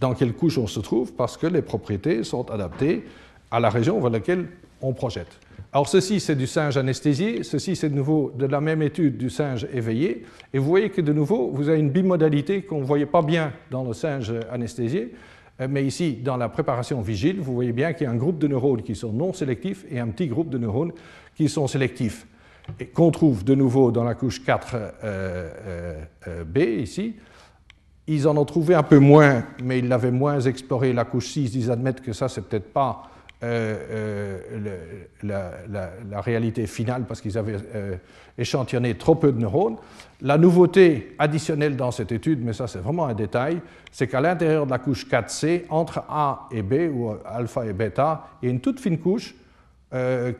dans 0.00 0.14
quelle 0.14 0.34
couche 0.34 0.58
on 0.58 0.66
se 0.66 0.80
trouve 0.80 1.12
parce 1.12 1.36
que 1.36 1.46
les 1.46 1.62
propriétés 1.62 2.24
sont 2.24 2.50
adaptées 2.50 3.04
à 3.50 3.60
la 3.60 3.70
région 3.70 4.00
vers 4.00 4.10
laquelle 4.10 4.46
on 4.82 4.92
projette. 4.92 5.38
Alors 5.72 5.88
ceci, 5.88 6.20
c'est 6.20 6.36
du 6.36 6.46
singe 6.46 6.76
anesthésié, 6.76 7.42
ceci, 7.42 7.76
c'est 7.76 7.90
de 7.90 7.94
nouveau 7.94 8.32
de 8.36 8.46
la 8.46 8.60
même 8.60 8.82
étude 8.82 9.18
du 9.18 9.30
singe 9.30 9.66
éveillé, 9.72 10.24
et 10.52 10.58
vous 10.58 10.66
voyez 10.66 10.90
que 10.90 11.00
de 11.00 11.12
nouveau, 11.12 11.50
vous 11.52 11.68
avez 11.68 11.78
une 11.78 11.90
bimodalité 11.90 12.62
qu'on 12.62 12.80
ne 12.80 12.84
voyait 12.84 13.06
pas 13.06 13.22
bien 13.22 13.52
dans 13.70 13.84
le 13.84 13.92
singe 13.92 14.32
anesthésié, 14.50 15.12
mais 15.58 15.84
ici, 15.84 16.14
dans 16.14 16.36
la 16.36 16.48
préparation 16.48 17.00
vigile, 17.00 17.40
vous 17.40 17.54
voyez 17.54 17.72
bien 17.72 17.92
qu'il 17.92 18.04
y 18.04 18.06
a 18.06 18.10
un 18.10 18.16
groupe 18.16 18.38
de 18.38 18.46
neurones 18.46 18.82
qui 18.82 18.94
sont 18.94 19.12
non 19.12 19.32
sélectifs 19.32 19.86
et 19.90 19.98
un 19.98 20.08
petit 20.08 20.26
groupe 20.26 20.50
de 20.50 20.58
neurones 20.58 20.92
qui 21.34 21.48
sont 21.48 21.66
sélectifs, 21.66 22.26
et 22.80 22.86
qu'on 22.86 23.10
trouve 23.10 23.44
de 23.44 23.54
nouveau 23.54 23.90
dans 23.90 24.04
la 24.04 24.14
couche 24.14 24.42
4b 24.42 24.92
euh, 25.04 26.04
euh, 26.26 26.76
ici, 26.78 27.14
ils 28.06 28.28
en 28.28 28.36
ont 28.36 28.44
trouvé 28.44 28.74
un 28.74 28.82
peu 28.82 28.98
moins, 28.98 29.44
mais 29.62 29.78
ils 29.78 29.88
l'avaient 29.88 30.10
moins 30.10 30.40
exploré. 30.40 30.92
La 30.92 31.04
couche 31.04 31.28
6, 31.28 31.54
ils 31.54 31.70
admettent 31.70 32.00
que 32.00 32.12
ça, 32.12 32.28
c'est 32.28 32.42
peut-être 32.42 32.72
pas 32.72 33.10
euh, 33.42 34.38
euh, 34.50 35.04
la, 35.22 36.20
réalité 36.22 36.66
finale 36.66 37.04
parce 37.06 37.20
qu'ils 37.20 37.36
avaient 37.36 37.58
euh, 37.74 37.96
échantillonné 38.38 38.94
trop 38.94 39.14
peu 39.14 39.30
de 39.30 39.38
neurones. 39.38 39.76
La 40.22 40.38
nouveauté 40.38 41.14
additionnelle 41.18 41.76
dans 41.76 41.90
cette 41.90 42.12
étude, 42.12 42.42
mais 42.42 42.54
ça 42.54 42.66
c'est 42.66 42.78
vraiment 42.78 43.04
un 43.04 43.12
détail, 43.12 43.60
c'est 43.92 44.08
qu'à 44.08 44.22
l'intérieur 44.22 44.64
de 44.64 44.70
la 44.70 44.78
couche 44.78 45.06
4C, 45.06 45.64
entre 45.68 46.02
A 46.08 46.48
et 46.50 46.62
B, 46.62 46.90
ou 46.90 47.14
alpha 47.26 47.66
et 47.66 47.74
bêta, 47.74 48.26
il 48.40 48.46
y 48.46 48.48
a 48.48 48.52
une 48.52 48.60
toute 48.60 48.80
fine 48.80 48.98
couche 48.98 49.34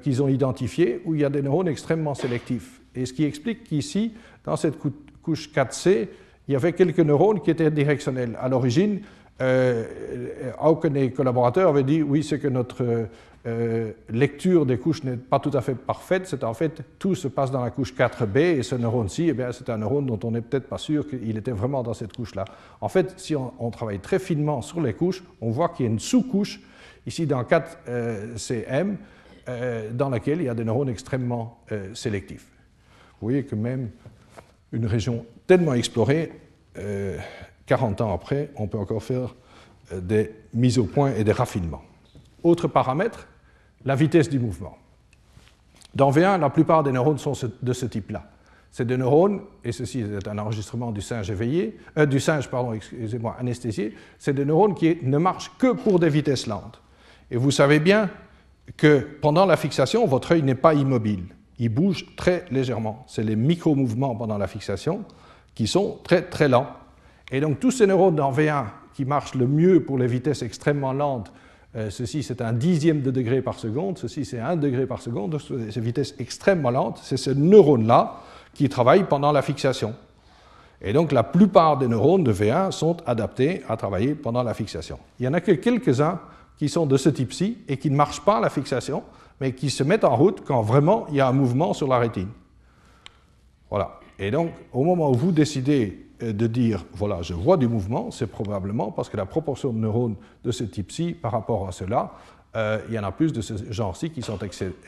qu'ils 0.02 0.22
ont 0.22 0.28
identifiée 0.28 1.00
où 1.04 1.14
il 1.14 1.20
y 1.20 1.24
a 1.24 1.30
des 1.30 1.40
neurones 1.40 1.68
extrêmement 1.68 2.14
sélectifs. 2.14 2.80
Et 2.94 3.06
ce 3.06 3.12
qui 3.12 3.24
explique 3.24 3.64
qu'ici, 3.64 4.14
dans 4.44 4.56
cette 4.56 4.76
couche 5.22 5.50
4C, 5.50 6.08
il 6.48 6.52
y 6.52 6.56
avait 6.56 6.72
quelques 6.72 7.00
neurones 7.00 7.40
qui 7.40 7.50
étaient 7.50 7.70
directionnels. 7.70 8.36
À 8.40 8.48
l'origine, 8.48 9.00
euh, 9.40 9.84
aucun 10.62 10.90
des 10.90 11.10
collaborateurs 11.10 11.68
avait 11.68 11.82
dit 11.82 12.02
oui, 12.02 12.22
c'est 12.22 12.38
que 12.38 12.48
notre 12.48 13.08
euh, 13.46 13.92
lecture 14.08 14.64
des 14.64 14.78
couches 14.78 15.04
n'est 15.04 15.18
pas 15.18 15.38
tout 15.38 15.50
à 15.52 15.60
fait 15.60 15.74
parfaite, 15.74 16.26
c'est 16.26 16.42
en 16.42 16.54
fait 16.54 16.82
tout 16.98 17.14
se 17.14 17.28
passe 17.28 17.50
dans 17.50 17.62
la 17.62 17.70
couche 17.70 17.94
4b 17.94 18.38
et 18.38 18.62
ce 18.62 18.74
neurone-ci, 18.76 19.28
eh 19.28 19.52
c'est 19.52 19.68
un 19.68 19.78
neurone 19.78 20.06
dont 20.06 20.18
on 20.24 20.30
n'est 20.30 20.40
peut-être 20.40 20.68
pas 20.68 20.78
sûr 20.78 21.06
qu'il 21.06 21.36
était 21.36 21.50
vraiment 21.50 21.82
dans 21.82 21.92
cette 21.92 22.16
couche-là. 22.16 22.46
En 22.80 22.88
fait, 22.88 23.12
si 23.18 23.36
on, 23.36 23.70
travaille 23.70 23.98
très 23.98 24.18
finement 24.18 24.62
sur 24.62 24.80
les 24.80 24.94
couches, 24.94 25.22
on 25.42 25.50
voit 25.50 25.68
qu'il 25.68 25.84
y 25.84 25.88
a 25.88 25.92
une 25.92 25.98
sous-couche 25.98 26.60
ici 27.06 27.26
dans 27.26 27.42
4cm 27.42 28.96
euh, 29.48 29.90
dans 29.92 30.08
laquelle 30.08 30.40
il 30.40 30.44
y 30.44 30.48
a 30.48 30.54
des 30.54 30.64
neurones 30.64 30.88
extrêmement 30.88 31.60
sélectifs. 31.92 32.46
Vous 33.20 33.28
voyez 33.28 33.44
que 33.44 33.54
même 33.54 33.90
une 34.72 34.86
région 34.86 35.26
tellement 35.46 35.74
explorée, 35.74 36.32
40 37.66 38.00
euh, 38.00 38.04
ans 38.04 38.14
après, 38.14 38.50
on 38.56 38.66
peut 38.66 38.78
encore 38.78 39.02
faire 39.02 39.34
euh, 39.92 40.00
des 40.00 40.32
mises 40.54 40.78
au 40.78 40.84
point 40.84 41.12
et 41.14 41.24
des 41.24 41.32
raffinements. 41.32 41.82
Autre 42.42 42.68
paramètre, 42.68 43.28
la 43.84 43.94
vitesse 43.94 44.28
du 44.28 44.38
mouvement. 44.38 44.76
Dans 45.94 46.10
V1, 46.10 46.40
la 46.40 46.50
plupart 46.50 46.82
des 46.82 46.92
neurones 46.92 47.18
sont 47.18 47.32
de 47.62 47.72
ce 47.72 47.86
type-là. 47.86 48.30
C'est 48.70 48.86
des 48.86 48.98
neurones, 48.98 49.40
et 49.64 49.72
ceci 49.72 50.00
est 50.00 50.28
un 50.28 50.38
enregistrement 50.38 50.92
du 50.92 51.00
singe 51.00 51.30
éveillé, 51.30 51.78
euh, 51.96 52.06
du 52.06 52.20
singe, 52.20 52.48
pardon, 52.48 52.72
excusez-moi, 52.72 53.36
anesthésié, 53.38 53.94
c'est 54.18 54.34
des 54.34 54.44
neurones 54.44 54.74
qui 54.74 54.98
ne 55.02 55.18
marchent 55.18 55.52
que 55.58 55.72
pour 55.72 55.98
des 55.98 56.10
vitesses 56.10 56.46
lentes. 56.46 56.80
Et 57.30 57.36
vous 57.36 57.50
savez 57.50 57.80
bien 57.80 58.10
que 58.76 59.06
pendant 59.22 59.46
la 59.46 59.56
fixation, 59.56 60.06
votre 60.06 60.32
œil 60.32 60.42
n'est 60.42 60.54
pas 60.54 60.74
immobile 60.74 61.24
il 61.58 61.68
bouge 61.68 62.06
très 62.16 62.44
légèrement. 62.50 63.04
C'est 63.06 63.22
les 63.22 63.36
micro-mouvements 63.36 64.14
pendant 64.14 64.38
la 64.38 64.46
fixation 64.46 65.04
qui 65.54 65.66
sont 65.66 65.98
très 66.04 66.22
très 66.22 66.48
lents. 66.48 66.68
Et 67.30 67.40
donc 67.40 67.60
tous 67.60 67.70
ces 67.70 67.86
neurones 67.86 68.16
dans 68.16 68.32
V1 68.32 68.66
qui 68.94 69.04
marchent 69.04 69.34
le 69.34 69.46
mieux 69.46 69.82
pour 69.82 69.98
les 69.98 70.06
vitesses 70.06 70.42
extrêmement 70.42 70.92
lentes, 70.92 71.32
euh, 71.74 71.90
ceci 71.90 72.22
c'est 72.22 72.40
un 72.40 72.52
dixième 72.52 73.02
de 73.02 73.10
degré 73.10 73.42
par 73.42 73.58
seconde, 73.58 73.98
ceci 73.98 74.24
c'est 74.24 74.38
un 74.38 74.56
degré 74.56 74.86
par 74.86 75.00
seconde, 75.00 75.38
ces 75.70 75.80
vitesses 75.80 76.14
extrêmement 76.18 76.70
lentes, 76.70 77.00
c'est 77.02 77.16
ce 77.16 77.30
neurone-là 77.30 78.20
qui 78.54 78.68
travaille 78.68 79.04
pendant 79.04 79.32
la 79.32 79.42
fixation. 79.42 79.94
Et 80.80 80.92
donc 80.92 81.12
la 81.12 81.22
plupart 81.22 81.78
des 81.78 81.88
neurones 81.88 82.24
de 82.24 82.32
V1 82.32 82.70
sont 82.70 82.96
adaptés 83.06 83.62
à 83.68 83.76
travailler 83.76 84.14
pendant 84.14 84.42
la 84.42 84.54
fixation. 84.54 84.98
Il 85.18 85.22
n'y 85.22 85.28
en 85.28 85.34
a 85.34 85.40
que 85.40 85.52
quelques-uns 85.52 86.20
qui 86.58 86.68
sont 86.68 86.86
de 86.86 86.96
ce 86.96 87.08
type-ci 87.08 87.58
et 87.68 87.76
qui 87.76 87.90
ne 87.90 87.96
marchent 87.96 88.24
pas 88.24 88.38
à 88.38 88.40
la 88.40 88.50
fixation, 88.50 89.02
mais 89.40 89.52
qui 89.52 89.68
se 89.68 89.82
mettent 89.82 90.04
en 90.04 90.16
route 90.16 90.42
quand 90.44 90.62
vraiment 90.62 91.06
il 91.10 91.16
y 91.16 91.20
a 91.20 91.28
un 91.28 91.32
mouvement 91.32 91.74
sur 91.74 91.88
la 91.88 91.98
rétine. 91.98 92.28
Voilà. 93.68 93.98
Et 94.18 94.30
donc, 94.30 94.52
au 94.72 94.84
moment 94.84 95.10
où 95.10 95.14
vous 95.14 95.32
décidez 95.32 96.05
de 96.20 96.46
dire, 96.46 96.84
voilà, 96.92 97.22
je 97.22 97.34
vois 97.34 97.56
du 97.56 97.68
mouvement, 97.68 98.10
c'est 98.10 98.26
probablement 98.26 98.90
parce 98.90 99.08
que 99.08 99.16
la 99.16 99.26
proportion 99.26 99.72
de 99.72 99.78
neurones 99.78 100.16
de 100.44 100.50
ce 100.50 100.64
type-ci 100.64 101.12
par 101.12 101.32
rapport 101.32 101.68
à 101.68 101.72
cela, 101.72 102.12
euh, 102.56 102.78
il 102.88 102.94
y 102.94 102.98
en 102.98 103.04
a 103.04 103.12
plus 103.12 103.32
de 103.32 103.42
ce 103.42 103.54
genre-ci 103.70 104.10
qui, 104.10 104.22
sont 104.22 104.38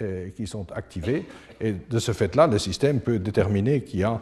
euh, 0.00 0.30
qui 0.30 0.46
sont 0.46 0.66
activés. 0.72 1.26
Et 1.60 1.72
de 1.72 1.98
ce 1.98 2.12
fait-là, 2.12 2.46
le 2.46 2.58
système 2.58 3.00
peut 3.00 3.18
déterminer 3.18 3.82
qu'il 3.82 4.00
y 4.00 4.04
a 4.04 4.20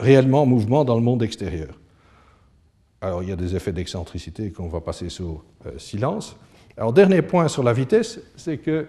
réellement 0.00 0.46
mouvement 0.46 0.84
dans 0.84 0.96
le 0.96 1.00
monde 1.00 1.22
extérieur. 1.22 1.68
Alors, 3.00 3.22
il 3.22 3.28
y 3.28 3.32
a 3.32 3.36
des 3.36 3.54
effets 3.54 3.72
d'excentricité 3.72 4.50
qu'on 4.50 4.66
va 4.66 4.80
passer 4.80 5.08
sous 5.08 5.40
silence. 5.78 6.36
Alors, 6.76 6.92
dernier 6.92 7.22
point 7.22 7.46
sur 7.46 7.62
la 7.62 7.72
vitesse, 7.72 8.18
c'est 8.36 8.58
que 8.58 8.88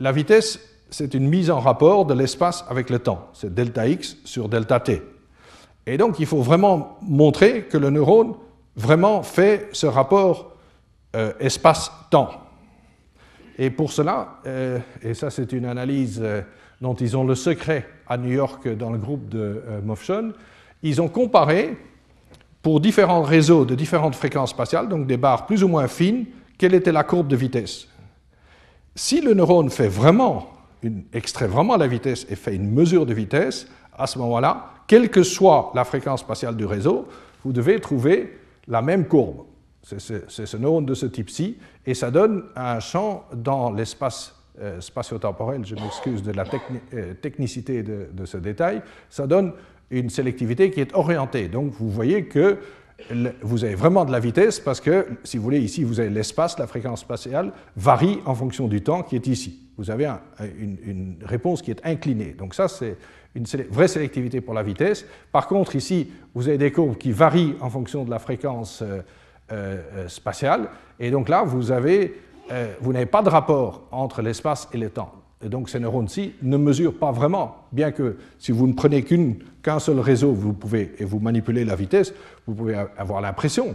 la 0.00 0.12
vitesse, 0.12 0.58
c'est 0.88 1.14
une 1.14 1.28
mise 1.28 1.50
en 1.50 1.60
rapport 1.60 2.06
de 2.06 2.14
l'espace 2.14 2.64
avec 2.68 2.90
le 2.90 2.98
temps. 2.98 3.28
C'est 3.34 3.54
delta 3.54 3.86
x 3.86 4.16
sur 4.24 4.48
delta 4.48 4.80
t. 4.80 5.02
Et 5.86 5.96
donc, 5.96 6.18
il 6.18 6.26
faut 6.26 6.42
vraiment 6.42 6.98
montrer 7.02 7.64
que 7.64 7.76
le 7.76 7.90
neurone 7.90 8.34
vraiment 8.76 9.22
fait 9.22 9.68
ce 9.72 9.86
rapport 9.86 10.52
euh, 11.16 11.32
espace-temps. 11.40 12.30
Et 13.58 13.70
pour 13.70 13.92
cela, 13.92 14.40
et 15.02 15.12
ça 15.12 15.28
c'est 15.28 15.52
une 15.52 15.66
analyse 15.66 16.24
dont 16.80 16.94
ils 16.94 17.14
ont 17.14 17.24
le 17.24 17.34
secret 17.34 17.86
à 18.08 18.16
New 18.16 18.32
York 18.32 18.66
dans 18.68 18.88
le 18.88 18.96
groupe 18.96 19.28
de 19.28 19.62
Mofshon, 19.84 20.32
ils 20.82 21.02
ont 21.02 21.08
comparé 21.08 21.76
pour 22.62 22.80
différents 22.80 23.22
réseaux 23.22 23.64
de 23.64 23.74
différentes 23.74 24.14
fréquences 24.14 24.50
spatiales, 24.50 24.88
donc 24.88 25.06
des 25.06 25.16
barres 25.16 25.46
plus 25.46 25.62
ou 25.62 25.68
moins 25.68 25.88
fines, 25.88 26.26
quelle 26.58 26.74
était 26.74 26.92
la 26.92 27.04
courbe 27.04 27.28
de 27.28 27.36
vitesse. 27.36 27.88
Si 28.94 29.20
le 29.20 29.34
neurone 29.34 29.70
fait 29.70 29.88
vraiment 29.88 30.48
extrait 31.12 31.46
vraiment 31.46 31.76
la 31.76 31.86
vitesse 31.86 32.26
et 32.30 32.36
fait 32.36 32.54
une 32.54 32.70
mesure 32.70 33.06
de 33.06 33.14
vitesse, 33.14 33.66
à 34.00 34.06
ce 34.06 34.18
moment-là, 34.18 34.70
quelle 34.86 35.10
que 35.10 35.22
soit 35.22 35.72
la 35.74 35.84
fréquence 35.84 36.20
spatiale 36.20 36.56
du 36.56 36.64
réseau, 36.64 37.06
vous 37.44 37.52
devez 37.52 37.78
trouver 37.80 38.38
la 38.66 38.82
même 38.82 39.06
courbe. 39.06 39.44
C'est 39.82 40.00
ce, 40.28 40.56
neurone 40.56 40.84
de 40.84 40.94
ce 40.94 41.06
type-ci, 41.06 41.56
et 41.86 41.94
ça 41.94 42.10
donne 42.10 42.44
un 42.54 42.80
champ 42.80 43.24
dans 43.34 43.72
l'espace 43.72 44.34
euh, 44.60 44.80
spatio-temporel, 44.80 45.64
je 45.64 45.74
m'excuse 45.74 46.22
de 46.22 46.32
la 46.32 46.44
euh, 46.92 47.14
technicité 47.14 47.82
de, 47.82 48.08
de, 48.12 48.26
ce 48.26 48.36
détail, 48.36 48.82
ça 49.08 49.26
donne 49.26 49.52
une 49.90 50.10
sélectivité 50.10 50.70
qui 50.70 50.80
est 50.80 50.94
orientée. 50.94 51.48
Donc 51.48 51.72
vous 51.72 51.88
voyez 51.88 52.24
que 52.24 52.58
vous 53.42 53.64
avez 53.64 53.74
vraiment 53.74 54.04
de 54.04 54.12
la 54.12 54.20
vitesse 54.20 54.60
parce 54.60 54.80
que, 54.80 55.06
si 55.24 55.36
vous 55.36 55.42
voulez, 55.42 55.60
ici, 55.60 55.84
vous 55.84 56.00
avez 56.00 56.10
l'espace, 56.10 56.58
la 56.58 56.66
fréquence 56.66 57.00
spatiale 57.00 57.52
varie 57.76 58.20
en 58.24 58.34
fonction 58.34 58.68
du 58.68 58.82
temps 58.82 59.02
qui 59.02 59.16
est 59.16 59.26
ici. 59.26 59.58
Vous 59.76 59.90
avez 59.90 60.10
une, 60.58 61.16
réponse 61.24 61.62
qui 61.62 61.70
est 61.70 61.84
inclinée. 61.84 62.34
Donc 62.38 62.54
ça, 62.54 62.68
c'est 62.68 62.96
une 63.34 63.44
vraie 63.70 63.88
sélectivité 63.88 64.40
pour 64.40 64.54
la 64.54 64.62
vitesse. 64.62 65.04
Par 65.32 65.46
contre, 65.46 65.76
ici, 65.76 66.10
vous 66.34 66.48
avez 66.48 66.58
des 66.58 66.72
courbes 66.72 66.96
qui 66.96 67.12
varient 67.12 67.54
en 67.60 67.70
fonction 67.70 68.04
de 68.04 68.10
la 68.10 68.18
fréquence 68.18 68.82
euh, 68.82 69.02
euh, 69.52 70.08
spatiale. 70.08 70.68
Et 70.98 71.10
donc 71.10 71.28
là, 71.28 71.44
euh, 71.44 72.74
vous 72.80 72.92
n'avez 72.92 73.06
pas 73.06 73.22
de 73.22 73.28
rapport 73.28 73.82
entre 73.90 74.22
l'espace 74.22 74.68
et 74.72 74.78
le 74.78 74.90
temps. 74.90 75.12
Et 75.42 75.48
donc 75.48 75.70
ces 75.70 75.80
neurones-ci 75.80 76.34
ne 76.42 76.56
mesurent 76.56 76.98
pas 76.98 77.12
vraiment, 77.12 77.56
bien 77.72 77.92
que 77.92 78.18
si 78.38 78.52
vous 78.52 78.66
ne 78.66 78.74
prenez 78.74 79.04
qu'un 79.62 79.78
seul 79.78 79.98
réseau 79.98 80.32
vous 80.32 80.52
pouvez, 80.52 80.92
et 80.98 81.04
vous 81.04 81.18
manipulez 81.18 81.64
la 81.64 81.76
vitesse, 81.76 82.12
vous 82.46 82.54
pouvez 82.54 82.74
avoir 82.96 83.22
l'impression 83.22 83.74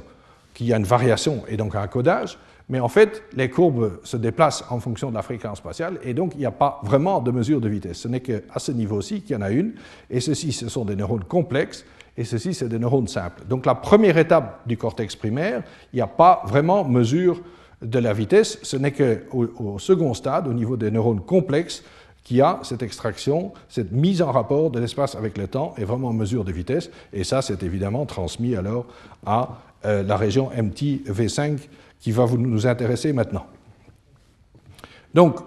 qu'il 0.54 0.68
y 0.68 0.74
a 0.74 0.78
une 0.78 0.84
variation 0.84 1.44
et 1.48 1.58
donc 1.58 1.76
un 1.76 1.88
codage, 1.88 2.38
mais 2.70 2.80
en 2.80 2.88
fait 2.88 3.24
les 3.34 3.50
courbes 3.50 4.00
se 4.04 4.18
déplacent 4.18 4.64
en 4.70 4.80
fonction 4.80 5.10
de 5.10 5.16
la 5.16 5.22
fréquence 5.22 5.60
spatiale 5.60 6.00
et 6.04 6.14
donc 6.14 6.34
il 6.36 6.40
n'y 6.40 6.46
a 6.46 6.52
pas 6.52 6.80
vraiment 6.84 7.20
de 7.20 7.32
mesure 7.32 7.62
de 7.62 7.70
vitesse. 7.70 8.00
Ce 8.00 8.08
n'est 8.08 8.22
qu'à 8.22 8.58
ce 8.58 8.72
niveau-ci 8.72 9.22
qu'il 9.22 9.36
y 9.36 9.40
en 9.40 9.42
a 9.42 9.52
une, 9.52 9.74
et 10.10 10.20
ceci 10.20 10.52
ce 10.52 10.70
sont 10.70 10.86
des 10.86 10.96
neurones 10.96 11.24
complexes 11.24 11.86
et 12.18 12.24
ceci 12.24 12.54
c'est 12.54 12.70
des 12.70 12.80
neurones 12.80 13.08
simples. 13.08 13.44
Donc 13.48 13.66
la 13.66 13.76
première 13.76 14.18
étape 14.18 14.62
du 14.68 14.78
cortex 14.78 15.16
primaire, 15.16 15.64
il 15.94 15.98
n'y 15.98 16.02
a 16.02 16.08
pas 16.08 16.42
vraiment 16.46 16.84
mesure 16.84 17.42
de 17.82 18.00
la 18.00 18.14
vitesse, 18.14 18.58
ce 18.64 18.78
n'est 18.78 18.94
qu'au 18.94 19.48
au 19.58 19.80
second 19.80 20.14
stade, 20.14 20.48
au 20.48 20.54
niveau 20.54 20.78
des 20.78 20.90
neurones 20.90 21.22
complexes, 21.22 21.84
qu'il 22.26 22.38
y 22.38 22.42
a 22.42 22.60
cette 22.64 22.82
extraction, 22.82 23.54
cette 23.70 23.92
mise 23.92 24.22
en 24.22 24.32
rapport 24.32 24.72
de 24.72 24.80
l'espace 24.80 25.16
avec 25.16 25.38
le 25.38 25.48
temps 25.48 25.76
et 25.78 25.86
vraiment 25.86 26.10
en 26.10 26.14
mesure 26.14 26.44
de 26.44 26.52
vitesse. 26.52 26.90
Et 27.14 27.24
ça, 27.24 27.44
c'est 27.44 27.62
évidemment 27.62 28.06
transmis 28.08 28.56
alors 28.56 28.88
à 29.26 29.60
euh, 29.86 30.02
la 30.02 30.18
région 30.18 30.50
MT 30.50 31.06
V5 31.08 31.60
qui 32.06 32.12
va 32.12 32.24
vous, 32.24 32.38
nous 32.38 32.68
intéresser 32.68 33.14
maintenant. 33.14 33.48
Donc, 35.12 35.40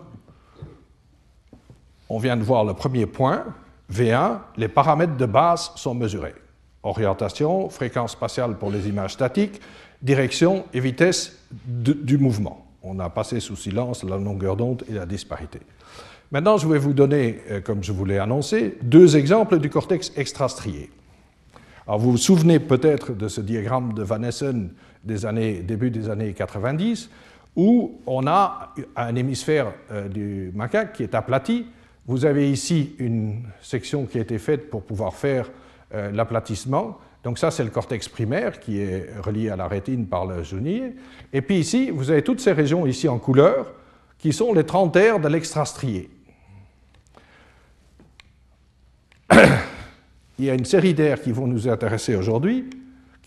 on 2.09 2.18
vient 2.18 2.36
de 2.36 2.42
voir 2.42 2.64
le 2.64 2.74
premier 2.74 3.06
point, 3.06 3.44
V1, 3.92 4.40
les 4.56 4.66
paramètres 4.66 5.16
de 5.16 5.26
base 5.26 5.70
sont 5.76 5.94
mesurés. 5.94 6.34
Orientation, 6.82 7.68
fréquence 7.68 8.11
spatiale 8.11 8.59
pour 8.59 8.72
les 8.72 8.88
images 8.88 9.12
statiques, 9.12 9.61
direction 10.02 10.64
et 10.74 10.80
vitesse 10.80 11.38
du 11.52 12.18
mouvement. 12.18 12.66
On 12.82 12.98
a 12.98 13.09
passé 13.09 13.38
sous 13.38 13.54
silence 13.54 14.02
la 14.02 14.16
longueur 14.16 14.56
d'onde 14.56 14.82
et 14.90 14.94
la 14.94 15.06
disparité. 15.06 15.61
Maintenant, 16.32 16.56
je 16.56 16.66
vais 16.66 16.80
vous 16.80 16.92
donner, 16.92 17.38
euh, 17.52 17.61
comme 17.61 17.84
je 17.84 17.92
vous 17.92 18.04
l'ai 18.04 18.18
annoncé, 18.18 18.78
deux 18.82 19.16
exemples 19.16 19.61
du 19.61 19.70
cortex 19.70 20.11
extrastrié. 20.16 20.90
Alors, 21.86 22.00
vous 22.00 22.11
vous 22.11 22.16
souvenez 22.16 22.59
peut-être 22.59 23.12
de 23.12 23.28
ce 23.28 23.40
diagramme 23.40 23.92
de 23.92 24.02
Van 24.02 24.24
Essen 24.24 24.70
des 25.05 25.26
années, 25.26 25.61
début 25.61 25.90
des 25.90 26.11
années 26.11 26.32
90, 26.32 27.11
où 27.57 28.01
on 28.07 28.26
a 28.26 28.74
un 28.96 29.14
hémisphère 29.14 29.72
euh, 29.90 30.09
du 30.09 30.53
macaque 30.55 30.92
qui 30.92 31.03
est 31.03 31.14
aplati. 31.14 31.66
Vous 32.07 32.24
avez 32.24 32.51
ici 32.51 32.94
une 32.99 33.42
section 33.61 34.07
qui 34.07 34.18
a 34.18 34.20
été 34.22 34.38
faite 34.38 34.70
pour 34.70 34.82
pouvoir 34.82 35.14
faire 35.14 35.51
euh, 35.94 36.11
l'aplatissement. 36.12 36.99
Donc 37.24 37.38
ça, 37.38 37.51
c'est 37.51 37.64
le 37.64 37.70
cortex 37.70 38.09
primaire 38.09 38.61
qui 38.61 38.80
est 38.80 39.11
relié 39.20 39.51
à 39.51 39.57
la 39.57 39.66
rétine 39.66 40.07
par 40.07 40.24
le 40.24 40.42
genille. 40.42 40.94
Et 41.32 41.42
puis 41.42 41.59
ici, 41.59 41.90
vous 41.90 42.11
avez 42.11 42.22
toutes 42.22 42.40
ces 42.40 42.53
régions 42.53 42.86
ici 42.86 43.09
en 43.09 43.18
couleur 43.18 43.72
qui 44.18 44.32
sont 44.32 44.53
les 44.53 44.64
30 44.64 44.96
aires 44.96 45.20
de 45.20 45.28
l'extrastrié. 45.28 46.11
Il 50.38 50.44
y 50.44 50.51
a 50.51 50.55
une 50.55 50.64
série 50.64 50.94
d'aires 50.94 51.20
qui 51.20 51.32
vont 51.32 51.46
nous 51.46 51.68
intéresser 51.68 52.14
aujourd'hui, 52.14 52.70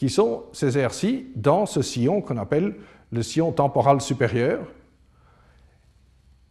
qui 0.01 0.09
sont 0.09 0.45
ces 0.51 0.79
aires-ci 0.79 1.27
dans 1.35 1.67
ce 1.67 1.83
sillon 1.83 2.21
qu'on 2.21 2.37
appelle 2.37 2.73
le 3.11 3.21
sillon 3.21 3.51
temporal 3.51 4.01
supérieur, 4.01 4.65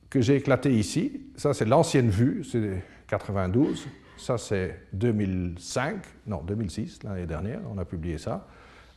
que 0.09 0.21
j'ai 0.21 0.37
éclaté 0.37 0.73
ici. 0.73 1.23
Ça, 1.35 1.53
c'est 1.53 1.65
l'ancienne 1.65 2.11
vue, 2.11 2.45
c'est 2.45 2.81
92. 3.09 3.89
Ça, 4.17 4.39
c'est 4.39 4.87
2005, 4.93 5.97
non, 6.29 6.43
2006, 6.47 7.03
l'année 7.03 7.27
dernière, 7.27 7.59
on 7.69 7.77
a 7.79 7.85
publié 7.85 8.19
ça. 8.19 8.47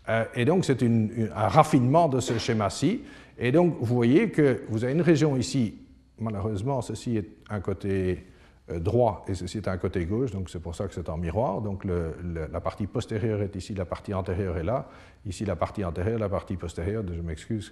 Euh, 0.10 0.24
et 0.36 0.46
donc, 0.46 0.66
c'est 0.66 0.84
un 0.84 1.48
raffinement 1.48 2.08
de 2.08 2.20
ce 2.20 2.38
schéma-ci. 2.38 3.02
Et 3.40 3.52
donc, 3.52 3.78
vous 3.80 3.96
voyez 3.96 4.30
que 4.30 4.62
vous 4.70 4.84
avez 4.84 4.94
une 4.94 5.02
région 5.02 5.36
ici, 5.36 5.80
malheureusement, 6.20 6.84
ceci 6.84 7.18
est 7.18 7.30
un 7.50 7.60
côté 7.60 8.28
droit 8.70 9.26
et 9.28 9.36
ceci 9.36 9.58
est 9.58 9.68
un 9.68 9.78
côté 9.78 10.06
gauche, 10.06 10.32
donc 10.32 10.50
c'est 10.50 10.62
pour 10.62 10.74
ça 10.74 10.88
que 10.88 10.94
c'est 10.94 11.10
en 11.10 11.18
miroir. 11.18 11.62
Donc, 11.62 11.84
la 11.86 12.62
partie 12.62 12.88
postérieure 12.88 13.42
est 13.42 13.56
ici, 13.56 13.74
la 13.74 13.86
partie 13.86 14.14
antérieure 14.14 14.58
est 14.58 14.64
là. 14.64 14.88
Ici, 15.26 15.44
la 15.44 15.56
partie 15.56 15.84
antérieure, 15.84 16.18
la 16.18 16.30
partie 16.30 16.56
postérieure, 16.56 17.04
je 17.14 17.22
m'excuse, 17.22 17.72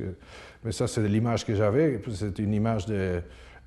mais 0.65 0.71
ça, 0.71 0.87
c'est 0.87 1.07
l'image 1.07 1.45
que 1.45 1.55
j'avais. 1.55 2.01
C'est 2.11 2.39
une 2.39 2.53
image 2.53 2.85
de. 2.87 3.21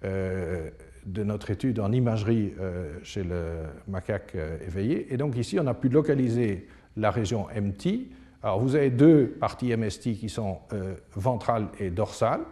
Euh, 0.05 0.70
de 1.07 1.22
notre 1.22 1.51
étude 1.51 1.81
en 1.81 1.93
imagerie 1.93 2.53
euh, 2.61 2.99
chez 3.03 3.25
le 3.25 3.64
macaque 3.89 4.33
euh, 4.35 4.59
éveillé. 4.66 5.12
Et 5.12 5.16
donc 5.16 5.37
ici, 5.37 5.59
on 5.61 5.66
a 5.66 5.75
pu 5.75 5.89
localiser 5.89 6.66
la 6.97 7.11
région 7.11 7.47
MT. 7.55 8.09
Alors 8.43 8.61
vous 8.61 8.75
avez 8.75 8.91
deux 8.91 9.27
parties 9.27 9.75
MST 9.77 10.14
qui 10.14 10.29
sont 10.29 10.59
euh, 10.72 10.95
ventrales 11.14 11.68
et 11.79 11.91
dorsales. 11.91 12.45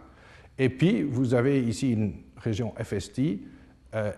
Et 0.59 0.69
puis 0.69 1.01
vous 1.03 1.33
avez 1.33 1.61
ici 1.63 1.93
une 1.93 2.13
région 2.37 2.73
FST, 2.81 3.21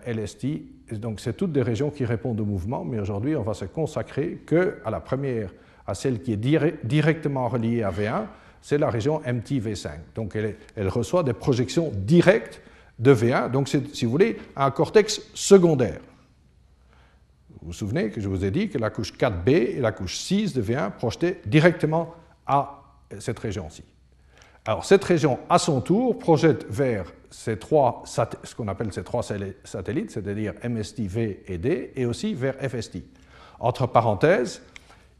LST. 0.06 0.46
donc 0.92 1.20
c'est 1.20 1.36
toutes 1.36 1.52
des 1.52 1.62
régions 1.62 1.90
qui 1.90 2.04
répondent 2.04 2.40
au 2.40 2.44
mouvement, 2.44 2.84
mais 2.84 2.98
aujourd'hui 2.98 3.36
on 3.36 3.42
va 3.42 3.54
se 3.54 3.66
consacrer 3.66 4.42
que 4.46 4.78
à 4.84 4.90
la 4.90 5.00
première, 5.00 5.52
à 5.86 5.94
celle 5.94 6.22
qui 6.22 6.32
est 6.32 6.84
directement 6.84 7.48
reliée 7.48 7.82
à 7.82 7.90
V1, 7.90 8.24
c'est 8.62 8.78
la 8.78 8.90
région 8.90 9.20
MT-V5. 9.20 9.90
Donc 10.14 10.34
elle, 10.34 10.56
elle 10.74 10.88
reçoit 10.88 11.22
des 11.22 11.34
projections 11.34 11.92
directes 11.94 12.62
de 12.98 13.14
V1, 13.14 13.50
donc 13.50 13.68
c'est, 13.68 13.94
si 13.94 14.06
vous 14.06 14.10
voulez, 14.10 14.38
un 14.56 14.70
cortex 14.70 15.20
secondaire. 15.34 16.00
Vous 17.60 17.68
vous 17.68 17.72
souvenez 17.72 18.10
que 18.10 18.20
je 18.20 18.28
vous 18.28 18.44
ai 18.44 18.50
dit 18.50 18.68
que 18.68 18.78
la 18.78 18.90
couche 18.90 19.12
4B 19.12 19.50
et 19.50 19.80
la 19.80 19.92
couche 19.92 20.16
6 20.16 20.54
de 20.54 20.62
V1 20.62 20.92
projetaient 20.92 21.40
directement 21.46 22.14
à 22.46 22.82
cette 23.18 23.38
région-ci. 23.38 23.84
Alors 24.66 24.84
cette 24.84 25.04
région, 25.04 25.38
à 25.48 25.58
son 25.58 25.80
tour, 25.80 26.18
projette 26.18 26.66
vers 26.68 27.12
ces 27.30 27.56
trois, 27.56 28.02
ce 28.04 28.54
qu'on 28.54 28.66
appelle 28.66 28.92
ces 28.92 29.04
trois 29.04 29.22
satellites, 29.22 30.10
c'est-à-dire 30.10 30.54
MST, 30.68 31.02
V 31.02 31.44
et 31.46 31.58
D, 31.58 31.92
et 31.94 32.04
aussi 32.04 32.34
vers 32.34 32.56
FST. 32.56 32.98
Entre 33.60 33.86
parenthèses, 33.86 34.62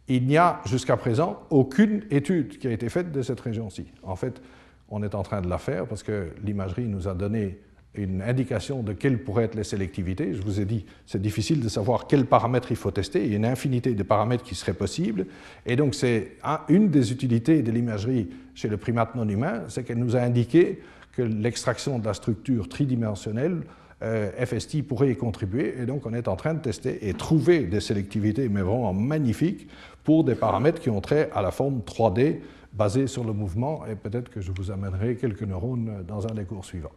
il 0.09 0.27
n'y 0.27 0.37
a 0.37 0.61
jusqu'à 0.67 0.97
présent 0.97 1.43
aucune 1.51 2.05
étude 2.11 2.59
qui 2.59 2.67
a 2.67 2.73
été 2.73 2.89
faite 2.89 3.13
de 3.13 3.23
cette 3.23 3.41
région-ci. 3.41 3.87
En 4.03 4.17
fait, 4.17 4.43
on 4.89 5.03
est 5.05 5.15
en 5.15 5.23
train 5.23 5.41
de 5.41 5.49
la 5.49 5.59
faire 5.59 5.87
parce 5.87 6.03
que 6.03 6.31
l'imagerie 6.43 6.87
nous 6.87 7.07
a 7.07 7.15
donné 7.15 7.61
une 7.99 8.23
indication 8.23 8.83
de 8.83 8.93
quelles 8.93 9.19
pourraient 9.19 9.45
être 9.45 9.55
les 9.55 9.65
sélectivités. 9.65 10.35
Je 10.35 10.43
vous 10.43 10.61
ai 10.61 10.65
dit, 10.65 10.85
c'est 11.07 11.21
difficile 11.21 11.61
de 11.61 11.69
savoir 11.69 12.07
quels 12.07 12.27
paramètres 12.27 12.71
il 12.71 12.77
faut 12.77 12.91
tester. 12.91 13.25
Il 13.25 13.31
y 13.31 13.35
a 13.35 13.37
une 13.37 13.45
infinité 13.45 13.95
de 13.95 14.03
paramètres 14.03 14.45
qui 14.45 14.55
seraient 14.55 14.75
possibles. 14.75 15.27
Et 15.65 15.77
donc, 15.77 15.95
c'est 15.95 16.33
une 16.69 16.89
des 16.89 17.13
utilités 17.13 17.63
de 17.63 17.71
l'imagerie 17.71 18.29
chez 18.55 18.69
le 18.69 18.77
primate 18.77 19.15
non 19.15 19.29
humain, 19.29 19.65
c'est 19.69 19.85
qu'elle 19.85 19.99
nous 19.99 20.17
a 20.17 20.21
indiqué 20.21 20.81
que 21.13 21.23
l'extraction 21.23 21.99
de 21.99 22.05
la 22.05 22.15
structure 22.15 22.69
tridimensionnelle, 22.69 23.63
euh, 24.03 24.31
FST, 24.45 24.83
pourrait 24.83 25.11
y 25.11 25.17
contribuer. 25.17 25.75
Et 25.81 25.87
donc, 25.87 26.05
on 26.05 26.13
est 26.13 26.29
en 26.29 26.37
train 26.37 26.55
de 26.55 26.61
tester 26.61 27.09
et 27.09 27.15
trouver 27.15 27.65
des 27.65 27.81
sélectivités, 27.81 28.49
mais 28.49 28.61
vraiment 28.61 28.93
magnifiques, 28.93 29.69
pour 30.05 30.25
des 30.25 30.35
paramètres 30.35 30.81
qui 30.81 30.91
ont 30.91 31.01
trait 31.01 31.31
à 31.35 31.43
la 31.43 31.51
forme 31.51 31.81
3D 31.81 32.41
basée 32.73 33.07
sur 33.07 33.25
le 33.25 33.33
mouvement. 33.33 33.85
Et 33.87 33.97
peut-être 33.97 34.31
que 34.31 34.41
je 34.41 34.53
vous 34.53 34.71
amènerai 34.71 35.17
quelques 35.17 35.43
neurones 35.43 36.05
dans 36.07 36.27
un 36.27 36.35
des 36.35 36.45
cours 36.45 36.65
suivants. 36.65 36.93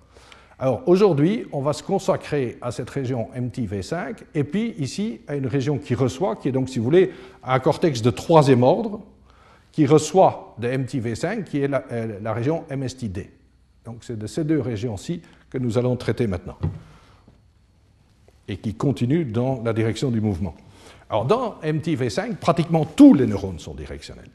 Alors 0.62 0.84
aujourd'hui, 0.88 1.46
on 1.54 1.62
va 1.62 1.72
se 1.72 1.82
consacrer 1.82 2.58
à 2.62 2.72
cette 2.72 2.90
région 2.90 3.30
MTV5 3.34 4.18
et 4.36 4.44
puis 4.44 4.76
ici 4.78 5.22
à 5.28 5.36
une 5.36 5.48
région 5.48 5.78
qui 5.78 5.96
reçoit, 5.96 6.36
qui 6.36 6.50
est 6.50 6.52
donc, 6.52 6.68
si 6.68 6.80
vous 6.80 6.86
voulez, 6.86 7.14
un 7.44 7.60
cortex 7.60 8.02
de 8.02 8.10
troisième 8.10 8.64
ordre 8.64 9.00
qui 9.72 9.86
reçoit 9.86 10.56
de 10.58 10.68
MTV5, 10.68 11.46
qui 11.46 11.62
est 11.62 11.70
la, 11.70 11.86
euh, 11.94 12.34
région 12.34 12.66
MSTD. 12.70 13.30
Donc 13.86 14.04
c'est 14.04 14.20
de 14.20 14.28
ces 14.28 14.44
deux 14.44 14.60
régions-ci 14.60 15.22
que 15.50 15.58
nous 15.58 15.78
allons 15.78 15.96
traiter 15.96 16.28
maintenant 16.28 16.58
et 18.50 18.58
qui 18.58 18.74
continuent 18.74 19.32
dans 19.32 19.62
la 19.64 19.72
direction 19.72 20.12
du 20.12 20.20
mouvement. 20.20 20.56
Alors 21.10 21.24
dans 21.24 21.56
MTV5, 21.64 22.36
pratiquement 22.36 22.84
tous 22.84 23.14
les 23.14 23.28
neurones 23.28 23.60
sont 23.60 23.76
directionnels. 23.76 24.30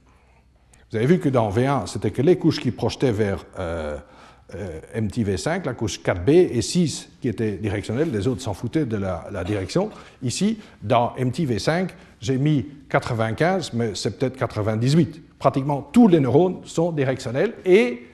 Vous 0.91 0.97
avez 0.97 1.07
vu 1.07 1.18
que 1.18 1.29
dans 1.29 1.51
V1, 1.51 1.87
c'était 1.87 2.12
que 2.12 2.22
les 2.22 2.39
couches 2.39 2.61
qui 2.61 2.70
projetaient 2.70 3.12
vers 3.12 3.45
euh, 3.59 3.99
MTV5, 4.95 5.64
la 5.64 5.74
couche 5.74 6.01
4B 6.01 6.30
et 6.30 6.62
6 6.62 7.09
qui 7.20 7.28
étaient 7.28 7.53
directionnelles, 7.53 8.11
les 8.12 8.28
autres 8.28 8.42
s'en 8.42 8.55
foutaient 8.55 8.84
de 8.84 8.97
la, 8.97 9.26
la, 9.32 9.42
direction. 9.42 9.90
Ici, 10.22 10.59
dans 10.82 11.14
MTV5, 11.18 11.88
j'ai 12.20 12.38
mis 12.38 12.66
95, 12.88 13.72
mais 13.72 13.95
c'est 13.95 14.18
peut-être 14.18 14.36
98. 14.36 15.38
Pratiquement 15.38 15.82
tous 15.92 16.09
les 16.09 16.20
neurones 16.20 16.59
sont 16.64 16.92
directionnels 16.92 17.55
et 17.64 18.05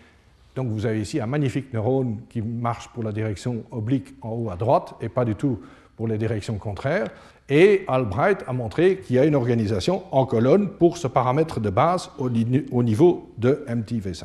donc 0.54 0.68
vous 0.68 0.86
avez 0.86 1.00
ici 1.00 1.20
un 1.20 1.26
magnifique 1.26 1.72
neurone 1.72 2.18
qui 2.28 2.42
marche 2.42 2.88
pour 2.88 3.02
la 3.02 3.12
direction 3.12 3.64
oblique 3.70 4.14
en 4.22 4.30
haut 4.30 4.50
à 4.50 4.56
droite 4.56 4.94
et 5.00 5.08
pas 5.08 5.24
du 5.24 5.34
tout 5.34 5.60
pour 5.96 6.08
les 6.08 6.18
directions 6.18 6.58
contraires. 6.58 7.08
Et 7.48 7.84
Albright 7.88 8.44
a 8.46 8.52
montré 8.52 8.98
qu'il 8.98 9.16
y 9.16 9.18
a 9.18 9.24
une 9.24 9.34
organisation 9.34 10.02
en 10.12 10.24
colonne 10.24 10.68
pour 10.68 10.96
ce 10.96 11.06
paramètre 11.06 11.60
de 11.60 11.70
base 11.70 12.10
au, 12.18 12.30
niveau 12.30 13.32
de 13.38 13.64
MTV5. 13.68 14.24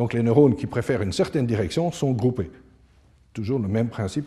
Donc 0.00 0.14
les 0.14 0.22
neurones 0.22 0.56
qui 0.56 0.66
préfèrent 0.66 1.02
une 1.02 1.12
certaine 1.12 1.44
direction 1.44 1.92
sont 1.92 2.12
groupés. 2.12 2.50
Toujours 3.34 3.58
le 3.58 3.68
même 3.68 3.90
principe 3.90 4.26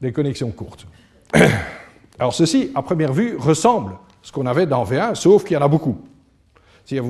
des 0.00 0.12
connexions 0.12 0.52
courtes. 0.52 0.86
Alors 2.20 2.32
ceci, 2.32 2.70
à 2.76 2.82
première 2.82 3.12
vue, 3.12 3.36
ressemble 3.36 3.94
à 3.94 4.00
ce 4.22 4.30
qu'on 4.30 4.46
avait 4.46 4.66
dans 4.66 4.84
V1, 4.84 5.16
sauf 5.16 5.42
qu'il 5.42 5.54
y 5.54 5.56
en 5.56 5.62
a 5.62 5.66
beaucoup. 5.66 5.98
C'est 6.84 7.02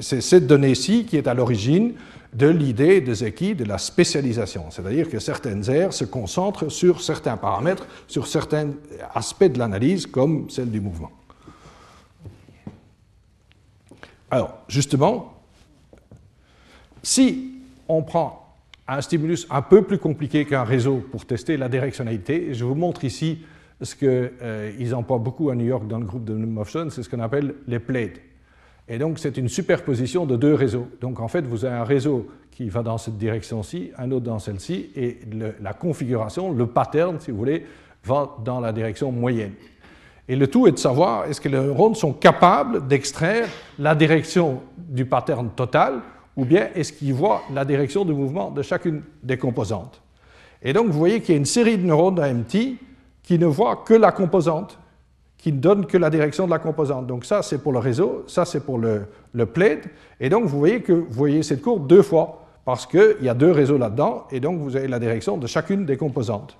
cette 0.00 0.48
donnée-ci 0.48 1.04
qui 1.04 1.16
est 1.16 1.28
à 1.28 1.34
l'origine 1.34 1.94
de 2.32 2.48
l'idée 2.48 3.00
de 3.00 3.14
Zeki 3.14 3.54
de 3.54 3.64
la 3.64 3.78
spécialisation, 3.78 4.64
c'est-à-dire 4.72 5.08
que 5.08 5.20
certaines 5.20 5.70
aires 5.70 5.92
se 5.92 6.04
concentrent 6.04 6.72
sur 6.72 7.02
certains 7.02 7.36
paramètres, 7.36 7.86
sur 8.08 8.26
certains 8.26 8.70
aspects 9.14 9.44
de 9.44 9.60
l'analyse, 9.60 10.06
comme 10.06 10.50
celle 10.50 10.72
du 10.72 10.80
mouvement. 10.80 11.12
Alors, 14.28 14.58
justement, 14.66 15.35
si 17.06 17.52
on 17.88 18.02
prend 18.02 18.56
un 18.88 19.00
stimulus 19.00 19.46
un 19.48 19.62
peu 19.62 19.82
plus 19.82 19.98
compliqué 19.98 20.44
qu'un 20.44 20.64
réseau 20.64 20.96
pour 21.12 21.24
tester 21.24 21.56
la 21.56 21.68
directionnalité, 21.68 22.52
je 22.52 22.64
vous 22.64 22.74
montre 22.74 23.04
ici 23.04 23.38
ce 23.80 23.94
qu'ils 23.94 24.08
euh, 24.42 24.92
emploient 24.92 25.18
beaucoup 25.18 25.50
à 25.50 25.54
New 25.54 25.66
York 25.66 25.86
dans 25.86 26.00
le 26.00 26.04
groupe 26.04 26.24
de 26.24 26.34
motion, 26.34 26.90
c'est 26.90 27.04
ce 27.04 27.08
qu'on 27.08 27.20
appelle 27.20 27.54
les 27.68 27.78
plates. 27.78 28.20
Et 28.88 28.98
donc, 28.98 29.20
c'est 29.20 29.36
une 29.36 29.48
superposition 29.48 30.26
de 30.26 30.34
deux 30.34 30.54
réseaux. 30.54 30.88
Donc, 31.00 31.20
en 31.20 31.28
fait, 31.28 31.42
vous 31.42 31.64
avez 31.64 31.76
un 31.76 31.84
réseau 31.84 32.26
qui 32.50 32.68
va 32.68 32.82
dans 32.82 32.98
cette 32.98 33.18
direction-ci, 33.18 33.92
un 33.98 34.10
autre 34.10 34.24
dans 34.24 34.40
celle-ci, 34.40 34.90
et 34.96 35.20
la 35.60 35.74
configuration, 35.74 36.50
le 36.50 36.66
pattern, 36.66 37.20
si 37.20 37.30
vous 37.30 37.36
voulez, 37.36 37.66
va 38.02 38.36
dans 38.44 38.58
la 38.58 38.72
direction 38.72 39.12
moyenne. 39.12 39.52
Et 40.26 40.34
le 40.34 40.48
tout 40.48 40.66
est 40.66 40.72
de 40.72 40.78
savoir 40.78 41.26
est-ce 41.26 41.40
que 41.40 41.48
les 41.48 41.58
neurones 41.58 41.94
sont 41.94 42.12
capables 42.12 42.88
d'extraire 42.88 43.46
la 43.78 43.94
direction 43.94 44.60
du 44.76 45.04
pattern 45.06 45.50
total, 45.50 46.00
ou 46.36 46.44
bien 46.44 46.68
est-ce 46.74 46.92
qu'ils 46.92 47.14
voient 47.14 47.42
la 47.52 47.64
direction 47.64 48.04
de 48.04 48.12
mouvement 48.12 48.50
de 48.50 48.62
chacune 48.62 49.02
des 49.22 49.38
composantes. 49.38 50.02
Et 50.62 50.72
donc, 50.72 50.86
vous 50.86 50.98
voyez 50.98 51.20
qu'il 51.20 51.34
y 51.34 51.36
a 51.36 51.38
une 51.38 51.46
série 51.46 51.78
de 51.78 51.86
neurones 51.86 52.14
dans 52.14 52.34
MT 52.34 52.76
qui 53.22 53.38
ne 53.38 53.46
voient 53.46 53.82
que 53.84 53.94
la 53.94 54.12
composante 54.12 54.78
qui 55.38 55.52
ne 55.52 55.58
donne 55.58 55.86
que 55.86 55.96
la 55.96 56.10
direction 56.10 56.46
de 56.46 56.50
la 56.50 56.58
composante. 56.58 57.06
Donc 57.06 57.24
ça, 57.24 57.42
c'est 57.42 57.58
pour 57.58 57.72
le 57.72 57.78
réseau, 57.78 58.24
ça, 58.26 58.44
c'est 58.44 58.60
pour 58.60 58.78
le, 58.78 59.06
le 59.32 59.46
plate. 59.46 59.86
Et 60.18 60.28
donc, 60.28 60.46
vous 60.46 60.58
voyez 60.58 60.80
que 60.80 60.92
vous 60.92 61.06
voyez 61.10 61.42
cette 61.42 61.62
courbe 61.62 61.86
deux 61.86 62.02
fois, 62.02 62.46
parce 62.64 62.84
qu'il 62.84 63.18
y 63.22 63.28
a 63.28 63.34
deux 63.34 63.52
réseaux 63.52 63.78
là-dedans, 63.78 64.26
et 64.32 64.40
donc 64.40 64.58
vous 64.58 64.74
avez 64.74 64.88
la 64.88 64.98
direction 64.98 65.38
de 65.38 65.46
chacune 65.46 65.86
des 65.86 65.96
composantes. 65.96 66.58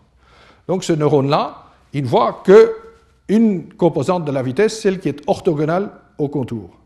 Donc 0.68 0.84
ce 0.84 0.92
neurone-là, 0.92 1.64
il 1.92 2.04
ne 2.04 2.08
voit 2.08 2.44
qu'une 2.44 3.72
composante 3.72 4.24
de 4.24 4.30
la 4.30 4.42
vitesse, 4.42 4.80
celle 4.80 5.00
qui 5.00 5.08
est 5.08 5.20
orthogonale 5.26 5.90
au 6.18 6.28
contour. 6.28 6.78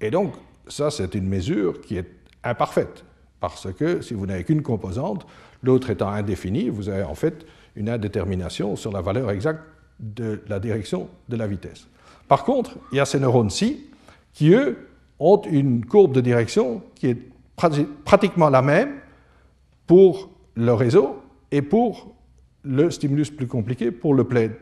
Et 0.00 0.10
donc, 0.10 0.32
ça, 0.68 0.90
c'est 0.90 1.14
une 1.14 1.28
mesure 1.28 1.82
qui 1.82 1.98
est 1.98 2.08
imparfaite, 2.48 3.04
parce 3.40 3.72
que 3.72 4.00
si 4.00 4.14
vous 4.14 4.26
n'avez 4.26 4.44
qu'une 4.44 4.62
composante, 4.62 5.26
l'autre 5.62 5.90
étant 5.90 6.08
indéfinie, 6.08 6.68
vous 6.68 6.88
avez 6.88 7.02
en 7.02 7.14
fait 7.14 7.46
une 7.74 7.88
indétermination 7.88 8.76
sur 8.76 8.92
la 8.92 9.00
valeur 9.00 9.30
exacte 9.30 9.62
de 10.00 10.42
la 10.48 10.58
direction 10.58 11.08
de 11.28 11.36
la 11.36 11.46
vitesse. 11.46 11.86
Par 12.28 12.44
contre, 12.44 12.76
il 12.92 12.96
y 12.98 13.00
a 13.00 13.04
ces 13.04 13.20
neurones-ci 13.20 13.86
qui, 14.32 14.52
eux, 14.52 14.88
ont 15.18 15.40
une 15.42 15.84
courbe 15.84 16.12
de 16.12 16.20
direction 16.20 16.82
qui 16.94 17.08
est 17.08 17.18
pratiquement 18.04 18.50
la 18.50 18.62
même 18.62 18.96
pour 19.86 20.30
le 20.54 20.72
réseau 20.72 21.22
et 21.50 21.62
pour 21.62 22.14
le 22.64 22.90
stimulus 22.90 23.30
plus 23.30 23.46
compliqué, 23.46 23.90
pour 23.90 24.14
le 24.14 24.24
plaid. 24.24 24.52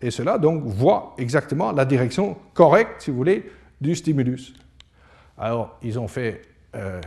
Et 0.00 0.10
cela, 0.10 0.38
donc, 0.38 0.64
voit 0.64 1.14
exactement 1.16 1.72
la 1.72 1.84
direction 1.84 2.36
correcte, 2.52 3.02
si 3.02 3.10
vous 3.10 3.16
voulez, 3.16 3.50
du 3.80 3.94
stimulus. 3.94 4.54
Alors, 5.38 5.78
ils 5.82 5.98
ont 5.98 6.08
fait, 6.08 6.42
euh, 6.76 7.00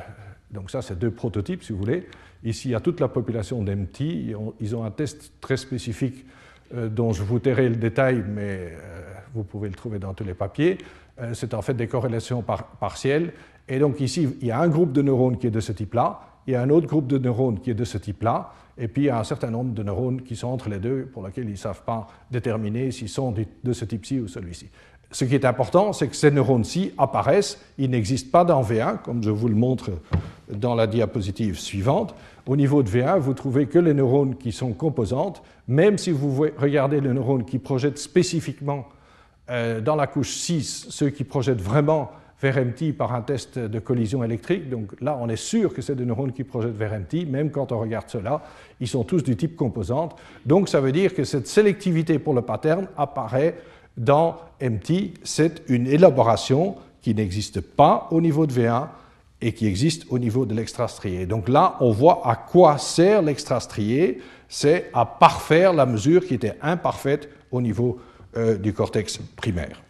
donc 0.52 0.72
ça, 0.72 0.82
c'est 0.82 0.98
deux 0.98 1.12
prototypes, 1.12 1.64
si 1.64 1.72
vous 1.72 1.80
voulez. 1.80 2.08
Ici, 2.44 2.70
il 2.70 2.72
y 2.72 2.76
a 2.76 2.80
toute 2.80 3.00
la 3.00 3.08
population 3.08 3.64
d'MT. 3.64 4.02
Ils 4.60 4.76
ont 4.76 4.84
un 4.84 4.92
test 4.92 5.34
très 5.42 5.58
spécifique 5.58 6.26
euh, 6.74 6.90
dont 6.90 7.14
je 7.14 7.24
vous 7.24 7.40
tairai 7.40 7.70
le 7.70 7.76
détail, 7.76 8.24
mais 8.28 8.72
euh, 8.72 9.02
vous 9.34 9.44
pouvez 9.44 9.70
le 9.70 9.76
trouver 9.76 10.00
dans 10.00 10.14
tous 10.14 10.24
les 10.24 10.34
papiers. 10.34 10.78
C'est 11.34 11.54
en 11.54 11.62
fait 11.62 11.74
des 11.74 11.88
corrélations 11.88 12.46
partielles. 12.80 13.34
Et 13.68 13.78
donc 13.78 14.00
ici, 14.00 14.30
il 14.40 14.48
y 14.48 14.52
a 14.52 14.60
un 14.62 14.70
groupe 14.70 14.94
de 14.94 15.02
neurones 15.02 15.38
qui 15.38 15.48
est 15.48 15.52
de 15.52 15.60
ce 15.60 15.74
type-là, 15.74 16.22
il 16.48 16.54
y 16.54 16.56
a 16.56 16.62
un 16.62 16.70
autre 16.70 16.88
groupe 16.88 17.08
de 17.08 17.18
neurones 17.18 17.60
qui 17.60 17.72
est 17.72 17.76
de 17.76 17.84
ce 17.84 17.98
type-là, 17.98 18.54
et 18.78 18.88
puis 18.88 19.04
il 19.04 19.06
y 19.06 19.10
a 19.10 19.20
un 19.20 19.24
certain 19.26 19.52
nombre 19.52 19.74
de 19.74 19.84
neurones 19.84 20.22
qui 20.22 20.38
sont 20.38 20.48
entre 20.48 20.70
les 20.70 20.80
deux, 20.80 21.10
pour 21.12 21.28
lesquels 21.28 21.44
ils 21.44 21.52
ne 21.52 21.56
savent 21.58 21.84
pas 21.84 22.08
déterminer 22.32 22.90
s'ils 22.92 23.10
sont 23.10 23.34
de 23.64 23.74
ce 23.74 23.86
type-ci 23.86 24.22
ou 24.22 24.30
celui-ci. 24.30 24.70
Ce 25.12 25.26
qui 25.26 25.34
est 25.34 25.46
important, 25.46 25.92
c'est 25.92 26.08
que 26.08 26.16
ces 26.16 26.30
neurones-ci 26.30 26.94
apparaissent, 26.98 27.60
ils 27.80 27.90
n'existent 27.90 28.30
pas 28.32 28.46
dans 28.46 28.62
V1, 28.62 29.00
comme 29.02 29.24
je 29.24 29.32
vous 29.32 29.48
le 29.48 29.56
montre 29.56 29.90
dans 30.52 30.76
la 30.76 30.86
diapositive 30.86 31.60
suivante. 31.60 32.14
Au 32.46 32.56
niveau 32.56 32.84
de 32.84 32.90
V1, 32.90 33.18
vous 33.18 33.34
trouvez 33.34 33.66
que 33.66 33.80
les 33.80 33.94
neurones 33.94 34.36
qui 34.36 34.52
sont 34.52 34.74
composantes, 34.74 35.42
même 35.68 35.98
si 35.98 36.12
vous 36.12 36.46
regardez 36.58 37.02
les 37.02 37.14
neurones 37.14 37.46
qui 37.46 37.58
projettent 37.58 37.98
spécifiquement 37.98 38.88
euh, 39.50 39.82
dans 39.82 39.96
la 39.96 40.06
couche 40.06 40.32
6, 40.32 40.88
ceux 40.90 41.10
qui 41.10 41.24
projettent 41.24 41.62
vraiment 41.62 42.12
vers 42.42 42.64
MT 42.64 42.94
par 42.96 43.14
un 43.14 43.22
test 43.22 43.60
de 43.60 43.80
collision 43.80 44.24
électrique. 44.24 44.70
Donc 44.70 44.94
là, 45.02 45.18
on 45.20 45.28
est 45.28 45.36
sûr 45.36 45.74
que 45.74 45.82
c'est 45.82 45.96
des 45.96 46.06
neurones 46.06 46.32
qui 46.32 46.44
projettent 46.44 46.78
vers 46.78 46.98
MT, 46.98 47.28
même 47.28 47.52
quand 47.52 47.72
on 47.72 47.80
regarde 47.80 48.08
cela, 48.08 48.42
ils 48.80 48.88
sont 48.88 49.04
tous 49.04 49.24
du 49.24 49.36
type 49.36 49.56
composante. 49.56 50.16
Donc 50.46 50.70
ça 50.70 50.80
veut 50.80 50.92
dire 50.92 51.14
que 51.14 51.24
cette 51.24 51.48
sélectivité 51.48 52.18
pour 52.20 52.34
le 52.34 52.42
pattern 52.42 52.88
apparaît 52.96 53.56
dans 53.98 54.38
MT, 54.62 55.14
c'est 55.24 55.64
une 55.68 55.88
élaboration 55.88 56.76
qui 57.02 57.14
n'existe 57.16 57.62
pas 57.62 58.08
au 58.12 58.22
niveau 58.22 58.46
de 58.46 58.54
V1 58.54 58.88
et 59.42 59.54
qui 59.54 59.68
existe 59.68 60.06
au 60.10 60.20
niveau 60.20 60.46
de 60.46 60.54
l'extrastrié. 60.54 61.26
Donc 61.26 61.48
là, 61.48 61.78
on 61.80 61.92
voit 61.92 62.22
à 62.28 62.36
quoi 62.36 62.78
sert 62.78 63.22
l'extrastrié, 63.22 64.20
c'est 64.50 64.90
à 64.94 65.06
parfaire 65.06 65.74
la 65.74 65.86
mesure 65.86 66.26
qui 66.26 66.34
était 66.34 66.56
imparfaite 66.62 67.30
au 67.52 67.62
niveau 67.62 68.00
euh, 68.38 68.58
du 68.58 68.74
cortex 68.74 69.20
primaire. 69.36 69.82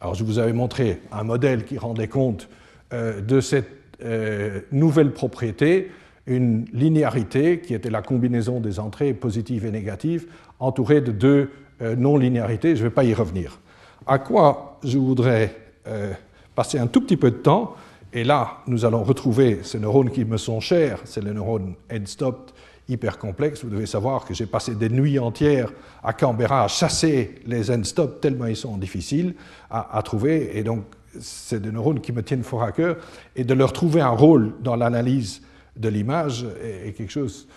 Alors 0.00 0.14
je 0.14 0.24
vous 0.24 0.38
avais 0.38 0.52
montré 0.52 1.00
un 1.12 1.24
modèle 1.24 1.64
qui 1.64 1.78
rendait 1.78 2.08
compte 2.08 2.48
euh, 2.92 3.20
de 3.20 3.40
cette 3.40 3.70
euh, 4.02 4.60
nouvelle 4.72 5.12
propriété, 5.12 5.90
une 6.26 6.66
linéarité 6.72 7.60
qui 7.60 7.74
était 7.74 7.90
la 7.90 8.02
combinaison 8.02 8.60
des 8.60 8.80
entrées 8.80 9.14
positives 9.14 9.64
et 9.64 9.70
négatives, 9.70 10.26
entourée 10.58 11.00
de 11.00 11.12
deux 11.12 11.50
non-linéarité, 11.80 12.76
je 12.76 12.82
ne 12.82 12.88
vais 12.88 12.94
pas 12.94 13.04
y 13.04 13.14
revenir. 13.14 13.58
À 14.06 14.18
quoi 14.18 14.78
je 14.84 14.98
voudrais 14.98 15.56
euh, 15.86 16.12
passer 16.54 16.78
un 16.78 16.86
tout 16.86 17.00
petit 17.00 17.16
peu 17.16 17.30
de 17.30 17.36
temps, 17.36 17.74
et 18.12 18.22
là, 18.22 18.58
nous 18.66 18.84
allons 18.84 19.02
retrouver 19.02 19.60
ces 19.62 19.78
neurones 19.80 20.10
qui 20.10 20.24
me 20.24 20.36
sont 20.36 20.60
chers, 20.60 21.00
c'est 21.04 21.22
les 21.24 21.32
neurones 21.32 21.74
end-stop 21.92 22.52
hyper 22.88 23.18
complexes. 23.18 23.64
Vous 23.64 23.70
devez 23.70 23.86
savoir 23.86 24.24
que 24.24 24.34
j'ai 24.34 24.46
passé 24.46 24.74
des 24.74 24.88
nuits 24.88 25.18
entières 25.18 25.72
à 26.02 26.12
Canberra 26.12 26.64
à 26.64 26.68
chasser 26.68 27.36
les 27.46 27.70
end-stop 27.70 28.20
tellement 28.20 28.46
ils 28.46 28.56
sont 28.56 28.76
difficiles 28.76 29.34
à, 29.70 30.00
trouver, 30.04 30.56
et 30.56 30.62
donc 30.62 30.84
c'est 31.18 31.60
des 31.60 31.72
neurones 31.72 32.00
qui 32.00 32.12
me 32.12 32.22
tiennent 32.22 32.44
fort 32.44 32.62
à 32.62 32.72
cœur, 32.72 32.96
et 33.34 33.42
de 33.42 33.54
leur 33.54 33.72
trouver 33.72 34.00
un 34.00 34.10
rôle 34.10 34.52
dans 34.60 34.76
l'analyse 34.76 35.42
de 35.76 35.88
l'image 35.88 36.46
est 36.62 36.92
quelque 36.92 37.10
chose 37.10 37.48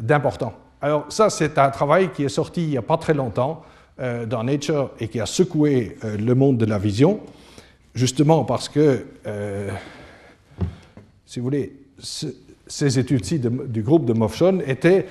d'important. 0.00 0.54
Alors 0.82 1.06
ça, 1.08 1.30
c'est 1.30 1.58
un 1.58 1.70
travail 1.70 2.10
qui 2.12 2.24
est 2.24 2.28
sorti 2.28 2.62
il 2.62 2.68
n'y 2.68 2.76
a 2.76 2.82
pas 2.82 2.98
très 2.98 3.14
longtemps 3.14 3.62
euh, 4.00 4.26
dans 4.26 4.44
Nature 4.44 4.90
et 5.00 5.08
qui 5.08 5.20
a 5.20 5.26
secoué 5.26 5.96
euh, 6.04 6.16
le 6.18 6.34
monde 6.34 6.58
de 6.58 6.66
la 6.66 6.78
vision, 6.78 7.20
justement 7.94 8.44
parce 8.44 8.68
que, 8.68 9.06
euh, 9.26 9.70
si 11.24 11.40
vous 11.40 11.44
voulez, 11.44 11.72
ces 11.98 12.98
études-ci 12.98 13.38
du 13.38 13.82
groupe 13.82 14.04
de 14.04 14.12
Mofshon 14.12 14.60
étaient 14.66 15.06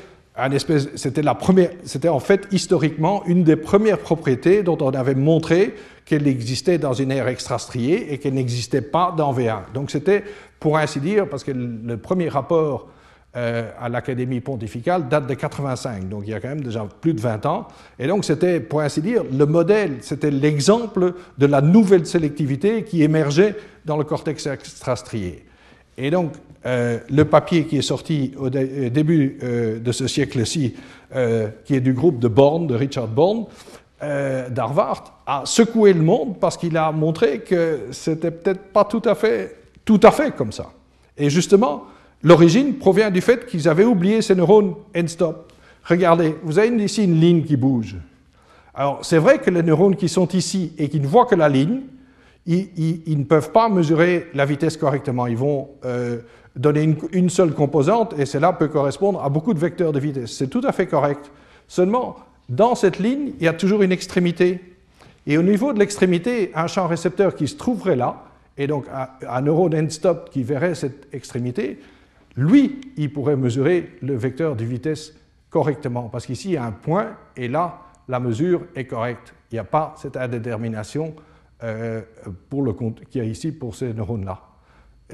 c'était 0.95 1.21
la 1.21 1.33
première, 1.33 1.71
c'était 1.85 2.09
en 2.09 2.19
fait 2.19 2.45
historiquement 2.51 3.25
une 3.25 3.45
des 3.45 3.55
premières 3.55 3.99
propriétés 3.99 4.63
dont 4.63 4.77
on 4.81 4.89
avait 4.89 5.15
montré 5.15 5.75
qu'elle 6.03 6.27
existait 6.27 6.77
dans 6.77 6.91
une 6.91 7.11
ère 7.11 7.29
extrastriée 7.29 8.13
et 8.13 8.17
qu'elle 8.17 8.33
n'existait 8.33 8.81
pas 8.81 9.13
dans 9.17 9.33
V1. 9.33 9.71
Donc 9.73 9.91
c'était, 9.91 10.25
pour 10.59 10.77
ainsi 10.77 10.99
dire, 10.99 11.29
parce 11.29 11.45
que 11.45 11.51
le 11.51 11.97
premier 11.97 12.27
rapport 12.27 12.89
euh, 13.37 13.69
à 13.81 13.89
l'Académie 13.89 14.39
pontificale 14.39 15.09
date 15.09 15.27
de 15.27 15.33
85, 15.33 16.07
donc 16.07 16.23
il 16.25 16.29
y 16.29 16.33
a 16.33 16.39
quand 16.39 16.47
même 16.47 16.63
déjà 16.63 16.87
plus 17.01 17.13
de 17.13 17.19
20 17.19 17.45
ans. 17.45 17.67
Et 17.99 18.07
donc 18.07 18.23
c'était, 18.23 18.61
pour 18.61 18.79
ainsi 18.79 19.01
dire, 19.01 19.23
le 19.29 19.45
modèle, 19.45 19.97
c'était 19.99 20.31
l'exemple 20.31 21.15
de 21.37 21.45
la 21.45 21.59
nouvelle 21.59 22.05
sélectivité 22.05 22.83
qui 22.83 23.03
émergeait 23.03 23.57
dans 23.83 23.97
le 23.97 24.05
cortex 24.05 24.47
extrastrié. 24.47 25.43
Et 25.97 26.11
donc 26.11 26.31
euh, 26.65 26.99
le 27.09 27.25
papier 27.25 27.65
qui 27.65 27.77
est 27.77 27.81
sorti 27.81 28.33
au 28.37 28.47
euh, 28.47 28.89
début 28.89 29.37
de 29.83 29.91
ce 29.91 30.07
siècle-ci, 30.07 30.73
qui 31.65 31.75
est 31.75 31.81
du 31.81 31.91
groupe 31.91 32.19
de 32.19 32.29
Born, 32.29 32.67
de 32.67 32.75
Richard 32.75 33.09
Born, 33.09 33.47
d'Harvard, 34.01 35.21
a 35.27 35.41
secoué 35.43 35.91
le 35.91 36.01
monde 36.01 36.39
parce 36.39 36.55
qu'il 36.55 36.77
a 36.77 36.89
montré 36.93 37.39
que 37.39 37.87
c'était 37.91 38.31
peut-être 38.31 38.71
pas 38.71 38.85
tout 38.85 39.01
à 39.03 39.13
fait, 39.13 39.57
tout 39.83 39.99
à 40.03 40.11
fait 40.11 40.33
comme 40.33 40.53
ça. 40.53 40.71
Et 41.17 41.29
justement, 41.29 41.85
l'origine 42.25 42.73
provient 42.73 43.11
du 43.11 43.21
fait 43.21 43.45
qu'ils 43.45 43.69
avaient 43.69 43.85
oublié 43.85 44.21
ces 44.21 44.35
neurones 44.35 44.73
end-stop. 44.97 45.53
Regardez, 45.85 46.35
vous 46.43 46.59
avez 46.59 46.69
ici 46.83 47.03
une 47.03 47.19
ligne 47.21 47.43
qui 47.43 47.55
bouge. 47.55 47.95
Alors, 48.73 49.05
c'est 49.05 49.19
vrai 49.19 49.37
que 49.37 49.49
les 49.49 49.63
neurones 49.63 49.95
qui 49.95 50.09
sont 50.09 50.27
ici 50.29 50.73
et 50.77 50.89
qui 50.89 50.99
ne 50.99 51.07
voient 51.07 51.27
que 51.27 51.35
la 51.35 51.47
ligne, 51.47 51.81
ils, 52.47 53.17
ne 53.17 53.23
peuvent 53.23 53.51
pas 53.51 53.69
mesurer 53.69 54.27
la 54.33 54.45
vitesse 54.45 54.75
correctement. 54.75 55.27
Ils 55.27 55.37
vont 55.37 55.69
donner 56.55 56.95
une, 57.11 57.29
seule 57.29 57.53
composante, 57.53 58.15
et 58.17 58.25
cela 58.25 58.53
peut 58.53 58.67
correspondre 58.67 59.23
à 59.23 59.29
beaucoup 59.29 59.53
de 59.53 59.59
vecteurs 59.59 59.91
de 59.91 59.99
vitesse. 59.99 60.31
C'est 60.31 60.49
tout 60.49 60.61
à 60.65 60.71
fait 60.71 60.87
correct. 60.87 61.31
Seulement, 61.67 62.15
dans 62.49 62.75
cette 62.75 62.99
ligne, 62.99 63.33
il 63.39 63.45
y 63.45 63.47
a 63.47 63.53
toujours 63.53 63.81
une 63.81 63.91
extrémité. 63.91 64.59
Et 65.27 65.37
au 65.37 65.43
niveau 65.43 65.73
de 65.73 65.79
l'extrémité, 65.79 66.51
un 66.55 66.67
champ 66.67 66.87
récepteur 66.87 67.35
qui 67.35 67.47
se 67.47 67.55
trouverait 67.55 67.95
là, 67.95 68.23
et 68.57 68.67
donc 68.67 68.85
un, 69.27 69.41
neurone 69.41 69.75
end-stop 69.75 70.29
qui 70.31 70.43
verrait 70.43 70.75
cette 70.75 71.07
extrémité, 71.13 71.79
lui, 72.37 72.81
il 72.97 73.11
pourrait 73.11 73.35
mesurer 73.35 73.91
le 74.01 74.15
vecteur 74.15 74.55
de 74.55 74.65
vitesse 74.65 75.13
correctement. 75.49 76.09
Parce 76.09 76.25
qu'ici, 76.25 76.49
il 76.49 76.53
y 76.53 76.57
a 76.57 76.65
un 76.65 76.71
point, 76.71 77.15
et 77.37 77.47
là, 77.47 77.81
la 78.07 78.19
mesure 78.19 78.65
est 78.75 78.85
correcte. 78.85 79.33
Il 79.51 79.55
n'y 79.55 79.59
a 79.59 79.63
pas 79.63 79.95
cette 79.97 80.17
indétermination 80.17 81.15
euh, 81.63 82.01
pour 82.49 82.61
le, 82.61 82.73
qu'il 82.73 83.21
y 83.23 83.25
a 83.25 83.27
ici 83.27 83.51
pour 83.51 83.75
ces 83.75 83.93
neurones-là. 83.93 84.41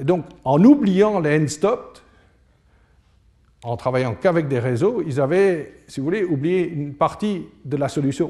Donc, 0.02 0.24
en 0.44 0.62
oubliant 0.64 1.20
les 1.20 1.38
end-stop, 1.38 1.98
en 3.62 3.76
travaillant 3.76 4.16
qu'avec 4.20 4.48
des 4.48 4.58
réseaux, 4.58 5.02
ils 5.06 5.20
avaient, 5.20 5.74
si 5.86 6.00
vous 6.00 6.06
voulez, 6.06 6.24
oublié 6.24 6.68
une 6.68 6.94
partie 6.94 7.46
de 7.64 7.76
la 7.76 7.88
solution. 7.88 8.28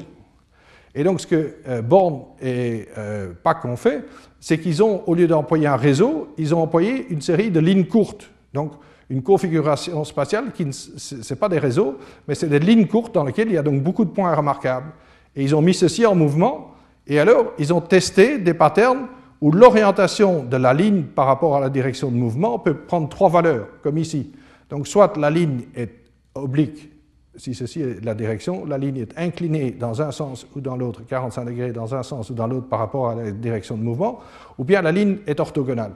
Et 0.93 1.03
donc, 1.03 1.21
ce 1.21 1.27
que 1.27 1.55
euh, 1.67 1.81
Born 1.81 2.25
et 2.39 2.87
euh, 2.97 3.33
PAC 3.43 3.65
ont 3.65 3.75
fait, 3.75 4.05
c'est 4.39 4.59
qu'ils 4.59 4.83
ont, 4.83 5.03
au 5.07 5.15
lieu 5.15 5.25
d'employer 5.25 5.65
un 5.65 5.75
réseau, 5.75 6.33
ils 6.37 6.53
ont 6.53 6.61
employé 6.61 7.07
une 7.09 7.21
série 7.21 7.49
de 7.49 7.59
lignes 7.59 7.85
courtes. 7.85 8.29
Donc, 8.53 8.73
une 9.09 9.21
configuration 9.21 10.03
spatiale 10.03 10.51
qui 10.51 10.65
ne 10.65 11.35
pas 11.35 11.49
des 11.49 11.59
réseaux, 11.59 11.97
mais 12.27 12.35
c'est 12.35 12.47
des 12.47 12.59
lignes 12.59 12.87
courtes 12.87 13.13
dans 13.13 13.23
lesquelles 13.23 13.49
il 13.49 13.55
y 13.55 13.57
a 13.57 13.63
donc 13.63 13.81
beaucoup 13.81 14.05
de 14.05 14.11
points 14.11 14.33
remarquables. 14.33 14.91
Et 15.35 15.43
ils 15.43 15.55
ont 15.55 15.61
mis 15.61 15.73
ceci 15.73 16.05
en 16.05 16.15
mouvement, 16.15 16.71
et 17.07 17.19
alors, 17.19 17.53
ils 17.57 17.73
ont 17.73 17.81
testé 17.81 18.37
des 18.37 18.53
patterns 18.53 19.07
où 19.41 19.51
l'orientation 19.51 20.43
de 20.43 20.55
la 20.55 20.73
ligne 20.73 21.03
par 21.03 21.25
rapport 21.25 21.57
à 21.57 21.59
la 21.59 21.69
direction 21.69 22.09
de 22.09 22.15
mouvement 22.15 22.59
peut 22.59 22.75
prendre 22.75 23.09
trois 23.09 23.29
valeurs, 23.29 23.67
comme 23.81 23.97
ici. 23.97 24.31
Donc 24.69 24.87
soit 24.87 25.17
la 25.17 25.29
ligne 25.29 25.63
est 25.75 25.93
oblique, 26.33 26.89
si 27.35 27.53
ceci 27.53 27.81
est 27.81 28.05
la 28.05 28.13
direction, 28.13 28.65
la 28.65 28.77
ligne 28.77 28.97
est 28.97 29.17
inclinée 29.17 29.71
dans 29.71 30.01
un 30.01 30.11
sens 30.11 30.47
ou 30.55 30.61
dans 30.61 30.77
l'autre, 30.77 31.01
45 31.05 31.45
degrés 31.45 31.71
dans 31.73 31.93
un 31.93 32.03
sens 32.03 32.29
ou 32.29 32.33
dans 32.33 32.47
l'autre 32.47 32.69
par 32.69 32.79
rapport 32.79 33.09
à 33.09 33.15
la 33.15 33.31
direction 33.31 33.75
de 33.75 33.83
mouvement, 33.83 34.19
ou 34.57 34.63
bien 34.63 34.81
la 34.81 34.91
ligne 34.91 35.17
est 35.27 35.39
orthogonale. 35.39 35.93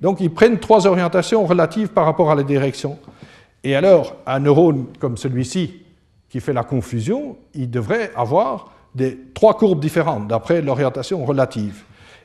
Donc 0.00 0.20
ils 0.20 0.32
prennent 0.32 0.58
trois 0.58 0.86
orientations 0.86 1.44
relatives 1.44 1.88
par 1.88 2.04
rapport 2.04 2.30
à 2.30 2.34
la 2.34 2.42
direction. 2.42 2.98
Et 3.64 3.74
alors, 3.74 4.16
un 4.26 4.40
neurone 4.40 4.86
comme 4.98 5.16
celui-ci, 5.16 5.82
qui 6.28 6.40
fait 6.40 6.52
la 6.52 6.64
confusion, 6.64 7.36
il 7.54 7.70
devrait 7.70 8.12
avoir 8.14 8.72
des 8.94 9.18
trois 9.34 9.56
courbes 9.56 9.80
différentes 9.80 10.28
d'après 10.28 10.62
l'orientation 10.62 11.24
relative. 11.24 11.82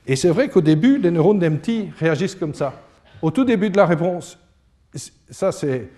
Et 0.08 0.16
c'est 0.16 0.30
vrai 0.30 0.50
qu'au 0.50 0.62
début, 0.62 1.00
les 1.00 1.12
neurones 1.12 1.40
d'MT 1.40 1.92
réagissent 2.00 2.36
comme 2.36 2.54
ça. 2.54 2.74
Au 3.22 3.32
tout 3.32 3.44
début 3.44 3.70
de 3.70 3.78
la 3.78 3.86
réponse, 3.86 4.38
ça 5.30 5.52
c'est 5.52 5.90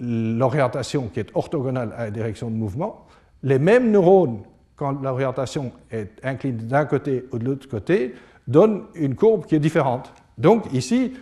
l'orientation 0.00 1.08
qui 1.08 1.20
est 1.20 1.30
orthogonale 1.34 1.94
à 1.96 2.04
la 2.06 2.10
direction 2.10 2.50
de 2.50 2.56
mouvement. 2.56 3.06
Les 3.42 3.60
mêmes 3.60 3.90
neurones, 3.90 4.42
quand 4.76 5.00
l'orientation 5.00 5.72
est 5.90 6.10
inclinée 6.24 6.64
d'un 6.64 6.84
côté 6.84 7.26
ou 7.32 7.38
de 7.38 7.44
l'autre 7.44 7.68
côté, 7.68 8.14
donnent 8.48 8.82
une 8.94 9.14
courbe 9.14 9.46
qui 9.46 9.54
est 9.54 9.60
différente. 9.60 10.12
Donc 10.38 10.72
ici, 10.72 11.12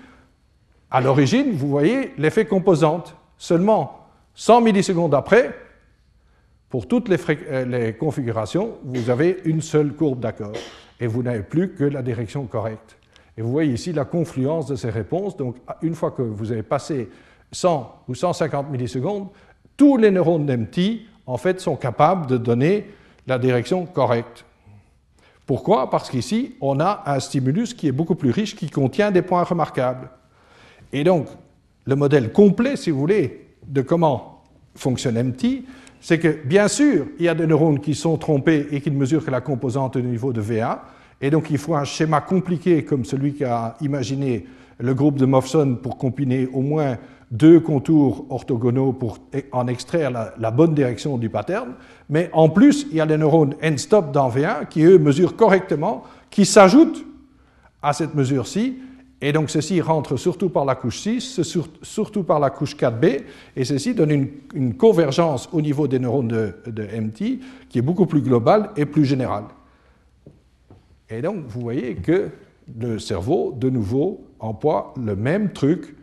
à 0.90 1.00
l'origine, 1.00 1.52
vous 1.52 1.68
voyez 1.68 2.12
l'effet 2.18 2.44
composante. 2.44 3.16
Seulement 3.38 4.06
100 4.34 4.60
millisecondes 4.60 5.14
après, 5.14 5.54
pour 6.68 6.86
toutes 6.86 7.08
les, 7.08 7.18
euh, 7.50 7.64
les 7.64 7.94
configurations, 7.94 8.78
vous 8.84 9.10
avez 9.10 9.40
une 9.44 9.60
seule 9.60 9.92
courbe 9.94 10.20
d'accord 10.20 10.52
et 11.00 11.06
vous 11.06 11.22
n'avez 11.22 11.42
plus 11.42 11.74
que 11.74 11.84
la 11.84 12.02
direction 12.02 12.46
correcte. 12.46 12.96
Et 13.36 13.42
vous 13.42 13.50
voyez 13.50 13.72
ici 13.72 13.92
la 13.92 14.04
confluence 14.04 14.66
de 14.66 14.76
ces 14.76 14.90
réponses. 14.90 15.36
Donc, 15.36 15.56
une 15.82 15.94
fois 15.94 16.10
que 16.10 16.22
vous 16.22 16.52
avez 16.52 16.62
passé 16.62 17.08
100 17.50 18.04
ou 18.08 18.14
150 18.14 18.70
millisecondes, 18.70 19.28
tous 19.76 19.96
les 19.96 20.10
neurones 20.10 20.46
d'MT, 20.46 21.02
en 21.26 21.36
fait, 21.36 21.60
sont 21.60 21.76
capables 21.76 22.26
de 22.26 22.36
donner 22.36 22.90
la 23.26 23.38
direction 23.38 23.86
correcte. 23.86 24.44
Pourquoi? 25.52 25.90
Parce 25.90 26.08
qu'ici, 26.08 26.54
on 26.62 26.80
a 26.80 27.02
un 27.04 27.20
stimulus 27.20 27.74
qui 27.74 27.86
est 27.86 27.92
beaucoup 27.92 28.14
plus 28.14 28.30
riche, 28.30 28.56
qui 28.56 28.70
contient 28.70 29.10
des 29.10 29.20
points 29.20 29.42
remarquables. 29.42 30.08
Et 30.94 31.04
donc, 31.04 31.26
le 31.84 31.94
modèle 31.94 32.32
complet, 32.32 32.74
si 32.74 32.90
vous 32.90 32.98
voulez, 32.98 33.48
de 33.66 33.82
comment 33.82 34.44
fonctionne 34.74 35.22
MT, 35.22 35.64
c'est 36.00 36.18
que, 36.18 36.38
bien 36.46 36.68
sûr, 36.68 37.04
il 37.18 37.26
y 37.26 37.28
a 37.28 37.34
des 37.34 37.46
neurones 37.46 37.80
qui 37.80 37.94
sont 37.94 38.16
trompés 38.16 38.66
et 38.70 38.80
qui 38.80 38.90
ne 38.90 38.96
mesurent 38.96 39.26
que 39.26 39.30
la 39.30 39.42
composante 39.42 39.96
au 39.96 40.00
niveau 40.00 40.32
de 40.32 40.40
V1, 40.40 40.78
et 41.20 41.28
donc 41.28 41.50
il 41.50 41.58
faut 41.58 41.74
un 41.74 41.84
schéma 41.84 42.22
compliqué 42.22 42.86
comme 42.86 43.04
celui 43.04 43.34
qu'a 43.34 43.76
imaginé 43.82 44.46
le 44.78 44.94
groupe 44.94 45.18
de 45.18 45.26
Mofson 45.26 45.76
pour 45.82 45.98
combiner 45.98 46.48
au 46.54 46.62
moins 46.62 46.96
deux 47.32 47.60
contours 47.60 48.26
orthogonaux 48.30 48.92
pour 48.92 49.18
en 49.50 49.66
extraire 49.66 50.10
la, 50.10 50.50
bonne 50.50 50.74
direction 50.74 51.18
du 51.18 51.30
pattern. 51.30 51.72
Mais 52.08 52.30
en 52.32 52.50
plus, 52.50 52.86
il 52.90 52.98
y 52.98 53.00
a 53.00 53.06
les 53.06 53.16
neurones 53.16 53.54
end-stop 53.64 54.12
dans 54.12 54.28
V1 54.28 54.68
qui, 54.68 54.82
eux, 54.82 54.98
mesurent 54.98 55.34
correctement, 55.34 56.04
qui 56.30 56.44
s'ajoutent 56.44 57.04
à 57.82 57.94
cette 57.94 58.14
mesure-ci 58.14 58.76
et 59.24 59.32
donc 59.32 59.50
ceci 59.50 59.80
rentre 59.80 60.16
surtout 60.16 60.48
par 60.48 60.64
la 60.64 60.74
couche 60.74 60.98
6, 60.98 61.40
surtout 61.82 62.24
par 62.24 62.40
la 62.40 62.50
couche 62.50 62.76
4b, 62.76 63.20
et 63.54 63.64
ceci 63.64 63.94
donne 63.94 64.28
une, 64.52 64.74
convergence 64.74 65.48
au 65.52 65.62
niveau 65.62 65.86
des 65.86 66.00
neurones 66.00 66.26
de, 66.26 66.82
MT 67.00 67.38
qui 67.68 67.78
est 67.78 67.82
beaucoup 67.82 68.06
plus 68.06 68.20
globale 68.20 68.70
et 68.76 68.84
plus 68.84 69.04
générale. 69.04 69.44
Et 71.08 71.22
donc 71.22 71.44
vous 71.46 71.60
voyez 71.60 71.94
que 71.94 72.30
le 72.80 72.98
cerveau, 72.98 73.54
de 73.56 73.70
nouveau, 73.70 74.26
emploie 74.40 74.92
le 75.00 75.14
même 75.14 75.52
truc, 75.52 75.94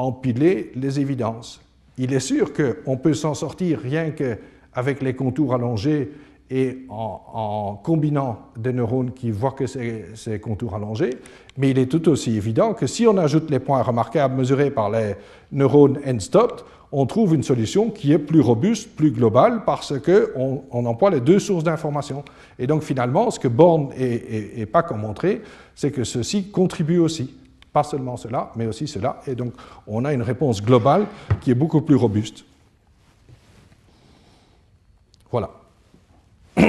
empiler 0.00 0.72
les 0.74 1.00
évidences. 1.00 1.60
Il 1.98 2.12
est 2.12 2.20
sûr 2.20 2.52
qu'on 2.52 2.96
peut 2.96 3.14
s'en 3.14 3.34
sortir 3.34 3.78
rien 3.80 4.10
qu'avec 4.10 5.02
les 5.02 5.14
contours 5.14 5.54
allongés 5.54 6.10
et 6.50 6.78
en, 6.88 7.78
combinant 7.82 8.38
des 8.56 8.72
neurones 8.72 9.12
qui 9.12 9.30
voient 9.30 9.52
que 9.52 9.66
ces, 9.66 10.40
contours 10.40 10.74
allongés, 10.74 11.10
mais 11.56 11.70
il 11.70 11.78
est 11.78 11.86
tout 11.86 12.08
aussi 12.08 12.36
évident 12.36 12.74
que 12.74 12.88
si 12.88 13.06
on 13.06 13.16
ajoute 13.18 13.50
les 13.50 13.60
points 13.60 13.82
remarquables 13.82 14.34
mesurés 14.34 14.70
par 14.70 14.90
les 14.90 15.14
neurones 15.52 16.00
end-stop, 16.04 16.66
on 16.92 17.06
trouve 17.06 17.36
une 17.36 17.44
solution 17.44 17.90
qui 17.90 18.12
est 18.12 18.18
plus 18.18 18.40
robuste, 18.40 18.96
plus 18.96 19.12
globale, 19.12 19.62
parce 19.64 19.94
qu'on 20.00 20.64
on 20.72 20.86
emploie 20.86 21.10
les 21.10 21.20
deux 21.20 21.38
sources 21.38 21.62
d'information. 21.62 22.24
Et 22.58 22.66
donc 22.66 22.82
finalement, 22.82 23.30
ce 23.30 23.38
que 23.38 23.46
Born 23.46 23.90
et, 23.96 24.60
et, 24.60 24.66
Pack 24.66 24.90
ont 24.90 24.96
montré, 24.96 25.42
c'est 25.76 25.92
que 25.92 26.02
ceci 26.02 26.50
contribue 26.50 26.98
aussi. 26.98 27.32
Pas 27.72 27.84
seulement 27.84 28.16
cela, 28.16 28.50
mais 28.56 28.66
aussi 28.66 28.88
cela. 28.88 29.20
Et 29.26 29.34
donc 29.34 29.54
on 29.86 30.04
a 30.04 30.12
une 30.12 30.22
réponse 30.22 30.62
globale 30.62 31.06
qui 31.40 31.50
est 31.50 31.54
beaucoup 31.54 31.80
plus 31.82 31.94
robuste. 31.96 32.44
Voilà. 35.30 35.50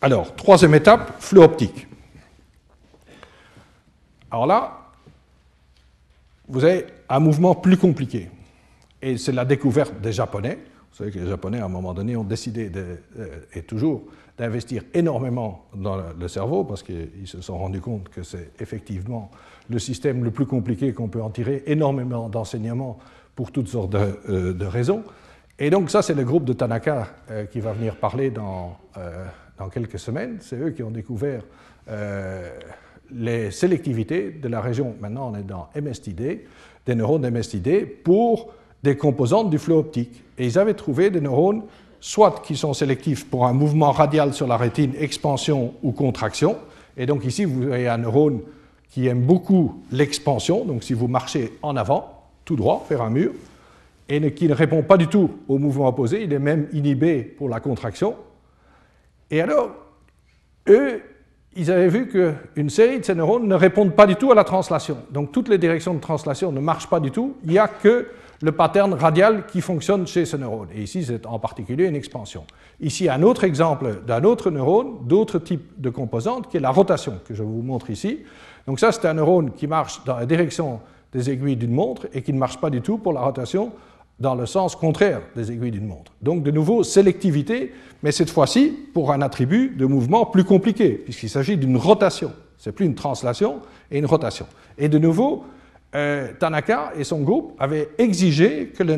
Alors, 0.00 0.36
troisième 0.36 0.74
étape, 0.74 1.20
flux 1.20 1.40
optique. 1.40 1.86
Alors 4.30 4.46
là, 4.46 4.78
vous 6.46 6.64
avez 6.64 6.86
un 7.08 7.20
mouvement 7.20 7.54
plus 7.54 7.76
compliqué. 7.76 8.28
Et 9.00 9.16
c'est 9.16 9.32
la 9.32 9.44
découverte 9.44 10.00
des 10.00 10.12
Japonais. 10.12 10.58
Vous 10.90 10.98
savez 10.98 11.10
que 11.10 11.18
les 11.18 11.28
Japonais, 11.28 11.60
à 11.60 11.64
un 11.64 11.68
moment 11.68 11.94
donné, 11.94 12.16
ont 12.16 12.24
décidé, 12.24 12.70
euh, 12.76 13.40
et 13.54 13.62
toujours, 13.62 14.04
d'investir 14.38 14.84
énormément 14.94 15.66
dans 15.74 15.96
le 16.18 16.28
cerveau, 16.28 16.64
parce 16.64 16.82
qu'ils 16.82 17.26
se 17.26 17.40
sont 17.40 17.58
rendus 17.58 17.80
compte 17.80 18.08
que 18.08 18.22
c'est 18.22 18.52
effectivement 18.60 19.30
le 19.68 19.78
système 19.78 20.24
le 20.24 20.30
plus 20.30 20.46
compliqué 20.46 20.92
qu'on 20.92 21.08
peut 21.08 21.22
en 21.22 21.30
tirer 21.30 21.64
énormément 21.66 22.28
d'enseignements 22.28 22.98
pour 23.34 23.52
toutes 23.52 23.68
sortes 23.68 23.90
de, 23.90 24.18
euh, 24.28 24.68
raisons. 24.68 25.02
Et 25.58 25.70
donc 25.70 25.90
ça, 25.90 26.02
c'est 26.02 26.14
le 26.14 26.24
groupe 26.24 26.44
de 26.44 26.52
Tanaka 26.52 27.08
euh, 27.30 27.46
qui 27.46 27.60
va 27.60 27.72
venir 27.72 27.96
parler 27.96 28.30
dans, 28.30 28.76
euh, 28.96 29.26
dans 29.58 29.68
quelques 29.68 29.98
semaines. 29.98 30.38
C'est 30.40 30.56
eux 30.56 30.70
qui 30.70 30.82
ont 30.82 30.90
découvert 30.90 31.42
les 33.10 33.50
sélectivités 33.50 34.30
de 34.30 34.46
la 34.46 34.60
région, 34.60 34.94
maintenant 35.00 35.32
on 35.32 35.38
est 35.38 35.42
dans 35.42 35.70
MSTD, 35.74 36.46
des 36.84 36.94
neurones 36.94 37.26
MSTD 37.30 37.86
pour 37.86 38.52
des 38.82 38.94
composantes 38.94 39.48
du 39.48 39.58
flot 39.58 39.78
optique. 39.78 40.22
Et 40.36 40.44
ils 40.44 40.58
avaient 40.58 40.74
trouvé 40.74 41.08
des 41.08 41.22
neurones 41.22 41.62
soit 42.00 42.42
qui 42.44 42.56
sont 42.56 42.74
sélectifs 42.74 43.28
pour 43.28 43.46
un 43.46 43.52
mouvement 43.52 43.92
radial 43.92 44.32
sur 44.32 44.46
la 44.46 44.56
rétine, 44.56 44.92
expansion 44.98 45.74
ou 45.82 45.92
contraction. 45.92 46.56
Et 46.96 47.06
donc 47.06 47.24
ici, 47.24 47.44
vous 47.44 47.64
avez 47.64 47.88
un 47.88 47.98
neurone 47.98 48.40
qui 48.90 49.06
aime 49.06 49.22
beaucoup 49.22 49.82
l'expansion. 49.90 50.64
Donc 50.64 50.84
si 50.84 50.94
vous 50.94 51.08
marchez 51.08 51.52
en 51.62 51.76
avant, 51.76 52.24
tout 52.44 52.56
droit, 52.56 52.86
vers 52.88 53.02
un 53.02 53.10
mur, 53.10 53.32
et 54.08 54.32
qui 54.32 54.48
ne 54.48 54.54
répond 54.54 54.82
pas 54.82 54.96
du 54.96 55.06
tout 55.06 55.30
au 55.48 55.58
mouvement 55.58 55.88
opposé, 55.88 56.22
il 56.22 56.32
est 56.32 56.38
même 56.38 56.66
inhibé 56.72 57.22
pour 57.22 57.48
la 57.48 57.60
contraction. 57.60 58.16
Et 59.30 59.42
alors, 59.42 59.70
eux, 60.68 61.02
ils 61.56 61.70
avaient 61.70 61.88
vu 61.88 62.08
qu'une 62.08 62.70
série 62.70 63.00
de 63.00 63.04
ces 63.04 63.14
neurones 63.14 63.46
ne 63.46 63.54
répondent 63.54 63.94
pas 63.94 64.06
du 64.06 64.16
tout 64.16 64.32
à 64.32 64.34
la 64.34 64.44
translation. 64.44 64.98
Donc 65.10 65.32
toutes 65.32 65.48
les 65.48 65.58
directions 65.58 65.92
de 65.92 66.00
translation 66.00 66.52
ne 66.52 66.60
marchent 66.60 66.88
pas 66.88 67.00
du 67.00 67.10
tout. 67.10 67.36
Il 67.44 67.50
n'y 67.50 67.58
a 67.58 67.68
que 67.68 68.08
le 68.40 68.52
pattern 68.52 68.94
radial 68.94 69.46
qui 69.46 69.60
fonctionne 69.60 70.06
chez 70.06 70.24
ce 70.24 70.36
neurone. 70.36 70.68
Et 70.74 70.82
ici, 70.82 71.04
c'est 71.04 71.26
en 71.26 71.38
particulier 71.38 71.86
une 71.86 71.96
expansion. 71.96 72.44
Ici, 72.80 73.08
un 73.08 73.22
autre 73.22 73.44
exemple 73.44 74.02
d'un 74.06 74.22
autre 74.24 74.50
neurone, 74.50 74.98
d'autre 75.06 75.38
type 75.38 75.72
de 75.78 75.90
composante, 75.90 76.48
qui 76.48 76.56
est 76.56 76.60
la 76.60 76.70
rotation, 76.70 77.20
que 77.26 77.34
je 77.34 77.42
vous 77.42 77.62
montre 77.62 77.90
ici. 77.90 78.20
Donc 78.66 78.78
ça, 78.78 78.92
c'est 78.92 79.06
un 79.06 79.14
neurone 79.14 79.52
qui 79.52 79.66
marche 79.66 80.04
dans 80.04 80.16
la 80.16 80.26
direction 80.26 80.80
des 81.12 81.30
aiguilles 81.30 81.56
d'une 81.56 81.72
montre 81.72 82.06
et 82.12 82.22
qui 82.22 82.32
ne 82.32 82.38
marche 82.38 82.58
pas 82.58 82.70
du 82.70 82.80
tout 82.80 82.98
pour 82.98 83.12
la 83.12 83.20
rotation 83.20 83.72
dans 84.20 84.34
le 84.34 84.46
sens 84.46 84.74
contraire 84.76 85.20
des 85.36 85.50
aiguilles 85.50 85.70
d'une 85.70 85.86
montre. 85.86 86.12
Donc 86.22 86.42
de 86.42 86.50
nouveau, 86.50 86.82
sélectivité, 86.82 87.72
mais 88.02 88.12
cette 88.12 88.30
fois-ci 88.30 88.76
pour 88.92 89.12
un 89.12 89.22
attribut 89.22 89.70
de 89.76 89.86
mouvement 89.86 90.26
plus 90.26 90.44
compliqué, 90.44 90.90
puisqu'il 90.90 91.30
s'agit 91.30 91.56
d'une 91.56 91.76
rotation. 91.76 92.32
Ce 92.58 92.68
n'est 92.68 92.74
plus 92.74 92.86
une 92.86 92.96
translation 92.96 93.60
et 93.90 93.98
une 93.98 94.06
rotation. 94.06 94.46
Et 94.76 94.88
de 94.88 94.98
nouveau, 94.98 95.44
euh, 95.94 96.32
Tanaka 96.38 96.92
et 96.98 97.04
son 97.04 97.20
groupe 97.20 97.54
avaient 97.58 97.88
exigé 97.96 98.66
que 98.76 98.82
le, 98.82 98.96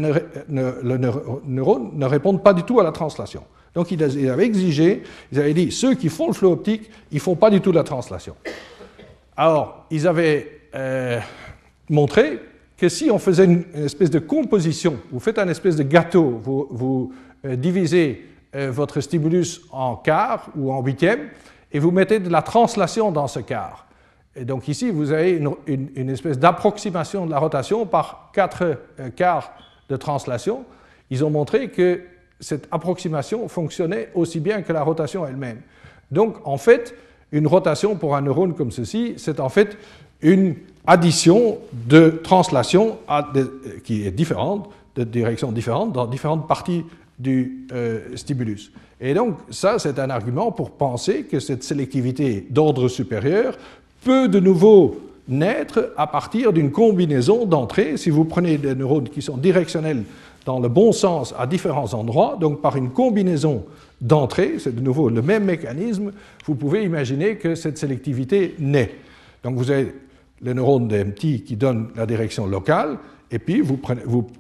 neurone 1.47 1.91
ne 1.95 2.05
réponde 2.05 2.43
pas 2.43 2.53
du 2.53 2.65
tout 2.65 2.81
à 2.81 2.83
la 2.83 2.91
translation. 2.91 3.45
Donc 3.77 3.93
ils 3.93 4.03
avaient 4.03 4.45
exigé, 4.45 5.05
ils 5.31 5.39
avaient 5.39 5.55
dit, 5.55 5.71
ceux 5.71 5.95
qui 5.95 6.09
font 6.09 6.27
le 6.27 6.33
flot 6.33 6.51
optique, 6.51 6.91
ils 7.13 7.17
ne 7.17 7.21
font 7.21 7.37
pas 7.37 7.49
du 7.49 7.61
tout 7.61 7.71
la 7.71 7.85
translation. 7.85 8.35
Alors, 9.37 9.87
ils 9.93 10.09
avaient 10.09 10.63
euh, 10.75 11.21
montré 11.89 12.41
que 12.77 12.89
si 12.89 13.09
on 13.09 13.21
faisait 13.21 13.45
une, 13.45 13.65
espèce 13.75 14.11
de 14.11 14.19
composition, 14.19 14.97
vous 15.13 15.21
faites 15.21 15.39
un 15.39 15.49
espèce 15.49 15.77
de 15.77 15.85
gâteau, 15.85 16.41
vous, 16.43 17.13
euh, 17.45 17.55
divisez 17.55 18.27
votre 18.53 19.01
stimulus 19.01 19.61
en 19.71 19.95
quarts 19.95 20.49
ou 20.57 20.73
en 20.73 20.83
huitièmes, 20.83 21.29
et 21.71 21.79
vous 21.79 21.93
mettez 21.93 22.19
de 22.19 22.29
la 22.29 22.43
translation 22.43 23.13
dans 23.13 23.29
ce 23.29 23.39
quart. 23.39 23.87
Et 24.37 24.45
donc 24.45 24.69
ici, 24.69 24.91
vous 24.91 25.13
avez 25.13 25.41
une, 25.67 26.11
espèce 26.11 26.39
d'approximation 26.39 27.27
de 27.27 27.31
la 27.31 27.39
rotation 27.39 27.85
par 27.87 28.31
quatre 28.33 28.79
euh, 28.99 29.11
quarts 29.11 29.53
de 29.89 29.97
translation. 29.97 30.65
Ils 31.11 31.25
ont 31.25 31.31
montré 31.31 31.71
que 31.71 32.01
cette 32.39 32.69
approximation 32.71 33.49
fonctionnait 33.49 34.11
aussi 34.15 34.41
bien 34.41 34.63
que 34.63 34.73
la 34.73 34.83
rotation 34.83 35.27
elle-même. 35.27 35.61
Donc 36.11 36.37
en 36.45 36.57
fait, 36.57 36.95
une 37.33 37.47
rotation 37.47 37.97
pour 37.97 38.17
un 38.17 38.23
neurone 38.23 38.55
comme 38.55 38.71
ceci, 38.71 39.15
c'est 39.17 39.41
en 39.41 39.49
fait 39.49 39.77
une 40.23 40.55
addition 40.87 41.59
de 41.73 42.21
translation 42.23 42.99
qui 43.85 44.07
est 44.07 44.11
différente, 44.11 44.71
de 44.97 45.05
direction 45.05 45.53
différente, 45.53 45.93
dans 45.93 46.07
différentes 46.07 46.49
parties 46.49 46.85
du 47.19 47.67
euh, 47.73 48.17
stimulus. 48.17 48.73
Et 49.01 49.15
donc, 49.15 49.37
ça, 49.51 49.79
c'est 49.79 49.99
un 49.99 50.11
argument 50.11 50.53
pour 50.53 50.73
penser 50.73 51.25
que 51.25 51.41
cette 51.41 51.63
sélectivité 51.63 52.47
d'ordre 52.51 52.89
supérieur 52.89 53.57
peut 54.03 54.29
de 54.29 54.41
nouveau 54.41 55.01
naître 55.29 55.93
à 55.97 56.07
partir 56.07 56.53
d'une 56.53 56.71
combinaison 56.71 57.47
d'entrées. 57.47 57.97
Si 57.97 58.11
vous 58.11 58.25
prenez 58.25 58.59
des 58.59 58.75
neurones 58.75 59.09
qui 59.09 59.23
sont 59.23 59.37
directionnels 59.37 60.03
dans 60.45 60.59
le 60.59 60.69
bon 60.69 60.93
sens 60.93 61.35
à 61.39 61.47
différents 61.47 61.95
endroits, 61.95 62.37
donc 62.41 62.61
par 62.61 62.77
une 62.77 62.91
combinaison 62.91 63.65
d'entrées, 64.01 64.55
c'est 64.59 64.75
de 64.75 64.81
nouveau 64.81 65.11
le 65.11 65.23
même 65.23 65.45
mécanisme, 65.45 66.13
vous 66.47 66.55
pouvez 66.55 66.85
imaginer 66.85 67.37
que 67.37 67.55
cette 67.55 67.79
sélectivité 67.79 68.55
naît. 68.59 68.91
Donc 69.45 69.57
vous 69.57 69.71
avez 69.71 69.95
les 70.41 70.55
neurones 70.55 70.89
d'MT 70.89 71.45
qui 71.45 71.57
donnent 71.57 71.89
la 71.95 72.07
direction 72.07 72.47
locale, 72.47 72.99
et 73.31 73.39
puis 73.39 73.61
vous, 73.61 73.79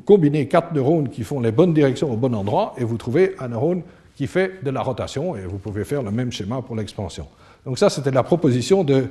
combinez 0.04 0.48
quatre 0.48 0.74
neurones 0.74 1.10
qui 1.10 1.22
font 1.22 1.40
les 1.40 1.52
bonnes 1.52 1.74
directions 1.74 2.12
au 2.12 2.16
bon 2.16 2.34
endroit, 2.34 2.74
et 2.78 2.84
vous 2.84 2.96
trouvez 2.96 3.36
un 3.38 3.48
neurone 3.48 3.82
qui 4.16 4.26
fait 4.26 4.64
de 4.64 4.70
la 4.70 4.82
rotation, 4.82 5.36
et 5.36 5.42
vous 5.46 5.58
pouvez 5.58 5.84
faire 5.84 6.02
le 6.02 6.10
même 6.10 6.32
schéma 6.32 6.62
pour 6.62 6.74
l'expansion. 6.74 7.26
Donc 7.64 7.78
ça, 7.78 7.90
c'était 7.90 8.10
la 8.10 8.22
proposition 8.22 8.82
de 8.82 9.04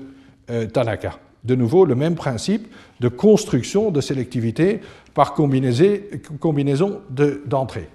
Tanaka. 0.74 1.20
De 1.44 1.56
nouveau, 1.56 1.86
le 1.86 1.96
même 1.96 2.16
principe 2.16 2.68
de 3.00 3.08
construction 3.08 3.92
de 3.92 4.02
sélectivité 4.02 4.82
par 5.14 5.34
combinaison 5.34 7.02
d'entrées. 7.46 7.88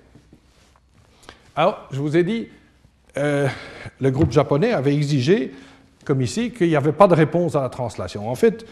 Alors, 1.57 1.87
je 1.93 2.01
vous 2.01 2.17
ai 2.17 2.25
dit, 2.25 2.49
euh, 3.17 3.47
le 4.01 4.11
groupe 4.11 4.33
japonais 4.33 4.73
avait 4.73 4.95
exigé, 4.95 5.53
comme 6.05 6.21
ici, 6.21 6.51
qu'il 6.51 6.69
n'y 6.69 6.77
avait 6.77 6.93
pas 6.93 7.07
de 7.07 7.15
réponse 7.15 7.55
à 7.55 7.61
la 7.61 7.69
translation. 7.69 8.29
En 8.29 8.35
fait, 8.35 8.67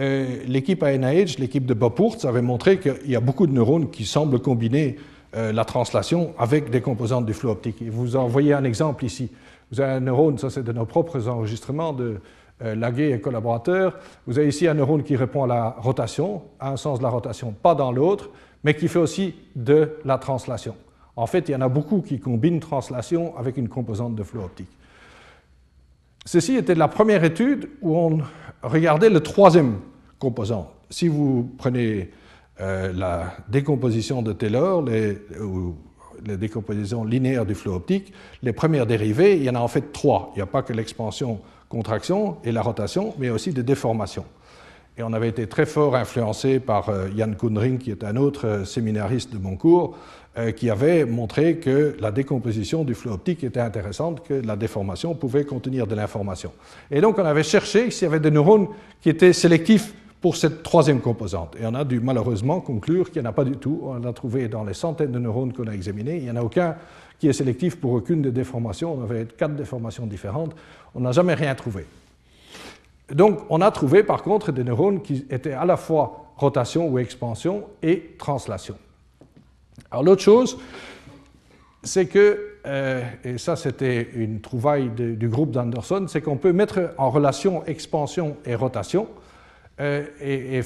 euh, 0.00 0.38
l'équipe 0.46 0.82
à 0.82 0.96
NIH, 0.96 1.36
l'équipe 1.38 1.64
de 1.64 1.74
Bob 1.74 1.94
avait 2.24 2.42
montré 2.42 2.78
qu'il 2.78 3.10
y 3.10 3.16
a 3.16 3.20
beaucoup 3.20 3.46
de 3.46 3.52
neurones 3.52 3.90
qui 3.90 4.04
semblent 4.04 4.38
combiner 4.40 4.96
euh, 5.34 5.52
la 5.52 5.64
translation 5.64 6.34
avec 6.38 6.70
des 6.70 6.80
composantes 6.80 7.26
du 7.26 7.34
flux 7.34 7.48
optique. 7.48 7.82
vous 7.82 8.16
en 8.16 8.26
voyez 8.26 8.52
un 8.52 8.64
exemple 8.64 9.04
ici. 9.04 9.30
Vous 9.72 9.80
avez 9.80 9.92
un 9.92 10.00
neurone, 10.00 10.38
ça 10.38 10.50
c'est 10.50 10.62
de 10.62 10.72
nos 10.72 10.86
propres 10.86 11.28
enregistrements 11.28 11.92
de 11.92 12.04
euh, 12.04 12.18
Laguet 12.60 13.10
et 13.10 13.20
collaborateurs. 13.20 13.98
Vous 14.26 14.38
avez 14.38 14.48
ici 14.48 14.66
un 14.66 14.74
neurone 14.74 15.02
qui 15.02 15.14
répond 15.14 15.44
à 15.44 15.46
la 15.46 15.70
rotation, 15.78 16.42
à 16.58 16.70
un 16.70 16.76
sens 16.76 16.98
de 16.98 17.02
la 17.02 17.10
rotation, 17.10 17.52
pas 17.52 17.74
dans 17.74 17.92
l'autre, 17.92 18.30
mais 18.64 18.74
qui 18.74 18.88
fait 18.88 18.98
aussi 18.98 19.34
de 19.54 19.98
la 20.04 20.16
translation. 20.18 20.74
En 21.16 21.26
fait, 21.26 21.48
il 21.48 21.52
y 21.52 21.54
en 21.54 21.60
a 21.60 21.68
beaucoup 21.68 22.02
qui 22.02 22.18
combinent 22.18 22.60
translation 22.60 23.36
avec 23.36 23.56
une 23.56 23.68
composante 23.68 24.14
de 24.14 24.22
flux 24.22 24.40
optique. 24.40 24.70
Ceci 26.26 26.56
était 26.56 26.74
la 26.74 26.88
première 26.88 27.24
étude 27.24 27.68
où 27.80 27.96
on 27.96 28.18
regardait 28.62 29.10
le 29.10 29.20
troisième 29.20 29.78
composant. 30.18 30.72
Si 30.90 31.08
vous 31.08 31.54
prenez 31.56 32.10
euh, 32.60 32.92
la 32.92 33.34
décomposition 33.48 34.22
de 34.22 34.32
Taylor, 34.32 34.82
les, 34.82 35.18
ou 35.40 35.76
la 36.26 36.36
décomposition 36.36 37.04
linéaire 37.04 37.46
du 37.46 37.54
flux 37.54 37.70
optique, 37.70 38.12
les 38.42 38.52
premières 38.52 38.86
dérivées, 38.86 39.36
il 39.36 39.44
y 39.44 39.50
en 39.50 39.54
a 39.54 39.60
en 39.60 39.68
fait 39.68 39.92
trois. 39.92 40.32
Il 40.34 40.38
n'y 40.38 40.42
a 40.42 40.46
pas 40.46 40.62
que 40.62 40.72
l'expansion-contraction 41.72 42.36
et 42.44 42.52
la 42.52 42.62
rotation, 42.62 43.14
mais 43.18 43.30
aussi 43.30 43.52
des 43.52 43.62
déformations. 43.62 44.24
Et 44.98 45.02
on 45.02 45.12
avait 45.12 45.28
été 45.28 45.46
très 45.46 45.66
fort 45.66 45.94
influencé 45.94 46.58
par 46.58 46.88
euh, 46.88 47.08
Jan 47.16 47.32
Kundring, 47.34 47.78
qui 47.78 47.90
est 47.90 48.02
un 48.02 48.16
autre 48.16 48.46
euh, 48.46 48.64
séminariste 48.64 49.30
de 49.32 49.38
mon 49.38 49.56
cours, 49.56 49.94
euh, 50.38 50.52
qui 50.52 50.70
avait 50.70 51.04
montré 51.04 51.56
que 51.56 51.96
la 52.00 52.10
décomposition 52.10 52.82
du 52.82 52.94
flux 52.94 53.10
optique 53.10 53.44
était 53.44 53.60
intéressante, 53.60 54.26
que 54.26 54.34
la 54.34 54.56
déformation 54.56 55.14
pouvait 55.14 55.44
contenir 55.44 55.86
de 55.86 55.94
l'information. 55.94 56.50
Et 56.90 57.02
donc 57.02 57.18
on 57.18 57.24
avait 57.24 57.42
cherché 57.42 57.90
s'il 57.90 58.04
y 58.04 58.08
avait 58.08 58.20
des 58.20 58.30
neurones 58.30 58.68
qui 59.02 59.10
étaient 59.10 59.34
sélectifs 59.34 59.92
pour 60.26 60.34
cette 60.34 60.64
troisième 60.64 61.00
composante. 61.00 61.54
Et 61.60 61.64
on 61.66 61.74
a 61.74 61.84
dû 61.84 62.00
malheureusement 62.00 62.60
conclure 62.60 63.12
qu'il 63.12 63.22
n'y 63.22 63.28
en 63.28 63.30
a 63.30 63.32
pas 63.32 63.44
du 63.44 63.58
tout. 63.58 63.82
On 63.84 64.02
a 64.02 64.12
trouvé 64.12 64.48
dans 64.48 64.64
les 64.64 64.74
centaines 64.74 65.12
de 65.12 65.20
neurones 65.20 65.52
qu'on 65.52 65.68
a 65.68 65.72
examinés, 65.72 66.16
il 66.16 66.24
n'y 66.24 66.30
en 66.32 66.34
a 66.34 66.42
aucun 66.42 66.74
qui 67.20 67.28
est 67.28 67.32
sélectif 67.32 67.76
pour 67.76 67.92
aucune 67.92 68.22
des 68.22 68.32
déformations. 68.32 68.92
On 68.92 69.04
avait 69.04 69.26
quatre 69.26 69.54
déformations 69.54 70.04
différentes. 70.04 70.56
On 70.96 71.00
n'a 71.02 71.12
jamais 71.12 71.34
rien 71.34 71.54
trouvé. 71.54 71.86
Donc 73.08 73.38
on 73.50 73.60
a 73.60 73.70
trouvé 73.70 74.02
par 74.02 74.24
contre 74.24 74.50
des 74.50 74.64
neurones 74.64 75.00
qui 75.00 75.24
étaient 75.30 75.52
à 75.52 75.64
la 75.64 75.76
fois 75.76 76.32
rotation 76.36 76.88
ou 76.88 76.98
expansion 76.98 77.62
et 77.80 78.16
translation. 78.18 78.74
Alors 79.92 80.02
l'autre 80.02 80.22
chose, 80.22 80.58
c'est 81.84 82.06
que, 82.06 82.56
euh, 82.66 83.00
et 83.22 83.38
ça 83.38 83.54
c'était 83.54 84.08
une 84.16 84.40
trouvaille 84.40 84.90
du 84.90 85.28
groupe 85.28 85.52
d'Anderson, 85.52 86.06
c'est 86.08 86.20
qu'on 86.20 86.36
peut 86.36 86.52
mettre 86.52 86.94
en 86.98 87.10
relation 87.10 87.64
expansion 87.66 88.36
et 88.44 88.56
rotation 88.56 89.06
euh, 89.80 90.06
et, 90.20 90.62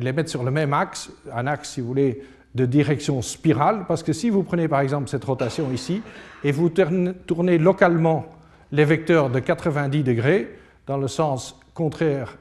les 0.00 0.12
mettre 0.12 0.30
sur 0.30 0.42
le 0.42 0.50
même 0.50 0.72
axe, 0.72 1.10
un 1.32 1.46
axe 1.46 1.70
si 1.70 1.80
vous 1.80 1.88
voulez 1.88 2.22
de 2.54 2.66
direction 2.66 3.22
spirale, 3.22 3.84
parce 3.86 4.02
que 4.02 4.12
si 4.12 4.30
vous 4.30 4.42
prenez 4.42 4.68
par 4.68 4.80
exemple 4.80 5.08
cette 5.08 5.24
rotation 5.24 5.70
ici 5.72 6.02
et 6.42 6.52
vous 6.52 6.68
tournez 6.68 7.58
localement 7.58 8.26
les 8.72 8.84
vecteurs 8.84 9.30
de 9.30 9.38
90 9.38 10.02
degrés 10.02 10.48
dans 10.86 10.96
le 10.96 11.08
sens 11.08 11.58
contraire 11.74 12.36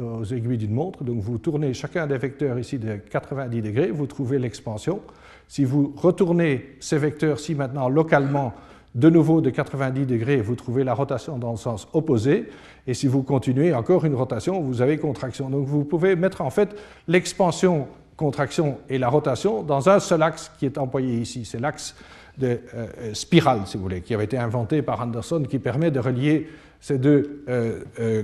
aux 0.00 0.24
aiguilles 0.24 0.58
d'une 0.58 0.72
montre, 0.72 1.02
donc 1.04 1.20
vous 1.20 1.38
tournez 1.38 1.74
chacun 1.74 2.06
des 2.06 2.16
vecteurs 2.16 2.58
ici 2.58 2.78
de 2.78 2.96
90 2.96 3.62
degrés, 3.62 3.90
vous 3.90 4.06
trouvez 4.06 4.38
l'expansion. 4.38 5.00
Si 5.48 5.64
vous 5.64 5.92
retournez 5.96 6.76
ces 6.78 6.98
vecteurs-ci 6.98 7.56
maintenant 7.56 7.88
localement 7.88 8.54
de 8.94 9.10
nouveau 9.10 9.40
de 9.40 9.50
90 9.50 10.06
degrés, 10.06 10.40
vous 10.40 10.54
trouvez 10.54 10.84
la 10.84 10.94
rotation 10.94 11.38
dans 11.38 11.50
le 11.52 11.56
sens 11.56 11.88
opposé. 11.92 12.48
Et 12.86 12.94
si 12.94 13.06
vous 13.06 13.22
continuez 13.22 13.74
encore 13.74 14.04
une 14.04 14.14
rotation, 14.14 14.60
vous 14.60 14.82
avez 14.82 14.98
contraction. 14.98 15.50
Donc 15.50 15.66
vous 15.66 15.84
pouvez 15.84 16.16
mettre 16.16 16.40
en 16.40 16.50
fait 16.50 16.76
l'expansion 17.08 17.88
contraction 18.16 18.78
et 18.88 18.98
la 18.98 19.08
rotation 19.08 19.62
dans 19.62 19.88
un 19.88 19.98
seul 19.98 20.22
axe 20.22 20.50
qui 20.58 20.66
est 20.66 20.78
employé 20.78 21.18
ici. 21.18 21.44
C'est 21.44 21.60
l'axe 21.60 21.94
de 22.36 22.60
euh, 22.74 23.14
spirale, 23.14 23.62
si 23.66 23.76
vous 23.76 23.82
voulez, 23.82 24.02
qui 24.02 24.14
avait 24.14 24.24
été 24.24 24.38
inventé 24.38 24.82
par 24.82 25.00
Anderson, 25.00 25.44
qui 25.48 25.58
permet 25.58 25.90
de 25.90 26.00
relier 26.00 26.48
ces 26.80 26.98
deux 26.98 27.44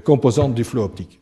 composantes 0.03 0.55
du 0.55 0.65
flot 0.65 0.85
optique. 0.85 1.21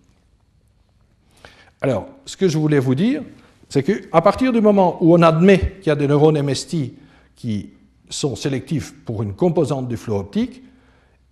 Alors, 1.85 2.07
ce 2.24 2.37
que 2.37 2.49
je 2.49 2.57
voulais 2.57 2.78
vous 2.78 2.95
dire, 2.95 3.22
c'est 3.68 3.82
qu'à 3.82 4.20
partir 4.22 4.53
du 4.53 4.61
moment 4.61 4.97
où 5.03 5.14
on 5.14 5.20
admet 5.20 5.78
qu'il 5.80 5.89
y 5.89 5.91
a 5.91 5.97
des 5.97 6.07
neurones 6.07 6.41
MST 6.41 6.95
qui 7.37 7.70
sont 8.09 8.37
sélectifs 8.37 8.95
pour 9.05 9.22
une 9.22 9.35
composante 9.35 9.89
du 9.89 9.97
flot 9.97 10.18
optique, 10.18 10.62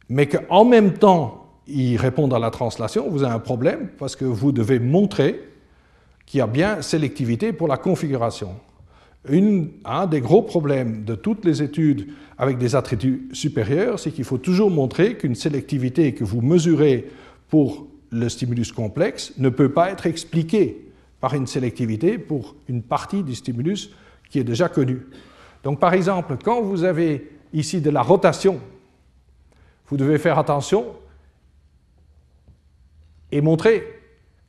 mais 0.08 0.26
qu'en 0.26 0.64
même 0.64 0.94
temps 0.94 1.41
ils 1.66 1.96
répondent 1.96 2.34
à 2.34 2.38
la 2.38 2.50
translation, 2.50 3.08
vous 3.08 3.22
avez 3.22 3.34
un 3.34 3.38
problème 3.38 3.88
parce 3.98 4.16
que 4.16 4.24
vous 4.24 4.52
devez 4.52 4.78
montrer 4.78 5.40
qu'il 6.26 6.38
y 6.38 6.40
a 6.40 6.46
bien 6.46 6.82
sélectivité 6.82 7.52
pour 7.52 7.68
la 7.68 7.76
configuration. 7.76 8.54
un 9.84 10.06
des 10.06 10.20
gros 10.20 10.42
problèmes 10.42 11.04
de 11.04 11.14
toutes 11.14 11.44
les 11.44 11.62
études 11.62 12.08
avec 12.38 12.58
des 12.58 12.74
attributs 12.74 13.28
supérieurs, 13.32 13.98
c'est 13.98 14.10
qu'il 14.10 14.24
faut 14.24 14.38
toujours 14.38 14.70
montrer 14.70 15.16
qu'une 15.16 15.34
sélectivité 15.34 16.12
que 16.14 16.24
vous 16.24 16.40
mesurez 16.40 17.08
pour 17.48 17.86
le 18.10 18.28
stimulus 18.28 18.72
complexe 18.72 19.32
ne 19.38 19.48
peut 19.48 19.70
pas 19.70 19.90
être 19.90 20.06
expliquée 20.06 20.88
par 21.20 21.34
une 21.34 21.46
sélectivité 21.46 22.18
pour 22.18 22.56
une 22.68 22.82
partie 22.82 23.22
du 23.22 23.34
stimulus 23.34 23.90
qui 24.28 24.38
est 24.38 24.44
déjà 24.44 24.68
connue. 24.68 25.02
Donc 25.62 25.78
par 25.78 25.94
exemple, 25.94 26.36
quand 26.42 26.60
vous 26.60 26.82
avez 26.82 27.30
ici 27.52 27.80
de 27.80 27.90
la 27.90 28.02
rotation, 28.02 28.58
vous 29.88 29.96
devez 29.96 30.18
faire 30.18 30.38
attention 30.38 30.86
et 33.32 33.40
montrer 33.40 33.82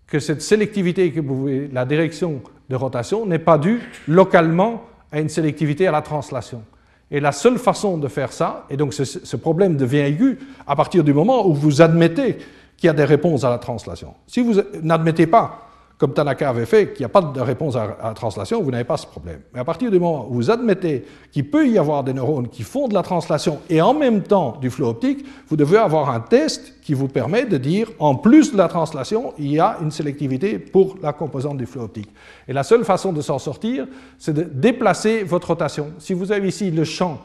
que 0.05 0.19
cette 0.19 0.41
sélectivité 0.41 1.11
que 1.11 1.21
vous 1.21 1.41
voyez, 1.41 1.69
la 1.71 1.85
direction 1.85 2.41
de 2.69 2.75
rotation, 2.75 3.25
n'est 3.25 3.39
pas 3.39 3.57
due 3.57 3.81
localement 4.07 4.83
à 5.11 5.19
une 5.19 5.29
sélectivité 5.29 5.87
à 5.87 5.91
la 5.91 6.01
translation. 6.01 6.63
Et 7.09 7.19
la 7.19 7.31
seule 7.31 7.57
façon 7.57 7.97
de 7.97 8.07
faire 8.07 8.31
ça, 8.31 8.65
et 8.69 8.77
donc 8.77 8.93
ce, 8.93 9.05
ce 9.05 9.35
problème 9.37 9.77
devient 9.77 9.99
aigu 9.99 10.39
à 10.67 10.75
partir 10.75 11.03
du 11.03 11.13
moment 11.13 11.47
où 11.47 11.53
vous 11.53 11.81
admettez 11.81 12.37
qu'il 12.77 12.87
y 12.87 12.89
a 12.89 12.93
des 12.93 13.05
réponses 13.05 13.43
à 13.43 13.49
la 13.49 13.57
translation. 13.57 14.13
Si 14.27 14.41
vous 14.41 14.61
n'admettez 14.81 15.27
pas 15.27 15.67
comme 15.97 16.13
Tanaka 16.13 16.49
avait 16.49 16.65
fait, 16.65 16.91
qu'il 16.91 17.01
n'y 17.01 17.05
a 17.05 17.09
pas 17.09 17.21
de 17.21 17.39
réponse 17.39 17.75
à 17.75 17.95
la 18.03 18.13
translation, 18.13 18.61
vous 18.61 18.71
n'avez 18.71 18.83
pas 18.83 18.97
ce 18.97 19.05
problème. 19.05 19.41
Mais 19.53 19.59
à 19.59 19.63
partir 19.63 19.91
du 19.91 19.99
moment 19.99 20.27
où 20.29 20.33
vous 20.33 20.51
admettez 20.51 21.05
qu'il 21.31 21.49
peut 21.49 21.67
y 21.67 21.77
avoir 21.77 22.03
des 22.03 22.13
neurones 22.13 22.49
qui 22.49 22.63
font 22.63 22.87
de 22.87 22.93
la 22.93 23.03
translation 23.03 23.59
et 23.69 23.81
en 23.81 23.93
même 23.93 24.23
temps 24.23 24.57
du 24.59 24.69
flot 24.69 24.89
optique, 24.89 25.25
vous 25.47 25.55
devez 25.55 25.77
avoir 25.77 26.09
un 26.09 26.19
test 26.19 26.81
qui 26.81 26.93
vous 26.93 27.07
permet 27.07 27.45
de 27.45 27.57
dire, 27.57 27.89
en 27.99 28.15
plus 28.15 28.51
de 28.51 28.57
la 28.57 28.67
translation, 28.67 29.33
il 29.37 29.51
y 29.51 29.59
a 29.59 29.77
une 29.81 29.91
sélectivité 29.91 30.59
pour 30.59 30.97
la 31.01 31.13
composante 31.13 31.57
du 31.57 31.65
flot 31.65 31.83
optique. 31.83 32.09
Et 32.47 32.53
la 32.53 32.63
seule 32.63 32.83
façon 32.83 33.13
de 33.13 33.21
s'en 33.21 33.39
sortir, 33.39 33.87
c'est 34.17 34.33
de 34.33 34.43
déplacer 34.43 35.23
votre 35.23 35.47
rotation. 35.49 35.91
Si 35.99 36.13
vous 36.13 36.31
avez 36.31 36.49
ici 36.49 36.71
le 36.71 36.83
champ 36.83 37.21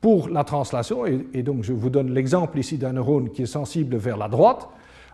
pour 0.00 0.28
la 0.28 0.44
translation, 0.44 1.04
et, 1.06 1.42
donc 1.42 1.64
je 1.64 1.72
vous 1.72 1.90
donne 1.90 2.14
l'exemple 2.14 2.58
ici 2.58 2.78
d'un 2.78 2.92
neurone 2.92 3.30
qui 3.30 3.42
est 3.42 3.46
sensible 3.46 3.96
vers 3.96 4.16
la 4.16 4.28
droite, 4.28 4.68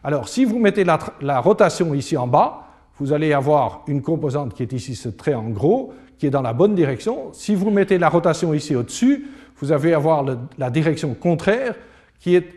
alors 0.04 0.28
si 0.28 0.44
vous 0.44 0.60
mettez 0.60 0.84
la, 0.84 0.98
la 1.20 1.40
rotation 1.40 1.92
ici 1.94 2.16
en 2.16 2.28
bas, 2.28 2.67
vous 2.98 3.12
allez 3.12 3.32
avoir 3.32 3.82
une 3.86 4.02
composante 4.02 4.54
qui 4.54 4.62
est 4.62 4.72
ici 4.72 4.94
ce 4.94 5.08
trait 5.08 5.34
en 5.34 5.48
gros, 5.48 5.92
qui 6.18 6.26
est 6.26 6.30
dans 6.30 6.42
la 6.42 6.52
bonne 6.52 6.74
direction. 6.74 7.32
Si 7.32 7.54
vous 7.54 7.70
mettez 7.70 7.98
la 7.98 8.08
rotation 8.08 8.52
ici 8.52 8.74
au-dessus, 8.74 9.26
vous 9.56 9.72
allez 9.72 9.92
avoir 9.92 10.24
la 10.58 10.70
direction 10.70 11.14
contraire 11.14 11.74
qui, 12.18 12.34
est, 12.34 12.48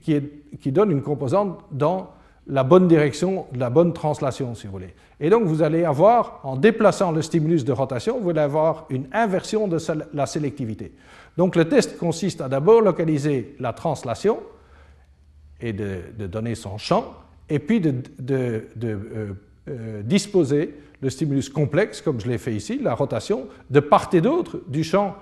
qui, 0.00 0.12
est, 0.12 0.58
qui, 0.60 0.72
donne 0.72 0.90
une 0.90 1.02
composante 1.02 1.58
dans 1.70 2.10
la 2.46 2.64
bonne 2.64 2.88
direction, 2.88 3.46
la 3.54 3.70
bonne 3.70 3.92
translation, 3.92 4.54
si 4.54 4.66
vous 4.66 4.72
voulez. 4.72 4.94
Et 5.20 5.30
donc, 5.30 5.44
vous 5.44 5.62
allez 5.62 5.84
avoir, 5.84 6.40
en 6.44 6.56
déplaçant 6.56 7.12
le 7.12 7.22
stimulus 7.22 7.64
de 7.64 7.72
rotation, 7.72 8.18
vous 8.20 8.30
allez 8.30 8.40
avoir 8.40 8.86
une 8.90 9.06
inversion 9.12 9.68
de 9.68 9.78
la 10.14 10.26
sélectivité. 10.26 10.92
Donc, 11.36 11.54
le 11.56 11.68
test 11.68 11.98
consiste 11.98 12.40
à 12.40 12.48
d'abord 12.48 12.80
localiser 12.80 13.54
la 13.60 13.72
translation 13.72 14.40
et 15.60 15.72
de, 15.72 16.26
donner 16.26 16.54
son 16.54 16.78
champ, 16.78 17.14
et 17.48 17.58
puis 17.58 17.80
de, 17.80 18.02
de 18.18 18.64
euh, 18.84 19.32
euh, 19.70 20.02
disposer 20.02 20.74
le 21.00 21.10
stimulus 21.10 21.48
complexe, 21.48 22.00
comme 22.00 22.20
je 22.20 22.28
l'ai 22.28 22.38
fait 22.38 22.54
ici, 22.54 22.78
la 22.82 22.94
rotation, 22.94 23.46
de 23.70 23.80
part 23.80 24.10
et 24.12 24.20
d'autre 24.20 24.60
du 24.68 24.84
champ 24.84 25.16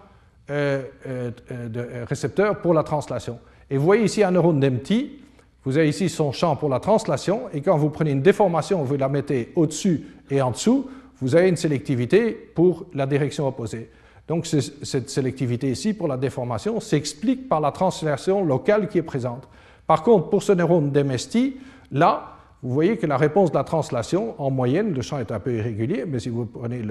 euh, 0.50 0.82
euh, 1.06 1.30
de 1.68 1.86
récepteur 2.08 2.60
pour 2.60 2.74
la 2.74 2.82
translation. 2.82 3.38
Et 3.70 3.76
vous 3.76 3.84
voyez 3.84 4.04
ici 4.04 4.22
un 4.22 4.30
neurone 4.30 4.60
d'empty, 4.60 5.20
vous 5.64 5.76
avez 5.76 5.88
ici 5.88 6.08
son 6.08 6.32
champ 6.32 6.56
pour 6.56 6.68
la 6.68 6.80
translation, 6.80 7.42
et 7.52 7.60
quand 7.60 7.76
vous 7.76 7.90
prenez 7.90 8.12
une 8.12 8.22
déformation, 8.22 8.82
vous 8.82 8.96
la 8.96 9.08
mettez 9.08 9.52
au-dessus 9.54 10.04
et 10.30 10.40
en 10.40 10.52
dessous, 10.52 10.88
vous 11.20 11.36
avez 11.36 11.48
une 11.48 11.56
sélectivité 11.56 12.30
pour 12.30 12.86
la 12.94 13.06
direction 13.06 13.46
opposée. 13.46 13.90
Donc 14.28 14.46
cette 14.46 15.10
sélectivité 15.10 15.70
ici 15.70 15.94
pour 15.94 16.08
la 16.08 16.16
déformation 16.16 16.80
s'explique 16.80 17.48
par 17.48 17.60
la 17.60 17.72
translation 17.72 18.44
locale 18.44 18.88
qui 18.88 18.98
est 18.98 19.02
présente. 19.02 19.48
Par 19.86 20.02
contre, 20.02 20.28
pour 20.28 20.42
ce 20.42 20.52
neurone 20.52 20.90
d'MST, 20.90 21.56
là, 21.92 22.37
vous 22.62 22.72
voyez 22.72 22.96
que 22.96 23.06
la 23.06 23.16
réponse 23.16 23.52
de 23.52 23.56
la 23.56 23.64
translation, 23.64 24.34
en 24.38 24.50
moyenne, 24.50 24.92
le 24.92 25.02
champ 25.02 25.18
est 25.18 25.30
un 25.30 25.38
peu 25.38 25.54
irrégulier, 25.54 26.04
mais 26.06 26.18
si 26.18 26.28
vous 26.28 26.46
prenez 26.46 26.82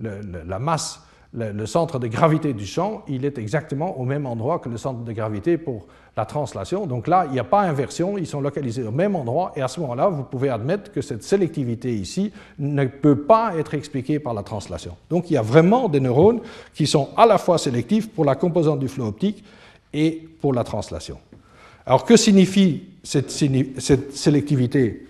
la 0.00 0.58
masse, 0.58 1.00
le, 1.32 1.66
centre 1.66 1.98
de 1.98 2.08
gravité 2.08 2.52
du 2.52 2.66
champ, 2.66 3.02
il 3.08 3.24
est 3.24 3.38
exactement 3.38 3.98
au 4.00 4.04
même 4.04 4.26
endroit 4.26 4.58
que 4.58 4.68
le 4.68 4.76
centre 4.76 5.00
de 5.04 5.12
gravité 5.12 5.58
pour 5.58 5.86
la 6.16 6.24
translation. 6.24 6.86
Donc 6.86 7.06
là, 7.06 7.24
il 7.26 7.32
n'y 7.32 7.38
a 7.38 7.44
pas 7.44 7.60
inversion, 7.62 8.18
ils 8.18 8.26
sont 8.26 8.40
localisés 8.40 8.82
au 8.82 8.90
même 8.90 9.14
endroit, 9.14 9.52
et 9.54 9.62
à 9.62 9.68
ce 9.68 9.78
moment-là, 9.80 10.08
vous 10.08 10.24
pouvez 10.24 10.48
admettre 10.48 10.90
que 10.90 11.00
cette 11.00 11.22
sélectivité 11.22 11.94
ici 11.94 12.32
ne 12.58 12.84
peut 12.86 13.22
pas 13.22 13.52
être 13.56 13.74
expliquée 13.74 14.18
par 14.18 14.34
la 14.34 14.42
translation. 14.42 14.96
Donc 15.08 15.30
il 15.30 15.34
y 15.34 15.36
a 15.36 15.42
vraiment 15.42 15.88
des 15.88 16.00
neurones 16.00 16.40
qui 16.74 16.86
sont 16.86 17.10
à 17.16 17.26
la 17.26 17.38
fois 17.38 17.58
sélectifs 17.58 18.10
pour 18.10 18.24
la 18.24 18.34
composante 18.34 18.80
du 18.80 18.88
flot 18.88 19.06
optique 19.06 19.44
et 19.92 20.28
pour 20.40 20.52
la 20.52 20.64
translation. 20.64 21.18
Alors 21.86 22.04
que 22.04 22.16
signifie 22.16 22.89
cette, 23.02 23.30
sélectivité 23.30 25.06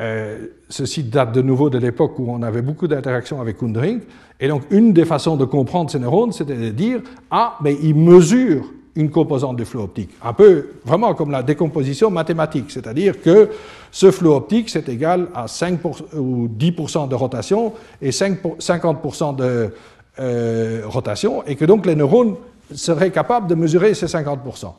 euh, 0.00 0.46
Ceci 0.68 1.04
date 1.04 1.32
de 1.32 1.42
nouveau 1.42 1.68
de 1.68 1.78
l'époque 1.78 2.18
où 2.18 2.26
on 2.28 2.42
avait 2.42 2.62
beaucoup 2.62 2.88
d'interactions 2.88 3.40
avec 3.40 3.58
Kundering. 3.58 4.00
Et 4.40 4.48
donc 4.48 4.62
une 4.70 4.92
des 4.92 5.04
façons 5.04 5.36
de 5.36 5.44
comprendre 5.44 5.90
ces 5.90 5.98
neurones, 5.98 6.32
c'était 6.32 6.56
de 6.56 6.70
dire, 6.70 7.00
ah, 7.30 7.58
mais 7.62 7.76
ils 7.82 7.94
mesurent 7.94 8.64
une 8.94 9.10
composante 9.10 9.56
du 9.56 9.64
flot 9.64 9.84
optique. 9.84 10.10
Un 10.22 10.32
peu 10.32 10.68
vraiment 10.84 11.14
comme 11.14 11.30
la 11.30 11.42
décomposition 11.42 12.10
mathématique, 12.10 12.70
c'est-à-dire 12.70 13.20
que 13.20 13.50
ce 13.90 14.10
flot 14.10 14.36
optique, 14.36 14.68
c'est 14.68 14.88
égal 14.88 15.28
à 15.34 15.48
5 15.48 15.80
ou 16.14 16.48
10% 16.48 17.08
de 17.08 17.14
rotation 17.14 17.72
et 18.00 18.10
50% 18.10 19.36
de 19.36 19.74
euh, 20.18 20.82
rotation, 20.86 21.42
et 21.46 21.56
que 21.56 21.64
donc 21.64 21.86
les 21.86 21.94
neurones 21.94 22.36
seraient 22.74 23.10
capables 23.10 23.46
de 23.46 23.54
mesurer 23.54 23.94
ces 23.94 24.06
50%. 24.06 24.72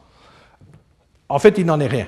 En 1.30 1.40
fait, 1.40 1.58
il 1.58 1.66
n'en 1.66 1.80
est 1.80 1.88
rien. 1.88 2.08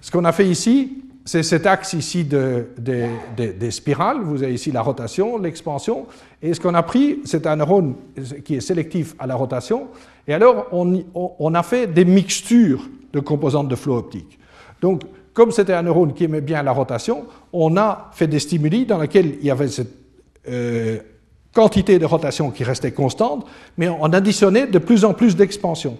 Ce 0.00 0.10
qu'on 0.10 0.24
a 0.24 0.32
fait 0.32 0.46
ici, 0.46 1.04
c'est 1.24 1.42
cet 1.42 1.66
axe 1.66 1.94
ici 1.94 2.24
de, 2.24 2.66
des 2.78 3.70
spirales. 3.70 4.20
Vous 4.22 4.42
avez 4.42 4.54
ici 4.54 4.70
la 4.70 4.82
rotation, 4.82 5.38
l'expansion. 5.38 6.06
Et 6.42 6.52
ce 6.52 6.60
qu'on 6.60 6.74
a 6.74 6.82
pris, 6.82 7.20
c'est 7.24 7.46
un 7.46 7.56
neurone 7.56 7.94
qui 8.44 8.56
est 8.56 8.60
sélectif 8.60 9.14
à 9.18 9.26
la 9.26 9.34
rotation. 9.34 9.88
Et 10.28 10.34
alors, 10.34 10.66
on, 10.72 11.54
a 11.54 11.62
fait 11.62 11.86
des 11.86 12.04
mixtures 12.04 12.88
de 13.12 13.20
composantes 13.20 13.68
de 13.68 13.76
flot 13.76 13.96
optique. 13.96 14.38
Donc, 14.82 15.02
comme 15.32 15.50
c'était 15.50 15.72
un 15.72 15.82
neurone 15.82 16.12
qui 16.12 16.24
aimait 16.24 16.40
bien 16.40 16.62
la 16.62 16.72
rotation, 16.72 17.24
on 17.52 17.76
a 17.76 18.10
fait 18.12 18.26
des 18.26 18.38
stimuli 18.38 18.84
dans 18.84 18.98
lesquels 18.98 19.36
il 19.40 19.46
y 19.46 19.50
avait 19.50 19.68
cette 19.68 19.92
euh, 20.48 20.98
quantité 21.54 21.98
de 21.98 22.04
rotation 22.04 22.50
qui 22.50 22.64
restait 22.64 22.92
constante, 22.92 23.46
mais 23.78 23.88
on 23.88 24.12
additionnait 24.12 24.66
de 24.66 24.78
plus 24.78 25.04
en 25.04 25.14
plus 25.14 25.36
d'expansion. 25.36 25.96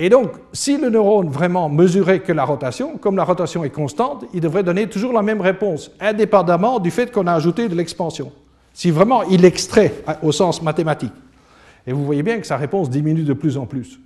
Et 0.00 0.08
donc, 0.08 0.30
si 0.52 0.78
le 0.78 0.90
neurone 0.90 1.28
vraiment 1.28 1.68
mesurait 1.68 2.20
que 2.20 2.32
la 2.32 2.44
rotation, 2.44 2.98
comme 2.98 3.16
la 3.16 3.24
rotation 3.24 3.64
est 3.64 3.70
constante, 3.70 4.24
il 4.32 4.40
devrait 4.40 4.62
donner 4.62 4.88
toujours 4.88 5.12
la 5.12 5.22
même 5.22 5.40
réponse, 5.40 5.90
indépendamment 5.98 6.78
du 6.78 6.92
fait 6.92 7.10
qu'on 7.10 7.26
a 7.26 7.32
ajouté 7.32 7.68
de 7.68 7.74
l'expansion. 7.74 8.30
Si 8.72 8.92
vraiment 8.92 9.24
il 9.24 9.44
extrait 9.44 9.92
au 10.22 10.30
sens 10.30 10.62
mathématique. 10.62 11.12
Et 11.84 11.92
vous 11.92 12.04
voyez 12.04 12.22
bien 12.22 12.38
que 12.38 12.46
sa 12.46 12.56
réponse 12.56 12.90
diminue 12.90 13.24
de 13.24 13.32
plus 13.32 13.56
en 13.56 13.66
plus. 13.66 13.98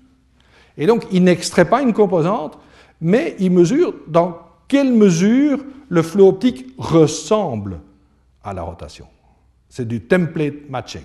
Et 0.79 0.87
donc, 0.87 1.05
il 1.13 1.25
n'extrait 1.25 1.67
pas 1.67 1.83
une 1.83 1.93
composante, 1.93 2.59
mais 3.03 3.37
il 3.39 3.51
mesure 3.51 3.95
dans 4.09 4.39
quelle 4.69 4.93
mesure 4.93 5.59
le 5.91 6.03
flot 6.03 6.29
optique 6.29 6.73
ressemble 6.79 7.81
à 8.43 8.55
la 8.55 8.63
rotation. 8.63 9.07
C'est 9.69 9.87
du 9.87 10.01
template 10.01 10.71
matching 10.71 11.03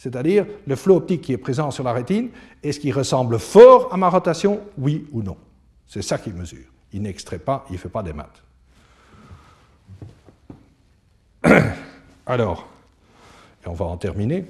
c'est-à-dire 0.00 0.46
le 0.66 0.76
flot 0.76 0.96
optique 0.96 1.20
qui 1.20 1.34
est 1.34 1.36
présent 1.36 1.70
sur 1.70 1.84
la 1.84 1.92
rétine, 1.92 2.30
est-ce 2.62 2.80
qu'il 2.80 2.94
ressemble 2.94 3.38
fort 3.38 3.92
à 3.92 3.98
ma 3.98 4.08
rotation, 4.08 4.62
oui 4.78 5.06
ou 5.12 5.22
non 5.22 5.36
C'est 5.86 6.00
ça 6.00 6.16
qu'il 6.16 6.32
mesure. 6.32 6.64
Il 6.94 7.02
n'extrait 7.02 7.38
pas, 7.38 7.66
il 7.68 7.74
ne 7.74 7.78
fait 7.78 7.90
pas 7.90 8.02
des 8.02 8.14
maths. 8.14 8.42
Alors, 12.26 12.66
et 13.62 13.68
on 13.68 13.74
va 13.74 13.84
en 13.84 13.98
terminer. 13.98 14.46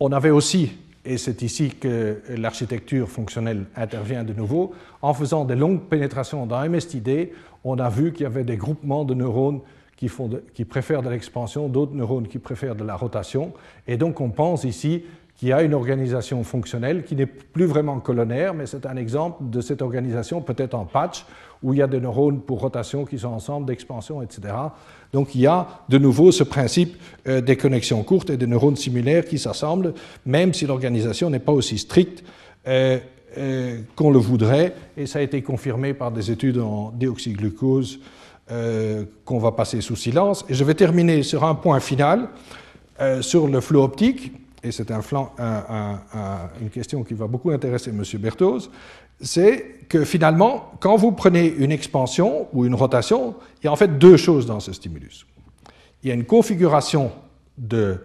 On 0.00 0.10
avait 0.10 0.30
aussi, 0.30 0.72
et 1.04 1.18
c'est 1.18 1.42
ici 1.42 1.74
que 1.78 2.22
l'architecture 2.30 3.10
fonctionnelle 3.10 3.66
intervient 3.76 4.24
de 4.24 4.32
nouveau, 4.32 4.74
en 5.02 5.12
faisant 5.12 5.44
des 5.44 5.54
longues 5.54 5.82
pénétrations 5.82 6.46
dans 6.46 6.66
MSTD, 6.66 7.34
on 7.62 7.78
a 7.78 7.90
vu 7.90 8.14
qu'il 8.14 8.22
y 8.22 8.26
avait 8.26 8.42
des 8.42 8.56
groupements 8.56 9.04
de 9.04 9.12
neurones 9.12 9.60
qui, 9.96 10.64
préfèrent 10.64 11.02
de 11.02 11.10
l'expansion, 11.10 11.68
d'autres 11.68 11.94
neurones 11.94 12.26
qui 12.26 12.38
préfèrent 12.38 12.74
de 12.74 12.84
la 12.84 12.96
rotation. 12.96 13.52
Et 13.86 13.96
donc 13.96 14.20
on 14.20 14.30
pense 14.30 14.64
ici 14.64 15.04
qu'il 15.36 15.48
y 15.48 15.52
a 15.52 15.62
une 15.62 15.74
organisation 15.74 16.42
fonctionnelle 16.44 17.04
qui 17.04 17.16
n'est 17.16 17.26
plus 17.26 17.66
vraiment 17.66 18.00
colonnaire, 18.00 18.54
mais 18.54 18.66
c'est 18.66 18.86
un 18.86 18.96
exemple 18.96 19.44
de 19.48 19.60
cette 19.60 19.82
organisation 19.82 20.40
peut-être 20.40 20.74
en 20.74 20.84
patch, 20.84 21.24
où 21.62 21.72
il 21.72 21.78
y 21.78 21.82
a 21.82 21.86
des 21.86 22.00
neurones 22.00 22.40
pour 22.40 22.60
rotation 22.60 23.04
qui 23.04 23.18
sont 23.18 23.28
ensemble, 23.28 23.66
d'expansion, 23.66 24.22
etc. 24.22 24.54
Donc 25.12 25.34
il 25.34 25.42
y 25.42 25.46
a 25.46 25.68
de 25.88 25.98
nouveau 25.98 26.32
ce 26.32 26.42
principe 26.42 26.96
euh, 27.28 27.40
des 27.40 27.56
connexions 27.56 28.02
courtes 28.02 28.30
et 28.30 28.36
des 28.36 28.46
neurones 28.46 28.76
similaires 28.76 29.24
qui 29.24 29.38
s'assemblent, 29.38 29.94
même 30.26 30.52
si 30.52 30.66
l'organisation 30.66 31.30
n'est 31.30 31.38
pas 31.38 31.52
aussi 31.52 31.78
stricte 31.78 32.24
euh, 32.66 32.98
euh, 33.38 33.78
qu'on 33.94 34.10
le 34.10 34.18
voudrait, 34.18 34.74
et 34.96 35.06
ça 35.06 35.20
a 35.20 35.22
été 35.22 35.42
confirmé 35.42 35.94
par 35.94 36.10
des 36.10 36.30
études 36.30 36.58
en 36.58 36.90
déoxyglucose 36.90 38.00
qu'on 39.24 39.38
va 39.38 39.52
passer 39.52 39.80
sous 39.80 39.96
silence. 39.96 40.44
Et 40.48 40.54
je 40.54 40.64
vais 40.64 40.74
terminer 40.74 41.22
sur 41.22 41.44
un 41.44 41.54
point 41.54 41.80
final, 41.80 42.28
sur 43.20 43.48
le 43.48 43.60
flot 43.60 43.82
optique 43.82 44.32
et 44.62 44.70
c'est 44.70 44.90
un 44.90 45.00
une 46.60 46.70
question 46.70 47.02
qui 47.02 47.14
va 47.14 47.26
beaucoup 47.26 47.50
intéresser 47.50 47.90
M. 47.90 48.02
Berthoz, 48.20 48.70
c'est 49.20 49.86
que 49.88 50.04
finalement, 50.04 50.72
quand 50.80 50.96
vous 50.96 51.12
prenez 51.12 51.46
une 51.46 51.72
expansion 51.72 52.48
ou 52.52 52.64
une 52.64 52.74
rotation, 52.74 53.34
il 53.60 53.66
y 53.66 53.68
a 53.68 53.72
en 53.72 53.76
fait 53.76 53.98
deux 53.98 54.16
choses 54.16 54.46
dans 54.46 54.60
ce 54.60 54.72
stimulus. 54.72 55.26
Il 56.02 56.08
y 56.08 56.10
a 56.10 56.14
une 56.14 56.24
configuration 56.24 57.12
de, 57.58 57.98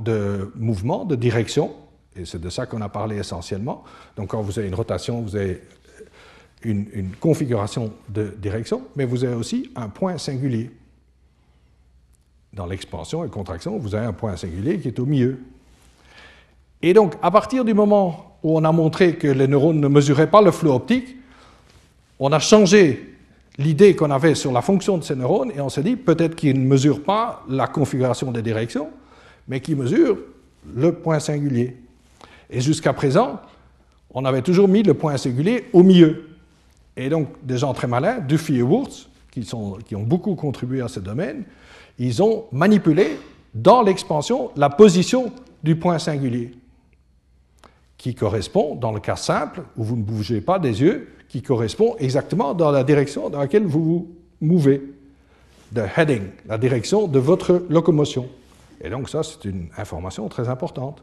de 0.00 0.50
mouvement, 0.56 1.04
de 1.04 1.16
direction, 1.16 1.72
et 2.16 2.24
c'est 2.24 2.40
de 2.40 2.50
ça 2.50 2.66
qu'on 2.66 2.80
a 2.80 2.88
parlé 2.88 3.16
essentiellement. 3.16 3.84
Donc 4.16 4.28
quand 4.30 4.42
vous 4.42 4.58
avez 4.58 4.68
une 4.68 4.74
rotation, 4.74 5.20
vous 5.20 5.36
avez 5.36 5.62
une, 6.62 7.10
configuration 7.20 7.92
de 8.08 8.34
direction, 8.40 8.82
mais 8.96 9.04
vous 9.04 9.24
avez 9.24 9.34
aussi 9.34 9.70
un 9.76 9.88
point 9.88 10.18
singulier. 10.18 10.70
Dans 12.52 12.66
l'expansion 12.66 13.24
et 13.24 13.28
contraction, 13.28 13.78
vous 13.78 13.94
avez 13.94 14.06
un 14.06 14.12
point 14.12 14.36
singulier 14.36 14.78
qui 14.78 14.88
est 14.88 14.98
au 14.98 15.06
milieu. 15.06 15.38
Et 16.82 16.92
donc, 16.92 17.14
à 17.22 17.30
partir 17.30 17.64
du 17.64 17.74
moment 17.74 18.36
où 18.42 18.56
on 18.56 18.64
a 18.64 18.72
montré 18.72 19.16
que 19.16 19.28
les 19.28 19.46
neurones 19.46 19.80
ne 19.80 19.88
mesuraient 19.88 20.30
pas 20.30 20.42
le 20.42 20.50
flux 20.50 20.70
optique, 20.70 21.16
on 22.18 22.32
a 22.32 22.38
changé 22.38 23.16
l'idée 23.58 23.94
qu'on 23.94 24.10
avait 24.10 24.34
sur 24.34 24.52
la 24.52 24.62
fonction 24.62 24.98
de 24.98 25.04
ces 25.04 25.14
neurones 25.14 25.52
et 25.54 25.60
on 25.60 25.68
s'est 25.68 25.82
dit 25.82 25.96
peut-être 25.96 26.34
qu'ils 26.34 26.60
ne 26.60 26.66
mesurent 26.66 27.02
pas 27.02 27.44
la 27.48 27.66
configuration 27.66 28.32
des 28.32 28.42
directions, 28.42 28.88
mais 29.48 29.60
qu'ils 29.60 29.76
mesurent 29.76 30.18
le 30.74 30.92
point 30.92 31.20
singulier. 31.20 31.76
Et 32.48 32.60
jusqu'à 32.60 32.92
présent, 32.92 33.40
on 34.12 34.24
avait 34.24 34.42
toujours 34.42 34.68
mis 34.68 34.82
le 34.82 34.94
point 34.94 35.16
singulier 35.16 35.66
au 35.72 35.82
milieu. 35.82 36.29
Et 37.00 37.08
donc, 37.08 37.28
des 37.42 37.56
gens 37.56 37.72
très 37.72 37.86
malins, 37.86 38.18
Duffy 38.18 38.58
et 38.58 38.62
Wurtz, 38.62 39.08
qui, 39.30 39.54
ont 39.54 40.02
beaucoup 40.02 40.34
contribué 40.34 40.82
à 40.82 40.88
ce 40.88 41.00
domaine, 41.00 41.44
ils 41.98 42.22
ont 42.22 42.44
manipulé 42.52 43.18
dans 43.54 43.82
l'expansion 43.82 44.50
la 44.54 44.68
position 44.68 45.32
du 45.62 45.76
point 45.76 45.98
singulier 45.98 46.52
qui 47.96 48.14
correspond, 48.14 48.76
dans 48.76 48.92
le 48.92 49.00
cas 49.00 49.16
simple, 49.16 49.62
où 49.76 49.84
vous 49.84 49.96
ne 49.96 50.02
bougez 50.02 50.42
pas 50.42 50.58
des 50.58 50.82
yeux, 50.82 51.08
qui 51.28 51.42
correspond 51.42 51.96
exactement 51.98 52.54
dans 52.54 52.70
la 52.70 52.84
direction 52.84 53.30
dans 53.30 53.40
laquelle 53.40 53.64
vous 53.64 53.84
vous 53.84 54.08
mouvez. 54.40 54.82
The 55.74 55.82
heading, 55.96 56.22
la 56.46 56.58
direction 56.58 57.06
de 57.08 57.18
votre 57.18 57.62
locomotion. 57.70 58.26
Et 58.82 58.90
donc 58.90 59.08
ça, 59.08 59.22
c'est 59.22 59.46
une 59.46 59.68
information 59.76 60.28
très 60.28 60.48
importante. 60.48 61.02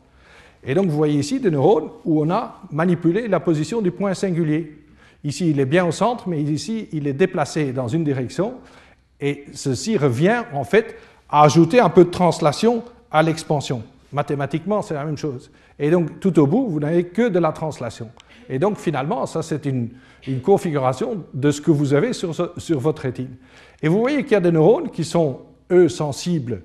Et 0.63 0.73
donc 0.73 0.87
vous 0.87 0.97
voyez 0.97 1.19
ici 1.19 1.39
des 1.39 1.51
neurones 1.51 1.89
où 2.03 2.21
on 2.21 2.29
a 2.29 2.61
manipulé 2.71 3.27
la 3.27 3.39
position 3.39 3.81
du 3.81 3.91
point 3.91 4.13
singulier. 4.13 4.86
Ici, 5.27 5.49
il 5.49 5.59
est 5.59 5.65
bien 5.65 5.85
au 5.85 5.91
centre, 5.91 6.29
mais 6.29 6.41
ici, 6.41 6.87
il 6.93 7.05
est 7.05 7.11
déplacé 7.11 7.73
dans 7.73 7.89
une 7.89 8.05
direction. 8.05 8.53
Et 9.19 9.43
ceci 9.51 9.97
revient 9.97 10.43
en 10.53 10.63
fait 10.63 10.95
à 11.27 11.43
ajouter 11.43 11.81
un 11.81 11.89
peu 11.89 12.05
de 12.05 12.09
translation 12.09 12.81
à 13.11 13.23
l'expansion. 13.23 13.83
Mathématiquement, 14.13 14.81
c'est 14.81 14.93
la 14.93 15.03
même 15.03 15.17
chose. 15.17 15.51
Et 15.79 15.91
donc, 15.91 16.21
tout 16.21 16.39
au 16.39 16.47
bout, 16.47 16.69
vous 16.69 16.79
n'avez 16.79 17.07
que 17.07 17.27
de 17.27 17.39
la 17.39 17.51
translation. 17.51 18.09
Et 18.47 18.57
donc, 18.57 18.77
finalement, 18.77 19.25
ça, 19.25 19.41
c'est 19.41 19.65
une, 19.65 19.89
configuration 20.43 21.25
de 21.33 21.51
ce 21.51 21.59
que 21.59 21.71
vous 21.71 21.93
avez 21.93 22.13
sur, 22.13 22.31
votre 22.79 23.01
rétine. 23.01 23.35
Et 23.81 23.89
vous 23.89 23.99
voyez 23.99 24.23
qu'il 24.23 24.31
y 24.31 24.35
a 24.35 24.39
des 24.39 24.53
neurones 24.53 24.91
qui 24.91 25.03
sont, 25.03 25.41
eux, 25.71 25.89
sensibles 25.89 26.61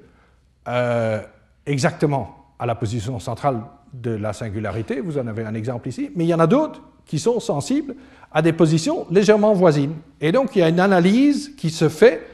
euh, 0.69 1.21
exactement 1.67 2.47
à 2.61 2.67
la 2.67 2.77
position 2.77 3.19
centrale 3.19 3.61
de 3.93 4.13
la 4.13 4.33
singularité. 4.33 5.01
Vous 5.01 5.19
en 5.19 5.27
avez 5.27 5.45
un 5.45 5.55
exemple 5.55 5.89
ici. 5.89 6.13
Mais 6.15 6.23
il 6.23 6.29
y 6.29 6.35
en 6.35 6.39
a 6.39 6.47
d'autres 6.47 6.81
qui 7.07 7.19
sont 7.19 7.41
sensibles 7.41 7.95
à 8.33 8.43
des 8.43 8.53
positions 8.53 9.07
légèrement 9.11 9.53
voisines. 9.53 9.95
Et 10.21 10.33
donc, 10.33 10.57
il 10.57 10.61
y 10.61 10.63
a 10.63 10.69
une 10.69 10.81
analyse 10.81 11.55
qui 11.57 11.71
se 11.71 11.89
fait 11.89 12.27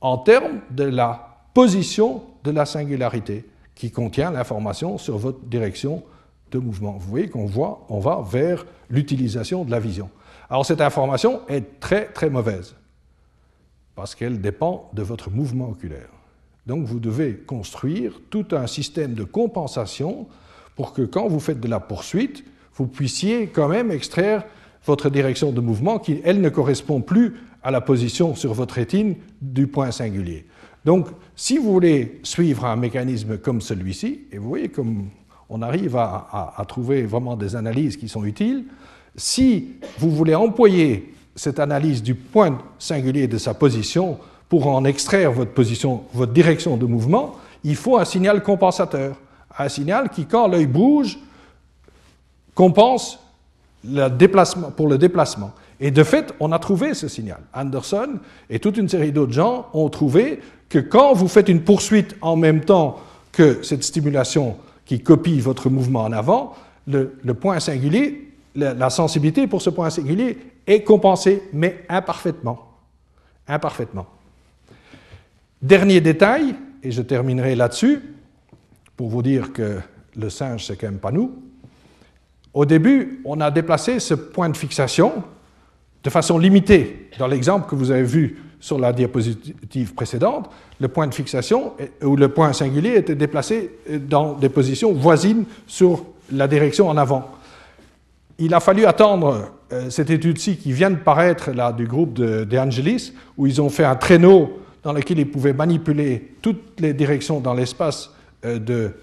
en 0.00 0.18
termes 0.18 0.60
de 0.70 0.84
la 0.84 1.38
position 1.54 2.22
de 2.44 2.50
la 2.50 2.66
singularité 2.66 3.44
qui 3.74 3.90
contient 3.90 4.30
l'information 4.30 4.98
sur 4.98 5.18
votre 5.18 5.40
direction 5.40 6.02
de 6.50 6.58
mouvement. 6.58 6.92
Vous 6.92 7.08
voyez 7.08 7.28
qu'on 7.28 7.46
voit, 7.46 7.86
on 7.88 7.98
va 7.98 8.22
vers 8.28 8.66
l'utilisation 8.88 9.64
de 9.64 9.70
la 9.70 9.80
vision. 9.80 10.10
Alors 10.48 10.66
cette 10.66 10.80
information 10.80 11.42
est 11.48 11.80
très 11.80 12.06
très 12.06 12.28
mauvaise 12.28 12.74
parce 13.94 14.14
qu'elle 14.14 14.40
dépend 14.40 14.90
de 14.94 15.02
votre 15.02 15.30
mouvement 15.30 15.68
oculaire. 15.70 16.08
Donc 16.66 16.84
vous 16.84 17.00
devez 17.00 17.36
construire 17.36 18.20
tout 18.30 18.46
un 18.52 18.66
système 18.66 19.14
de 19.14 19.24
compensation 19.24 20.26
pour 20.76 20.92
que 20.92 21.02
quand 21.02 21.28
vous 21.28 21.40
faites 21.40 21.60
de 21.60 21.68
la 21.68 21.80
poursuite, 21.80 22.44
vous 22.74 22.86
puissiez 22.86 23.48
quand 23.48 23.68
même 23.68 23.90
extraire 23.90 24.44
votre 24.86 25.10
direction 25.10 25.52
de 25.52 25.60
mouvement 25.60 25.98
qui, 25.98 26.20
elle, 26.24 26.40
ne 26.40 26.48
correspond 26.48 27.00
plus 27.00 27.34
à 27.62 27.70
la 27.70 27.80
position 27.80 28.34
sur 28.34 28.54
votre 28.54 28.74
rétine 28.74 29.16
du 29.42 29.66
point 29.66 29.90
singulier. 29.90 30.46
Donc, 30.84 31.08
si 31.36 31.58
vous 31.58 31.72
voulez 31.72 32.20
suivre 32.22 32.64
un 32.64 32.76
mécanisme 32.76 33.36
comme 33.36 33.60
celui-ci, 33.60 34.22
et 34.32 34.38
vous 34.38 34.48
voyez 34.48 34.68
comme 34.68 35.08
on 35.50 35.62
arrive 35.62 35.96
à, 35.96 36.64
trouver 36.68 37.02
vraiment 37.02 37.36
des 37.36 37.56
analyses 37.56 37.96
qui 37.96 38.08
sont 38.08 38.24
utiles, 38.24 38.64
si 39.16 39.72
vous 39.98 40.10
voulez 40.10 40.34
employer 40.34 41.12
cette 41.34 41.58
analyse 41.58 42.02
du 42.02 42.14
point 42.14 42.58
singulier 42.78 43.26
de 43.26 43.36
sa 43.36 43.52
position 43.52 44.18
pour 44.48 44.68
en 44.68 44.84
extraire 44.84 45.32
votre 45.32 45.52
position, 45.52 46.04
votre 46.14 46.32
direction 46.32 46.76
de 46.76 46.86
mouvement, 46.86 47.36
il 47.64 47.76
faut 47.76 47.98
un 47.98 48.04
signal 48.04 48.42
compensateur, 48.42 49.16
un 49.58 49.68
signal 49.68 50.08
qui, 50.08 50.26
quand 50.26 50.48
l'œil 50.48 50.66
bouge, 50.66 51.18
compense 52.54 53.18
le 53.84 54.08
déplacement, 54.08 54.70
pour 54.70 54.88
le 54.88 54.98
déplacement. 54.98 55.52
Et 55.80 55.90
de 55.90 56.04
fait, 56.04 56.34
on 56.40 56.52
a 56.52 56.58
trouvé 56.58 56.92
ce 56.94 57.08
signal. 57.08 57.40
Anderson 57.54 58.18
et 58.50 58.58
toute 58.58 58.76
une 58.76 58.88
série 58.88 59.12
d'autres 59.12 59.32
gens 59.32 59.68
ont 59.72 59.88
trouvé 59.88 60.40
que 60.68 60.78
quand 60.78 61.14
vous 61.14 61.28
faites 61.28 61.48
une 61.48 61.62
poursuite 61.62 62.16
en 62.20 62.36
même 62.36 62.60
temps 62.60 62.98
que 63.32 63.62
cette 63.62 63.82
stimulation 63.82 64.56
qui 64.84 65.00
copie 65.00 65.40
votre 65.40 65.70
mouvement 65.70 66.02
en 66.02 66.12
avant, 66.12 66.54
le, 66.86 67.34
point 67.34 67.60
singulier, 67.60 68.32
la, 68.54 68.90
sensibilité 68.90 69.46
pour 69.46 69.62
ce 69.62 69.70
point 69.70 69.88
singulier 69.88 70.38
est 70.66 70.82
compensée, 70.82 71.42
mais 71.52 71.84
imparfaitement. 71.88 72.68
Imparfaitement. 73.48 74.06
Dernier 75.62 76.00
détail, 76.00 76.54
et 76.82 76.90
je 76.90 77.02
terminerai 77.02 77.54
là-dessus, 77.54 78.00
pour 78.96 79.08
vous 79.08 79.22
dire 79.22 79.52
que 79.52 79.78
le 80.16 80.30
singe, 80.30 80.66
c'est 80.66 80.76
quand 80.76 80.88
même 80.88 80.98
pas 80.98 81.12
nous. 81.12 81.32
Au 82.52 82.64
début, 82.64 83.20
on 83.24 83.40
a 83.40 83.50
déplacé 83.50 84.00
ce 84.00 84.14
point 84.14 84.48
de 84.48 84.56
fixation 84.56 85.22
de 86.02 86.10
façon 86.10 86.38
limitée. 86.38 87.10
Dans 87.18 87.26
l'exemple 87.26 87.68
que 87.68 87.74
vous 87.74 87.90
avez 87.90 88.02
vu 88.02 88.38
sur 88.58 88.78
la 88.78 88.92
diapositive 88.92 89.94
précédente, 89.94 90.50
le 90.80 90.88
point 90.88 91.06
de 91.06 91.14
fixation 91.14 91.72
ou 92.02 92.16
le 92.16 92.28
point 92.28 92.52
singulier 92.52 92.96
était 92.96 93.14
déplacé 93.14 93.70
dans 94.08 94.34
des 94.34 94.48
positions 94.48 94.92
voisines 94.92 95.44
sur 95.66 96.04
la 96.32 96.48
direction 96.48 96.88
en 96.88 96.96
avant. 96.96 97.30
Il 98.38 98.54
a 98.54 98.60
fallu 98.60 98.86
attendre 98.86 99.50
euh, 99.72 99.90
cette 99.90 100.10
étude-ci 100.10 100.56
qui 100.56 100.72
vient 100.72 100.90
de 100.90 100.96
paraître 100.96 101.50
là, 101.50 101.72
du 101.72 101.86
groupe 101.86 102.14
de, 102.14 102.44
de, 102.44 102.58
Angelis, 102.58 103.12
où 103.36 103.46
ils 103.46 103.60
ont 103.60 103.68
fait 103.68 103.84
un 103.84 103.96
traîneau 103.96 104.58
dans 104.82 104.92
lequel 104.92 105.18
ils 105.18 105.30
pouvaient 105.30 105.52
manipuler 105.52 106.36
toutes 106.40 106.80
les 106.80 106.94
directions 106.94 107.40
dans 107.40 107.52
l'espace 107.52 108.10
euh, 108.44 108.58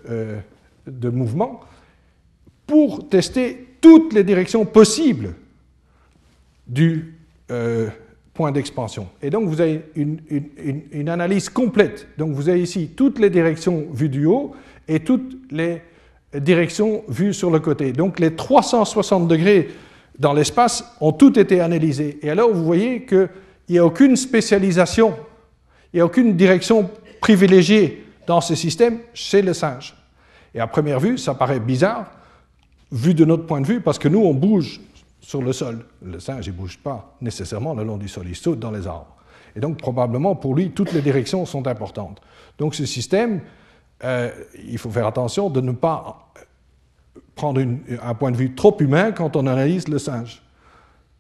euh, 0.10 0.40
de 0.88 1.10
mouvement, 1.10 1.62
pour 2.68 3.10
tester 3.10 3.68
toutes 3.82 4.14
les 4.14 4.24
directions 4.24 4.66
possibles 4.66 5.34
du 6.68 7.14
point 8.38 8.52
d'expansion. 8.52 9.08
Et 9.22 9.32
donc 9.32 9.50
vous 9.50 9.60
avez 9.62 9.82
une, 9.96 11.10
analyse 11.10 11.50
complète. 11.50 12.08
Donc 12.20 12.34
vous 12.34 12.50
avez 12.50 12.62
ici 12.62 12.92
toutes 12.96 13.18
les 13.18 13.32
directions 13.32 13.88
vues 13.92 14.10
du 14.10 14.26
haut 14.28 14.56
et 14.88 15.00
toutes 15.00 15.52
les 15.52 15.82
directions 16.36 17.04
vues 17.08 17.34
sur 17.34 17.50
le 17.50 17.60
côté. 17.60 17.92
Donc 17.94 18.20
les 18.20 18.36
360 18.36 19.28
degrés 19.28 19.70
dans 20.20 20.34
l'espace 20.34 20.86
ont 21.02 21.12
toutes 21.12 21.38
été 21.38 21.62
analysés. 21.62 22.20
Et 22.22 22.30
alors 22.30 22.54
vous 22.54 22.64
voyez 22.64 23.06
qu'il 23.06 23.30
n'y 23.70 23.80
a 23.80 23.86
aucune 23.86 24.16
spécialisation, 24.16 25.16
il 25.92 25.98
n'y 25.98 26.02
a 26.02 26.06
aucune 26.06 26.36
direction 26.36 26.92
privilégiée 27.20 28.06
dans 28.28 28.40
ce 28.40 28.54
système 28.54 29.00
chez 29.16 29.42
le 29.42 29.56
singe. 29.56 29.96
Et 30.54 30.60
à 30.60 30.68
première 30.68 31.00
vue, 31.00 31.18
ça 31.18 31.34
paraît 31.34 31.60
bizarre, 31.60 32.12
vu 32.92 33.14
de 33.14 33.26
notre 33.26 33.46
point 33.46 33.62
de 33.62 33.68
vue, 33.68 33.82
parce 33.82 34.00
que 34.00 34.08
nous, 34.08 34.20
on 34.20 34.34
bouge 34.34 34.82
sur 35.22 35.42
le 35.42 35.54
sol. 35.54 35.86
Le 36.02 36.20
singe, 36.20 36.48
il 36.48 36.54
ne 36.54 36.58
bouge 36.58 36.78
pas 36.78 37.16
nécessairement 37.22 37.74
le 37.74 37.84
long 37.84 37.98
du 37.98 38.08
sol, 38.08 38.26
il 38.28 38.36
saute 38.36 38.60
dans 38.60 38.72
les 38.72 38.88
arbres. 38.88 39.16
Et 39.56 39.60
donc, 39.60 39.78
probablement, 39.78 40.36
pour 40.36 40.56
lui, 40.56 40.72
toutes 40.72 40.94
les 40.94 41.02
directions 41.02 41.46
sont 41.46 41.68
importantes. 41.68 42.22
Donc, 42.58 42.76
ce 42.76 42.86
système, 42.86 43.42
euh, 44.04 44.30
il 44.68 44.78
faut 44.78 44.90
faire 44.90 45.08
attention 45.08 45.50
de 45.50 45.62
ne 45.62 45.72
pas 45.72 46.32
prendre 47.36 47.62
un 48.02 48.14
point 48.14 48.32
de 48.32 48.38
vue 48.38 48.56
trop 48.56 48.76
humain 48.80 49.12
quand 49.12 49.36
on 49.36 49.48
analyse 49.48 49.88
le 49.88 50.00
singe. 50.00 50.42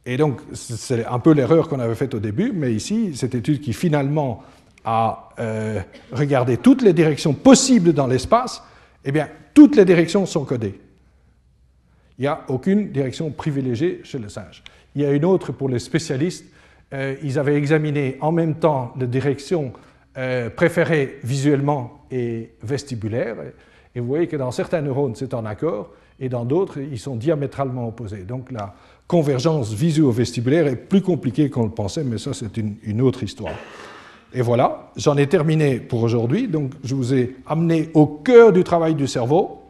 Et 0.06 0.18
donc, 0.18 0.40
c'est 0.54 1.06
un 1.06 1.20
peu 1.20 1.34
l'erreur 1.34 1.68
qu'on 1.68 1.80
avait 1.80 1.96
faite 1.96 2.14
au 2.14 2.20
début, 2.20 2.54
mais 2.54 2.74
ici, 2.74 3.16
cette 3.16 3.36
étude 3.36 3.60
qui 3.60 3.74
finalement 3.74 4.42
a 4.86 5.30
euh, 5.40 5.82
regardé 6.14 6.58
toutes 6.58 6.82
les 6.82 6.94
directions 6.94 7.34
possibles 7.34 7.92
dans 7.92 8.08
l'espace, 8.08 8.64
eh 9.04 9.12
bien, 9.12 9.28
toutes 9.54 9.76
les 9.76 9.84
directions 9.84 10.26
sont 10.26 10.46
codées. 10.46 10.80
Il 12.18 12.22
n'y 12.24 12.28
a 12.28 12.44
aucune 12.48 12.92
direction 12.92 13.30
privilégiée 13.32 14.02
chez 14.04 14.18
le 14.18 14.30
singe. 14.30 14.64
Il 14.96 15.02
y 15.02 15.06
a 15.06 15.12
une 15.12 15.26
autre 15.26 15.52
pour 15.52 15.70
les 15.70 15.80
spécialistes. 15.80 16.46
Euh, 16.94 17.16
ils 17.22 17.38
avaient 17.38 17.56
examiné 17.56 18.18
en 18.22 18.32
même 18.32 18.56
temps 18.56 18.94
les 19.00 19.08
directions 19.08 19.74
euh, 20.18 20.50
préférées 20.50 21.20
visuellement 21.24 22.06
et 22.10 22.52
vestibulaires. 22.64 23.36
Et 23.94 24.00
vous 24.00 24.08
voyez 24.08 24.28
que 24.28 24.36
dans 24.36 24.52
certains 24.52 24.82
neurones, 24.82 25.16
c'est 25.16 25.34
en 25.34 25.46
accord, 25.46 25.92
et 26.20 26.30
dans 26.30 26.46
d'autres, 26.46 26.80
ils 26.80 26.98
sont 26.98 27.16
diamétralement 27.16 27.88
opposés. 27.88 28.24
Donc 28.24 28.52
la 28.52 28.74
convergence 29.06 29.74
visuo-vestibulaire 29.74 30.66
est 30.68 30.76
plus 30.76 31.02
compliquée 31.02 31.50
qu'on 31.50 31.66
le 31.66 31.70
pensait, 31.70 32.04
mais 32.04 32.18
ça, 32.18 32.34
c'est 32.34 32.58
une, 32.58 32.78
une, 32.84 33.02
autre 33.02 33.22
histoire. 33.22 33.54
Et 34.34 34.42
voilà, 34.42 34.92
j'en 34.96 35.16
ai 35.18 35.28
terminé 35.28 35.80
pour 35.80 36.02
aujourd'hui. 36.02 36.48
Donc 36.48 36.72
je 36.84 36.96
vous 36.96 37.14
ai 37.14 37.36
amené 37.46 37.90
au 37.94 38.08
cœur 38.08 38.52
du 38.52 38.64
travail 38.64 38.96
du 38.96 39.08
cerveau. 39.08 39.62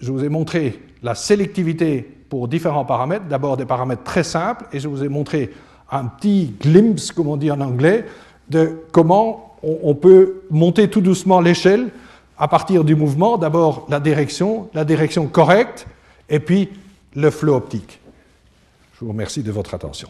Je 0.00 0.12
vous 0.12 0.24
ai 0.24 0.28
montré 0.28 0.80
la 1.02 1.14
sélectivité 1.14 2.02
pour 2.28 2.48
différents 2.48 2.84
paramètres, 2.84 3.26
d'abord 3.26 3.56
des 3.56 3.64
paramètres 3.64 4.02
très 4.02 4.24
simples, 4.24 4.64
et 4.72 4.80
je 4.80 4.88
vous 4.88 5.04
ai 5.04 5.08
montré 5.08 5.50
un 5.90 6.06
petit 6.06 6.54
glimpse, 6.60 7.12
comme 7.12 7.28
on 7.28 7.36
dit 7.36 7.50
en 7.50 7.60
anglais, 7.60 8.04
de 8.50 8.82
comment 8.92 9.56
on 9.62 9.94
peut 9.94 10.42
monter 10.50 10.88
tout 10.88 11.00
doucement 11.00 11.40
l'échelle 11.40 11.90
à 12.38 12.48
partir 12.48 12.84
du 12.84 12.94
mouvement, 12.94 13.38
d'abord 13.38 13.86
la 13.88 14.00
direction, 14.00 14.68
la 14.74 14.84
direction 14.84 15.26
correcte, 15.26 15.86
et 16.28 16.40
puis 16.40 16.68
le 17.14 17.30
flot 17.30 17.54
optique. 17.54 18.00
Je 18.94 19.04
vous 19.04 19.12
remercie 19.12 19.42
de 19.42 19.50
votre 19.50 19.74
attention. 19.74 20.08